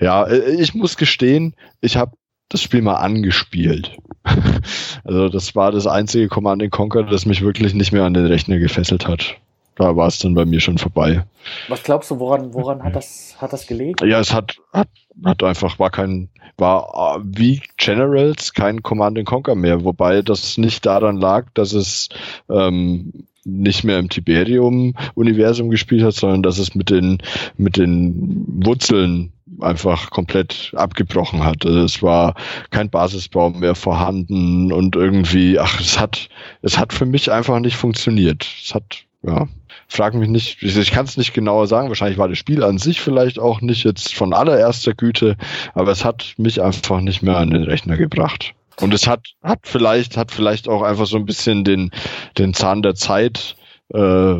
[0.00, 2.12] ja, äh, ich muss gestehen, ich habe
[2.48, 3.96] das Spiel mal angespielt.
[5.04, 8.58] also das war das einzige Command Conquer, das mich wirklich nicht mehr an den Rechner
[8.58, 9.36] gefesselt hat.
[9.76, 11.24] Da war es dann bei mir schon vorbei.
[11.68, 14.02] Was glaubst du, woran, woran hat das, hat das gelegt?
[14.02, 14.88] Ja, es hat, hat,
[15.24, 20.84] hat einfach, war kein, war äh, wie Generals kein Command Conquer mehr, wobei das nicht
[20.84, 22.08] daran lag, dass es
[22.50, 23.12] ähm,
[23.44, 27.18] nicht mehr im Tiberium-Universum gespielt hat, sondern dass es mit den,
[27.56, 31.64] mit den Wurzeln einfach komplett abgebrochen hat.
[31.64, 32.34] Also es war
[32.70, 36.28] kein Basisbaum mehr vorhanden und irgendwie, ach, es hat,
[36.62, 38.46] es hat für mich einfach nicht funktioniert.
[38.62, 39.48] Es hat, ja,
[39.88, 43.00] frag mich nicht, ich kann es nicht genauer sagen, wahrscheinlich war das Spiel an sich
[43.00, 45.36] vielleicht auch nicht jetzt von allererster Güte,
[45.74, 48.54] aber es hat mich einfach nicht mehr an den Rechner gebracht.
[48.80, 51.90] Und es hat, hat vielleicht, hat vielleicht auch einfach so ein bisschen den,
[52.36, 53.56] den Zahn der Zeit
[53.94, 54.36] äh,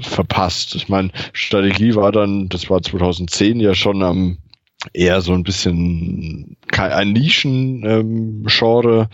[0.00, 0.74] verpasst.
[0.74, 4.38] Ich meine, Strategie war dann, das war 2010 ja schon am
[4.92, 9.08] eher so ein bisschen ein Nischen-Genre ähm,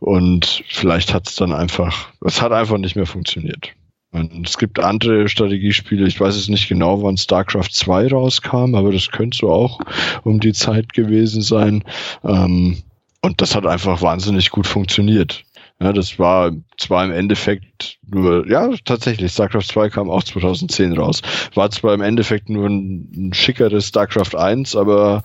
[0.00, 3.72] und vielleicht hat es dann einfach, es hat einfach nicht mehr funktioniert.
[4.12, 8.92] Und es gibt andere Strategiespiele, ich weiß es nicht genau, wann StarCraft 2 rauskam, aber
[8.92, 9.80] das könnte so auch
[10.22, 11.82] um die Zeit gewesen sein.
[12.22, 12.82] Ähm,
[13.22, 15.44] und das hat einfach wahnsinnig gut funktioniert.
[15.82, 21.22] Ja, das war zwar im Endeffekt nur, ja, tatsächlich, StarCraft 2 kam auch 2010 raus.
[21.54, 25.22] War zwar im Endeffekt nur ein, ein schickeres StarCraft 1, aber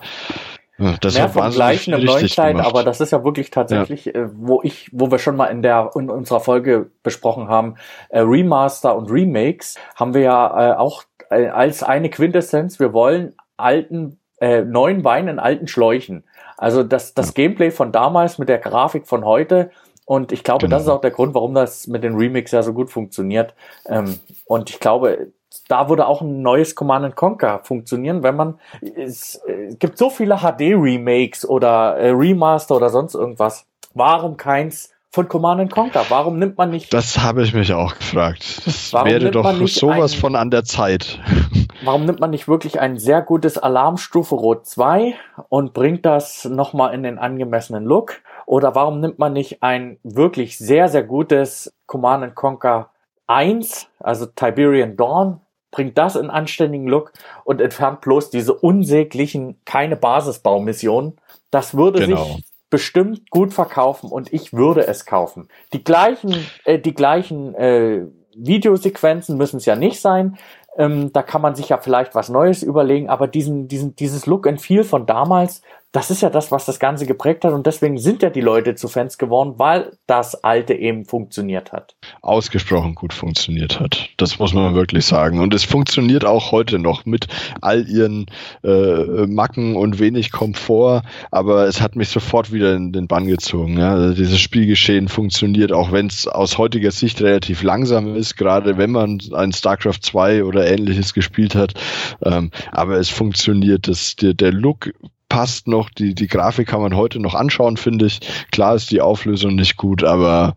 [0.78, 4.12] ja, das Mehr vom Gleichen im neuen Kleid, aber das ist ja wirklich tatsächlich, ja.
[4.12, 7.74] Äh, wo ich, wo wir schon mal in der in unserer Folge besprochen haben,
[8.10, 13.34] äh, Remaster und Remakes, haben wir ja äh, auch äh, als eine Quintessenz, wir wollen
[13.56, 16.22] alten, äh, neuen Wein in alten Schläuchen.
[16.56, 19.70] Also das, das Gameplay von damals mit der Grafik von heute.
[20.08, 20.76] Und ich glaube, genau.
[20.76, 23.52] das ist auch der Grund, warum das mit den Remix ja so gut funktioniert.
[23.84, 25.32] Ähm, und ich glaube,
[25.68, 30.38] da würde auch ein neues Command Conquer funktionieren, wenn man es, es gibt so viele
[30.38, 33.66] HD Remakes oder äh, Remaster oder sonst irgendwas.
[33.92, 36.06] Warum keins von Command Conquer?
[36.08, 36.90] Warum nimmt man nicht?
[36.94, 38.62] Das habe ich mich auch gefragt.
[38.64, 41.20] Das wäre doch sowas ein, von an der Zeit.
[41.84, 45.14] Warum nimmt man nicht wirklich ein sehr gutes Alarmstufe Rot 2
[45.50, 48.22] und bringt das nochmal in den angemessenen Look?
[48.48, 52.88] Oder warum nimmt man nicht ein wirklich sehr, sehr gutes Command Conquer
[53.26, 57.12] 1, also Tiberian Dawn, bringt das in anständigen Look
[57.44, 61.20] und entfernt bloß diese unsäglichen, keine Basisbaumissionen.
[61.50, 62.24] Das würde genau.
[62.24, 65.48] sich bestimmt gut verkaufen und ich würde es kaufen.
[65.74, 66.34] Die gleichen,
[66.64, 70.38] äh, die gleichen äh, Videosequenzen müssen es ja nicht sein.
[70.78, 74.46] Ähm, da kann man sich ja vielleicht was Neues überlegen, aber diesen, diesen, dieses Look
[74.46, 75.60] and Feel von damals
[75.98, 78.76] das ist ja das, was das Ganze geprägt hat und deswegen sind ja die Leute
[78.76, 81.96] zu Fans geworden, weil das Alte eben funktioniert hat.
[82.22, 84.08] Ausgesprochen gut funktioniert hat.
[84.16, 85.40] Das muss man wirklich sagen.
[85.40, 87.26] Und es funktioniert auch heute noch mit
[87.62, 88.26] all ihren
[88.62, 91.02] äh, Macken und wenig Komfort,
[91.32, 93.76] aber es hat mich sofort wieder in den Bann gezogen.
[93.76, 93.94] Ja?
[93.94, 98.92] Also dieses Spielgeschehen funktioniert, auch wenn es aus heutiger Sicht relativ langsam ist, gerade wenn
[98.92, 101.74] man ein StarCraft 2 oder ähnliches gespielt hat.
[102.22, 103.88] Ähm, aber es funktioniert.
[103.88, 104.92] Das, der, der Look
[105.28, 105.90] passt noch.
[105.90, 108.20] Die, die Grafik kann man heute noch anschauen, finde ich.
[108.50, 110.54] Klar ist die Auflösung nicht gut, aber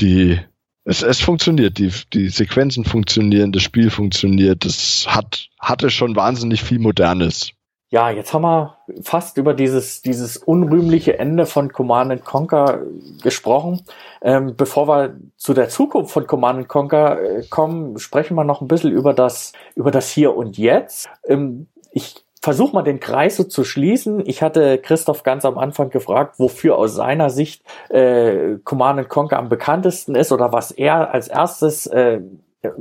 [0.00, 0.38] die,
[0.84, 1.78] es, es funktioniert.
[1.78, 4.64] Die, die Sequenzen funktionieren, das Spiel funktioniert.
[4.64, 7.52] Das hat, hatte schon wahnsinnig viel Modernes.
[7.92, 12.80] Ja, jetzt haben wir fast über dieses, dieses unrühmliche Ende von Command Conquer
[13.22, 13.82] gesprochen.
[14.22, 18.68] Ähm, bevor wir zu der Zukunft von Command Conquer äh, kommen, sprechen wir noch ein
[18.68, 21.10] bisschen über das, über das Hier und Jetzt.
[21.26, 24.22] Ähm, ich versuch mal den Kreis so zu schließen.
[24.26, 29.48] Ich hatte Christoph ganz am Anfang gefragt, wofür aus seiner Sicht äh, Command Conquer am
[29.48, 32.20] bekanntesten ist oder was er als erstes äh,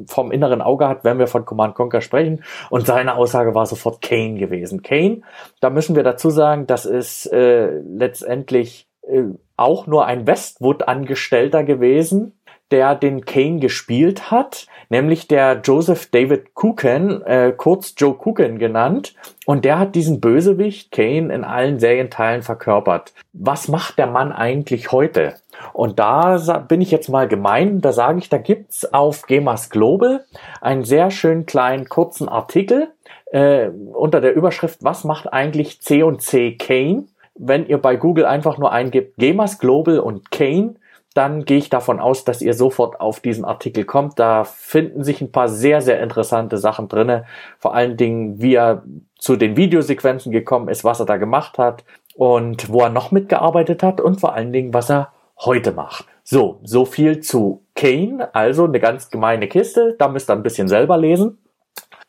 [0.08, 2.44] vom inneren Auge hat, wenn wir von Command Conquer sprechen.
[2.70, 4.82] Und seine Aussage war sofort Kane gewesen.
[4.82, 5.22] Kane,
[5.60, 9.24] da müssen wir dazu sagen, das ist äh, letztendlich äh,
[9.58, 12.34] auch nur ein Westwood-Angestellter gewesen,
[12.72, 19.16] der den Kane gespielt hat, nämlich der Joseph David Kuken, äh, kurz Joe Kuken genannt.
[19.46, 23.14] Und der hat diesen Bösewicht Kane in allen Serienteilen verkörpert.
[23.32, 25.36] Was macht der Mann eigentlich heute?
[25.74, 26.38] Und da
[26.68, 30.26] bin ich jetzt mal gemein, da sage ich, da gibt's auf Gemas Global
[30.60, 32.90] einen sehr schönen kleinen kurzen Artikel
[33.32, 37.06] äh, unter der Überschrift Was macht eigentlich C und C Kane?
[37.36, 40.76] Wenn ihr bei Google einfach nur eingibt Gemas Global und Kane,
[41.14, 44.18] dann gehe ich davon aus, dass ihr sofort auf diesen Artikel kommt.
[44.18, 47.26] Da finden sich ein paar sehr, sehr interessante Sachen drinne.
[47.60, 48.84] Vor allen Dingen, wie er
[49.18, 51.84] zu den Videosequenzen gekommen ist, was er da gemacht hat
[52.16, 56.06] und wo er noch mitgearbeitet hat und vor allen Dingen, was er heute macht.
[56.24, 58.34] So, so viel zu Kane.
[58.34, 59.96] Also eine ganz gemeine Kiste.
[60.00, 61.40] Da müsst ihr ein bisschen selber lesen.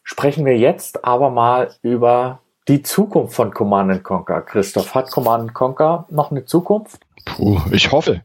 [0.04, 4.94] Sprechen wir jetzt aber mal über die Zukunft von Command Conquer, Christoph?
[4.94, 7.00] Hat Command Conquer noch eine Zukunft?
[7.24, 8.22] Puh, ich hoffe.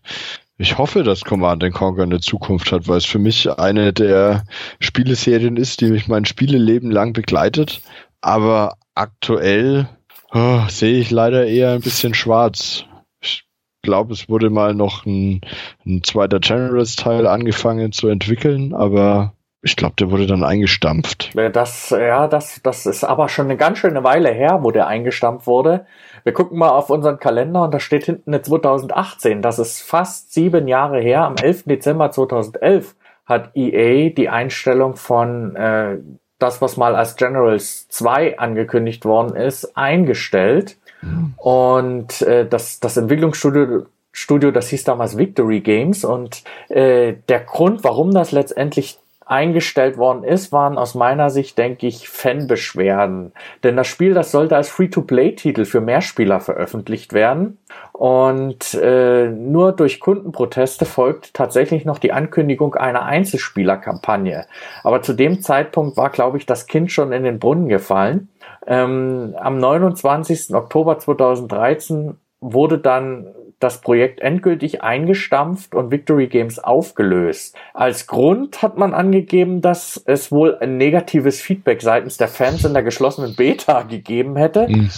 [0.59, 4.43] Ich hoffe, dass Command Conquer eine Zukunft hat, weil es für mich eine der
[4.79, 7.81] Spieleserien ist, die mich mein Spieleleben lang begleitet.
[8.21, 9.87] Aber aktuell
[10.33, 12.85] oh, sehe ich leider eher ein bisschen schwarz.
[13.21, 13.43] Ich
[13.83, 15.41] glaube, es wurde mal noch ein,
[15.85, 21.31] ein zweiter Generals-Teil angefangen zu entwickeln, aber ich glaube, der wurde dann eingestampft.
[21.53, 25.45] Das, ja, das, das ist aber schon eine ganz schöne Weile her, wo der eingestampft
[25.45, 25.85] wurde.
[26.27, 29.41] Wir gucken mal auf unseren Kalender und da steht hinten eine 2018.
[29.41, 31.21] Das ist fast sieben Jahre her.
[31.21, 31.63] Am 11.
[31.63, 32.95] Dezember 2011
[33.25, 35.99] hat EA die Einstellung von äh,
[36.37, 40.75] das, was mal als Generals 2 angekündigt worden ist, eingestellt.
[41.01, 41.33] Mhm.
[41.37, 47.85] Und äh, das, das Entwicklungsstudio Studio, das hieß damals Victory Games und äh, der Grund,
[47.85, 53.33] warum das letztendlich eingestellt worden ist, waren aus meiner Sicht, denke ich, Fanbeschwerden.
[53.63, 57.57] Denn das Spiel, das sollte als Free-to-Play-Titel für Mehrspieler veröffentlicht werden.
[57.91, 64.45] Und äh, nur durch Kundenproteste folgt tatsächlich noch die Ankündigung einer Einzelspielerkampagne.
[64.83, 68.29] Aber zu dem Zeitpunkt war, glaube ich, das Kind schon in den Brunnen gefallen.
[68.65, 70.53] Ähm, am 29.
[70.53, 73.27] Oktober 2013 wurde dann
[73.59, 77.55] das Projekt endgültig eingestampft und Victory Games aufgelöst.
[77.73, 82.73] Als Grund hat man angegeben, dass es wohl ein negatives Feedback seitens der Fans in
[82.73, 84.67] der geschlossenen Beta gegeben hätte.
[84.67, 84.89] Mhm.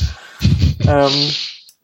[0.88, 1.31] Ähm,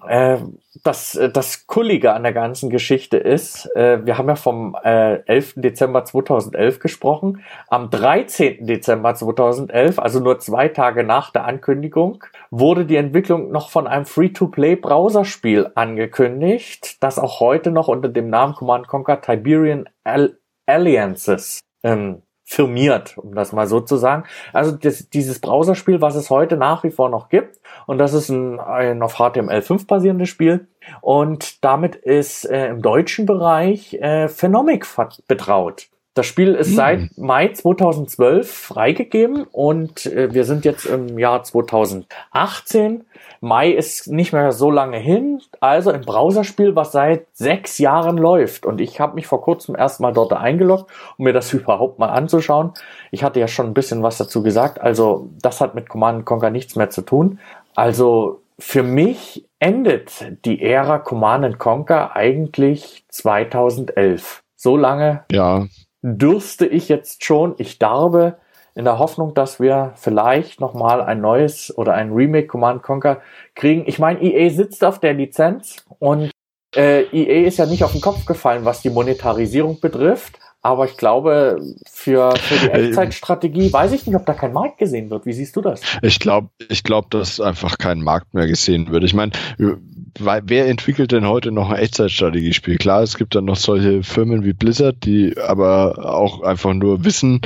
[0.08, 0.40] äh,
[0.84, 5.54] das, das Kullige an der ganzen Geschichte ist, äh, wir haben ja vom äh, 11.
[5.58, 7.44] Dezember 2011 gesprochen.
[7.68, 8.66] Am 13.
[8.66, 14.06] Dezember 2011, also nur zwei Tage nach der Ankündigung, wurde die Entwicklung noch von einem
[14.06, 19.90] Free-to-Play-Browserspiel angekündigt, das auch heute noch unter dem Namen Command Conquer Tiberian
[20.66, 24.24] Alliances ähm, firmiert, um das mal so zu sagen.
[24.54, 28.30] Also das, dieses Browserspiel, was es heute nach wie vor noch gibt, und das ist
[28.30, 30.68] ein, ein auf HTML5 basierendes Spiel.
[31.02, 34.86] Und damit ist äh, im deutschen Bereich äh, Phenomic
[35.28, 35.88] betraut.
[36.14, 36.76] Das Spiel ist hm.
[36.76, 43.04] seit Mai 2012 freigegeben und äh, wir sind jetzt im Jahr 2018.
[43.46, 48.66] Mai ist nicht mehr so lange hin, also ein Browserspiel, was seit sechs Jahren läuft.
[48.66, 52.74] Und ich habe mich vor kurzem erstmal dort eingeloggt, um mir das überhaupt mal anzuschauen.
[53.12, 56.50] Ich hatte ja schon ein bisschen was dazu gesagt, also das hat mit Command Conquer
[56.50, 57.40] nichts mehr zu tun.
[57.76, 64.44] Also für mich endet die Ära Command Conquer eigentlich 2011.
[64.56, 65.66] So lange ja
[66.06, 68.38] dürste ich jetzt schon, ich darbe,
[68.76, 73.22] in der Hoffnung, dass wir vielleicht nochmal ein neues oder ein Remake Command Conquer
[73.56, 73.84] kriegen.
[73.88, 76.30] Ich meine, EA sitzt auf der Lizenz und
[76.76, 80.40] äh, EA ist ja nicht auf den Kopf gefallen, was die Monetarisierung betrifft.
[80.66, 84.80] Aber ich glaube, für, für die äh, Echtzeitstrategie weiß ich nicht, ob da kein Markt
[84.80, 85.28] gesehen wird.
[85.28, 85.80] Wie siehst du das?
[86.02, 89.04] Ich glaube, ich glaube, dass einfach kein Markt mehr gesehen wird.
[89.04, 89.32] Ich meine,
[90.18, 92.80] wer entwickelt denn heute noch ein Echtzeitstrategiespiel?
[92.80, 97.42] Klar, es gibt dann noch solche Firmen wie Blizzard, die aber auch einfach nur wissen,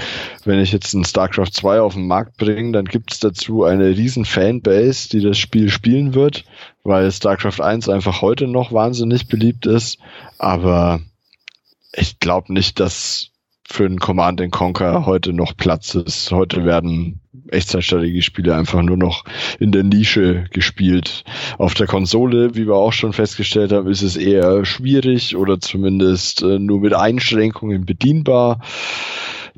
[0.46, 3.90] wenn ich jetzt ein StarCraft 2 auf den Markt bringe, dann gibt es dazu eine
[3.90, 6.46] riesen Fanbase, die das Spiel spielen wird,
[6.86, 9.98] weil StarCraft 1 einfach heute noch wahnsinnig beliebt ist.
[10.38, 11.02] Aber
[11.94, 13.32] ich glaube nicht, dass
[13.72, 16.32] für einen Command Conquer heute noch Platz ist.
[16.32, 19.24] Heute werden Echtzeitstrategiespiele einfach nur noch
[19.60, 21.24] in der Nische gespielt.
[21.60, 26.42] Auf der Konsole, wie wir auch schon festgestellt haben, ist es eher schwierig oder zumindest
[26.42, 28.62] äh, nur mit Einschränkungen bedienbar.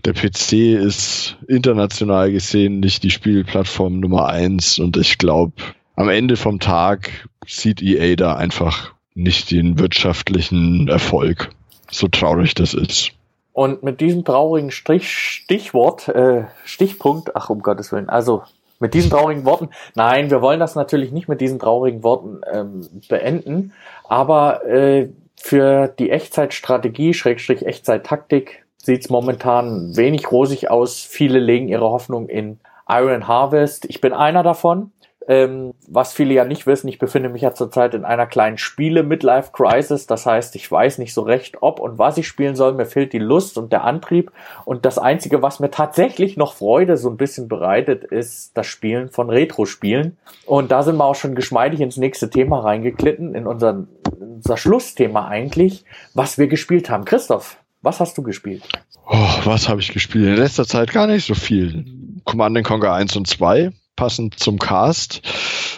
[0.04, 5.54] Der PC ist international gesehen nicht die Spielplattform Nummer eins und ich glaube,
[5.96, 11.50] am Ende vom Tag sieht EA da einfach nicht den wirtschaftlichen Erfolg
[11.92, 13.12] so traurig das ist.
[13.54, 18.44] Und mit diesem traurigen Strich, Stichwort, äh, Stichpunkt, ach um Gottes Willen, also
[18.80, 22.88] mit diesen traurigen Worten, nein, wir wollen das natürlich nicht mit diesen traurigen Worten ähm,
[23.10, 23.74] beenden,
[24.08, 31.02] aber äh, für die Echtzeitstrategie, Schrägstrich Echtzeittaktik, sieht's momentan wenig rosig aus.
[31.02, 33.86] Viele legen ihre Hoffnung in Iron Harvest.
[33.86, 34.92] Ich bin einer davon.
[35.28, 40.08] Ähm, was viele ja nicht wissen, ich befinde mich ja zurzeit in einer kleinen Spiele-Midlife-Crisis.
[40.08, 42.74] Das heißt, ich weiß nicht so recht, ob und was ich spielen soll.
[42.74, 44.32] Mir fehlt die Lust und der Antrieb.
[44.66, 49.10] Und das Einzige, was mir tatsächlich noch Freude so ein bisschen bereitet, ist das Spielen
[49.10, 50.18] von Retro-Spielen.
[50.46, 53.86] Und da sind wir auch schon geschmeidig ins nächste Thema reingeklitten, in unser,
[54.20, 55.86] unser Schlussthema eigentlich,
[56.16, 57.06] was wir gespielt haben.
[57.06, 58.64] Christoph, was hast du gespielt?
[59.08, 60.26] Oh, was habe ich gespielt?
[60.26, 61.86] In letzter Zeit gar nicht so viel.
[62.26, 65.22] Command Conquer 1 und 2 passend zum Cast.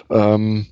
[0.10, 0.68] Ähm,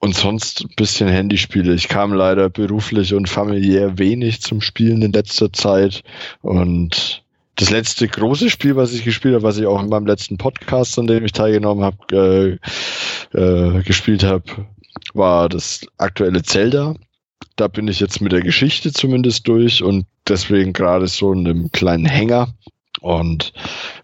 [0.00, 1.74] und sonst ein bisschen Handyspiele.
[1.74, 6.02] Ich kam leider beruflich und familiär wenig zum Spielen in letzter Zeit.
[6.40, 7.24] Und
[7.56, 10.98] das letzte große Spiel, was ich gespielt habe, was ich auch in meinem letzten Podcast,
[10.98, 12.58] an dem ich teilgenommen habe,
[13.34, 14.44] äh, äh, gespielt habe,
[15.14, 16.94] war das aktuelle Zelda.
[17.56, 21.72] Da bin ich jetzt mit der Geschichte zumindest durch und deswegen gerade so in einem
[21.72, 22.54] kleinen Hänger.
[23.00, 23.52] Und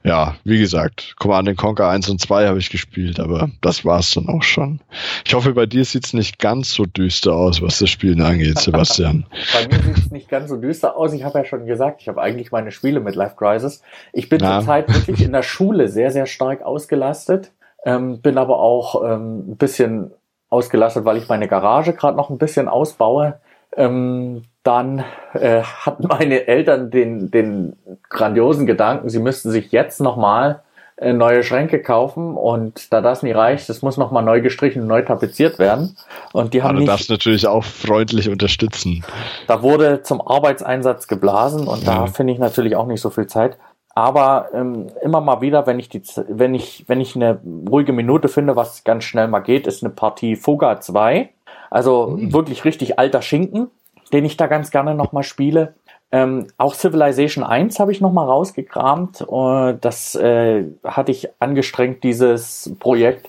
[0.02, 4.12] ja, wie gesagt, Command Conquer 1 und 2 habe ich gespielt, aber das war es
[4.12, 4.80] dann auch schon.
[5.26, 8.58] Ich hoffe, bei dir sieht es nicht ganz so düster aus, was das Spielen angeht,
[8.58, 9.26] Sebastian.
[9.52, 11.12] bei mir sieht es nicht ganz so düster aus.
[11.12, 13.82] Ich habe ja schon gesagt, ich habe eigentlich meine Spiele mit Life Crisis.
[14.12, 14.58] Ich bin Ja.
[14.58, 17.52] zurzeit wirklich in der Schule sehr, sehr stark ausgelastet,
[17.84, 20.10] ähm, bin aber auch ähm, ein bisschen
[20.50, 23.40] ausgelastet, weil ich meine Garage gerade noch ein bisschen ausbaue.
[23.76, 27.76] Ähm, dann äh, hatten meine Eltern den, den
[28.08, 30.62] grandiosen Gedanken, sie müssten sich jetzt nochmal
[30.96, 34.88] äh, neue Schränke kaufen und da das nie reicht, es muss nochmal neu gestrichen und
[34.88, 35.96] neu tapeziert werden.
[36.32, 39.04] Und die Aber haben du nicht, darfst natürlich auch freundlich unterstützen.
[39.48, 42.06] da wurde zum Arbeitseinsatz geblasen und da Ja.
[42.06, 43.58] finde ich natürlich auch nicht so viel Zeit.
[43.96, 47.38] Aber ähm, immer mal wieder, wenn ich die, wenn ich, wenn ich eine
[47.68, 51.28] ruhige Minute finde, was ganz schnell mal geht, ist eine Partie Fuga 2.
[51.74, 53.68] Also wirklich richtig alter Schinken,
[54.12, 55.74] den ich da ganz gerne nochmal spiele.
[56.12, 59.22] Ähm, auch Civilization 1 habe ich nochmal rausgekramt.
[59.22, 63.28] Äh, das äh, hatte ich angestrengt, dieses Projekt,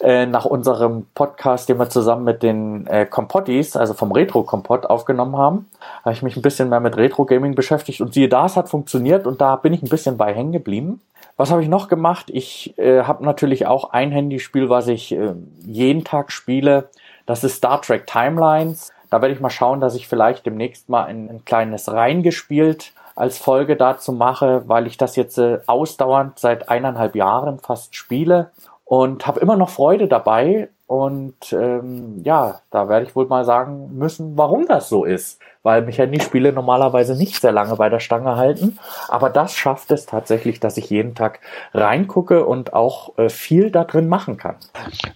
[0.00, 5.36] äh, nach unserem Podcast, den wir zusammen mit den äh, Kompottis, also vom Retro-Kompott, aufgenommen
[5.36, 5.70] haben.
[6.04, 9.24] Habe ich mich ein bisschen mehr mit Retro-Gaming beschäftigt und siehe da, es hat funktioniert
[9.24, 11.00] und da bin ich ein bisschen bei hängen geblieben.
[11.36, 12.26] Was habe ich noch gemacht?
[12.32, 15.34] Ich äh, habe natürlich auch ein Handyspiel, was ich äh,
[15.64, 16.88] jeden Tag spiele.
[17.26, 18.92] Das ist Star Trek Timelines.
[19.10, 23.38] Da werde ich mal schauen, dass ich vielleicht demnächst mal ein, ein kleines reingespielt als
[23.38, 28.50] Folge dazu mache, weil ich das jetzt äh, ausdauernd seit eineinhalb Jahren fast spiele
[28.84, 30.68] und habe immer noch Freude dabei.
[30.86, 35.40] Und ähm, ja, da werde ich wohl mal sagen müssen, warum das so ist.
[35.64, 38.78] Weil mich Handyspiele normalerweise nicht sehr lange bei der Stange halten.
[39.08, 41.40] Aber das schafft es tatsächlich, dass ich jeden Tag
[41.72, 44.56] reingucke und auch äh, viel da drin machen kann.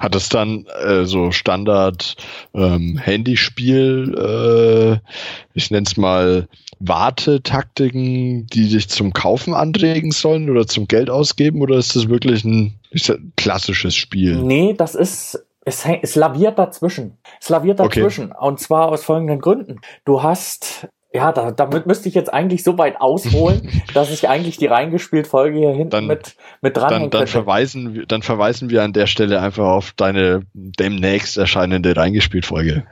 [0.01, 2.16] Hat es dann äh, so Standard
[2.55, 5.09] ähm, Handyspiel, äh,
[5.55, 6.49] ich nenne es mal
[6.81, 12.45] Wartetaktiken, die dich zum Kaufen anregen sollen oder zum Geld ausgeben oder ist das wirklich
[12.45, 14.37] ein sag, klassisches Spiel?
[14.37, 17.18] Nee, das ist, es, es laviert dazwischen.
[17.40, 18.01] Es laviert Okay.
[18.01, 18.32] dazwischen.
[18.32, 19.80] Und zwar aus folgenden Gründen.
[20.05, 24.56] Du hast, ja, da, damit müsste ich jetzt eigentlich so weit ausholen, dass ich eigentlich
[24.56, 27.32] die reingespielt Folge hier hinten Dann- mit, mit Dann, dranhängen dann, könnte.
[27.32, 32.85] verweisen, wir- dann verweisen wir an der Stelle einfach auf deine demnächst erscheinende Reingespielt-Folge.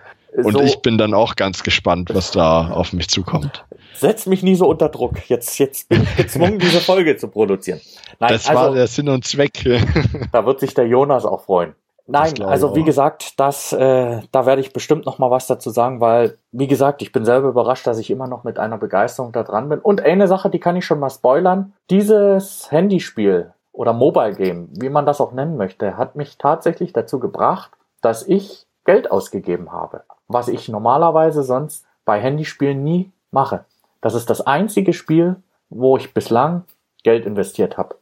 [0.43, 3.65] Und so, ich bin dann auch ganz gespannt, was da auf mich zukommt.
[3.95, 5.31] setz mich nie so unter Druck.
[5.31, 7.81] Jetzt, jetzt bin ich gezwungen, diese Folge zu produzieren.
[8.21, 9.65] Nein, das also, war der Sinn und Zweck.
[10.33, 11.75] Da wird sich der Jonas auch freuen.
[12.09, 12.87] Nein, also wie auch.
[12.87, 17.03] gesagt, das, äh, da werde ich bestimmt noch mal was dazu sagen, weil, wie gesagt,
[17.03, 19.81] ich bin selber überrascht, dass ich immer noch mit einer Begeisterung da dran bin.
[19.81, 21.73] Und eine Sache, die kann ich schon mal spoilern.
[21.91, 27.19] Dieses Handyspiel oder Mobile Game, wie man das auch nennen möchte, hat mich tatsächlich dazu
[27.19, 27.73] gebracht,
[28.03, 30.05] dass ich Geld ausgegeben habe.
[30.29, 33.65] Was ich normalerweise sonst bei Handyspielen nie mache.
[34.01, 35.37] Das ist das einzige Spiel,
[35.69, 36.65] wo ich bislang
[37.03, 37.97] Geld investiert habe.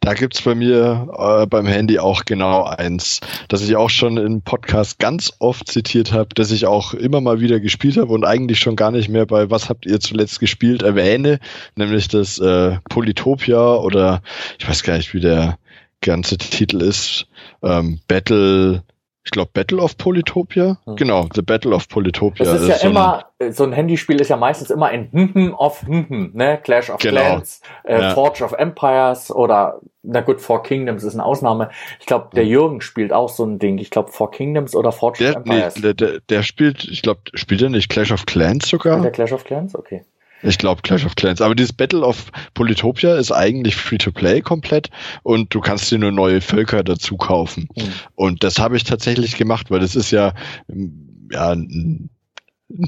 [0.00, 4.42] Da gibt's bei mir äh, beim Handy auch genau eins, das ich auch schon im
[4.42, 8.58] Podcast ganz oft zitiert habe, das ich auch immer mal wieder gespielt habe und eigentlich
[8.58, 11.40] schon gar nicht mehr bei Was habt ihr zuletzt gespielt erwähne,
[11.76, 14.22] nämlich das äh, Polytopia oder
[14.58, 15.58] ich weiß gar nicht, wie der
[16.00, 17.26] ganze Titel ist,
[17.62, 18.82] ähm, Battle,
[19.24, 20.76] ich glaube Battle of Polytopia?
[20.84, 20.96] Hm.
[20.96, 22.44] Genau, The Battle of Polytopia.
[22.44, 25.08] Das ist ja so ein- immer, äh, so ein Handyspiel ist ja meistens immer ein
[25.12, 26.58] Hm of Hm, ne?
[26.62, 27.20] Clash of Genau.
[27.20, 28.10] Clans, äh, Ja.
[28.10, 31.70] Forge of Empires oder, na gut, Four Kingdoms ist eine Ausnahme.
[32.00, 33.78] Ich glaube, der Jürgen spielt auch so ein Ding.
[33.78, 35.74] Ich glaube, Four Kingdoms oder Forge of der, nee, Empires.
[35.74, 39.00] der, der, der spielt, ich glaube, spielt er nicht Clash of Clans sogar?
[39.00, 39.74] Der Clash of Clans?
[39.74, 40.04] Okay.
[40.44, 41.40] Ich glaube Clash of Clans.
[41.40, 44.90] Aber dieses Battle of Polytopia ist eigentlich Free-to-Play komplett
[45.22, 47.68] und du kannst dir nur neue Völker dazu kaufen.
[47.76, 47.92] Hm.
[48.14, 50.34] Und das habe ich tatsächlich gemacht, weil das ist ja,
[51.30, 52.10] ja ein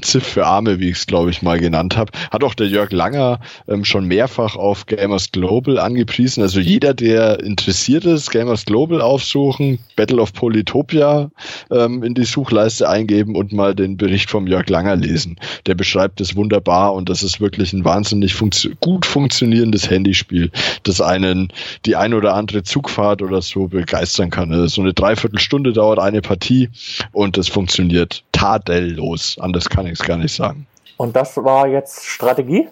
[0.01, 2.11] Ziff für Arme, wie ich es glaube ich mal genannt habe.
[2.31, 6.41] Hat auch der Jörg Langer ähm, schon mehrfach auf Gamers Global angepriesen.
[6.41, 11.29] Also jeder, der interessiert ist, Gamers Global aufsuchen, Battle of Polytopia
[11.71, 15.37] ähm, in die Suchleiste eingeben und mal den Bericht vom Jörg Langer lesen.
[15.65, 20.51] Der beschreibt es wunderbar und das ist wirklich ein wahnsinnig funktio gut funktionierendes Handyspiel,
[20.83, 21.51] das einen
[21.85, 24.51] die ein oder andere Zugfahrt oder so begeistern kann.
[24.51, 26.69] Also so eine Dreiviertelstunde dauert eine Partie
[27.11, 29.37] und es funktioniert tadellos.
[29.39, 30.67] Anders kann ich es gar nicht sagen.
[30.97, 32.67] Und das war jetzt Strategie?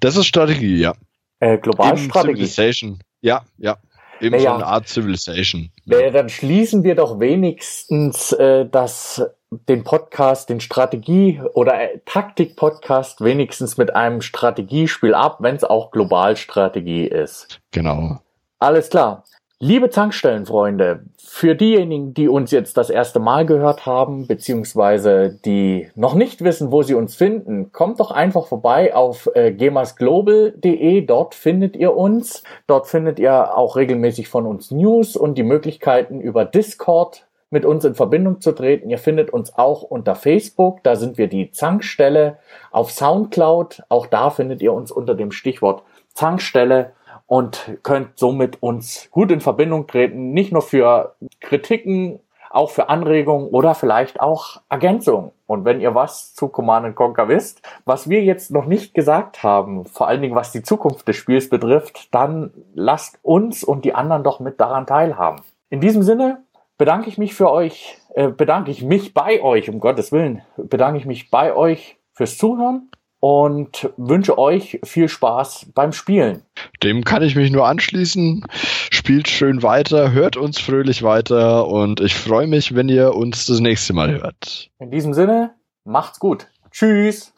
[0.00, 0.94] Das ist Strategie, ja.
[1.40, 2.46] Äh, Globalstrategie.
[2.46, 2.98] Civilization.
[3.20, 3.76] Ja, ja.
[4.20, 4.50] Eben Naja.
[4.50, 5.70] so eine Art Civilization.
[5.90, 13.22] Äh, dann schließen wir doch wenigstens äh, das, den Podcast, den Strategie- oder äh, Taktik-Podcast
[13.22, 17.60] wenigstens mit einem Strategiespiel ab, wenn es auch Globalstrategie ist.
[17.72, 18.18] Genau.
[18.58, 19.24] Alles klar.
[19.58, 21.04] Liebe Tankstellenfreunde,
[21.36, 26.72] für diejenigen, die uns jetzt das erste Mal gehört haben, beziehungsweise die noch nicht wissen,
[26.72, 31.02] wo sie uns finden, kommt doch einfach vorbei auf äh, gemasglobal.de.
[31.02, 32.42] Dort findet ihr uns.
[32.66, 37.84] Dort findet ihr auch regelmäßig von uns News und die Möglichkeiten über Discord mit uns
[37.84, 38.88] in Verbindung zu treten.
[38.88, 40.82] Ihr findet uns auch unter Facebook.
[40.84, 42.38] Da sind wir die Zankstelle.
[42.70, 43.82] Auf Soundcloud.
[43.90, 45.82] Auch da findet ihr uns unter dem Stichwort
[46.14, 46.92] Zankstelle
[47.26, 52.20] und könnt somit uns gut in Verbindung treten, nicht nur für Kritiken,
[52.50, 55.32] auch für Anregungen oder vielleicht auch Ergänzungen.
[55.46, 59.84] Und wenn ihr was zu Command Conquer wisst, was wir jetzt noch nicht gesagt haben,
[59.84, 64.24] vor allen Dingen was die Zukunft des Spiels betrifft, dann lasst uns und die anderen
[64.24, 65.42] doch mit daran teilhaben.
[65.68, 66.44] In diesem Sinne
[66.78, 70.98] bedanke ich mich für euch, äh, bedanke ich mich bei euch, um Gottes Willen, bedanke
[70.98, 72.90] ich mich bei euch fürs Zuhören
[73.20, 76.42] und wünsche euch viel Spaß beim Spielen.
[76.82, 78.44] Dem kann ich mich nur anschließen.
[78.90, 83.60] Spielt schön weiter, hört uns fröhlich weiter und ich freue mich, wenn ihr uns das
[83.60, 84.70] nächste Mal hört.
[84.78, 86.48] In diesem Sinne, macht's gut.
[86.70, 87.32] Tschüss.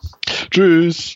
[0.50, 1.06] Tschüss.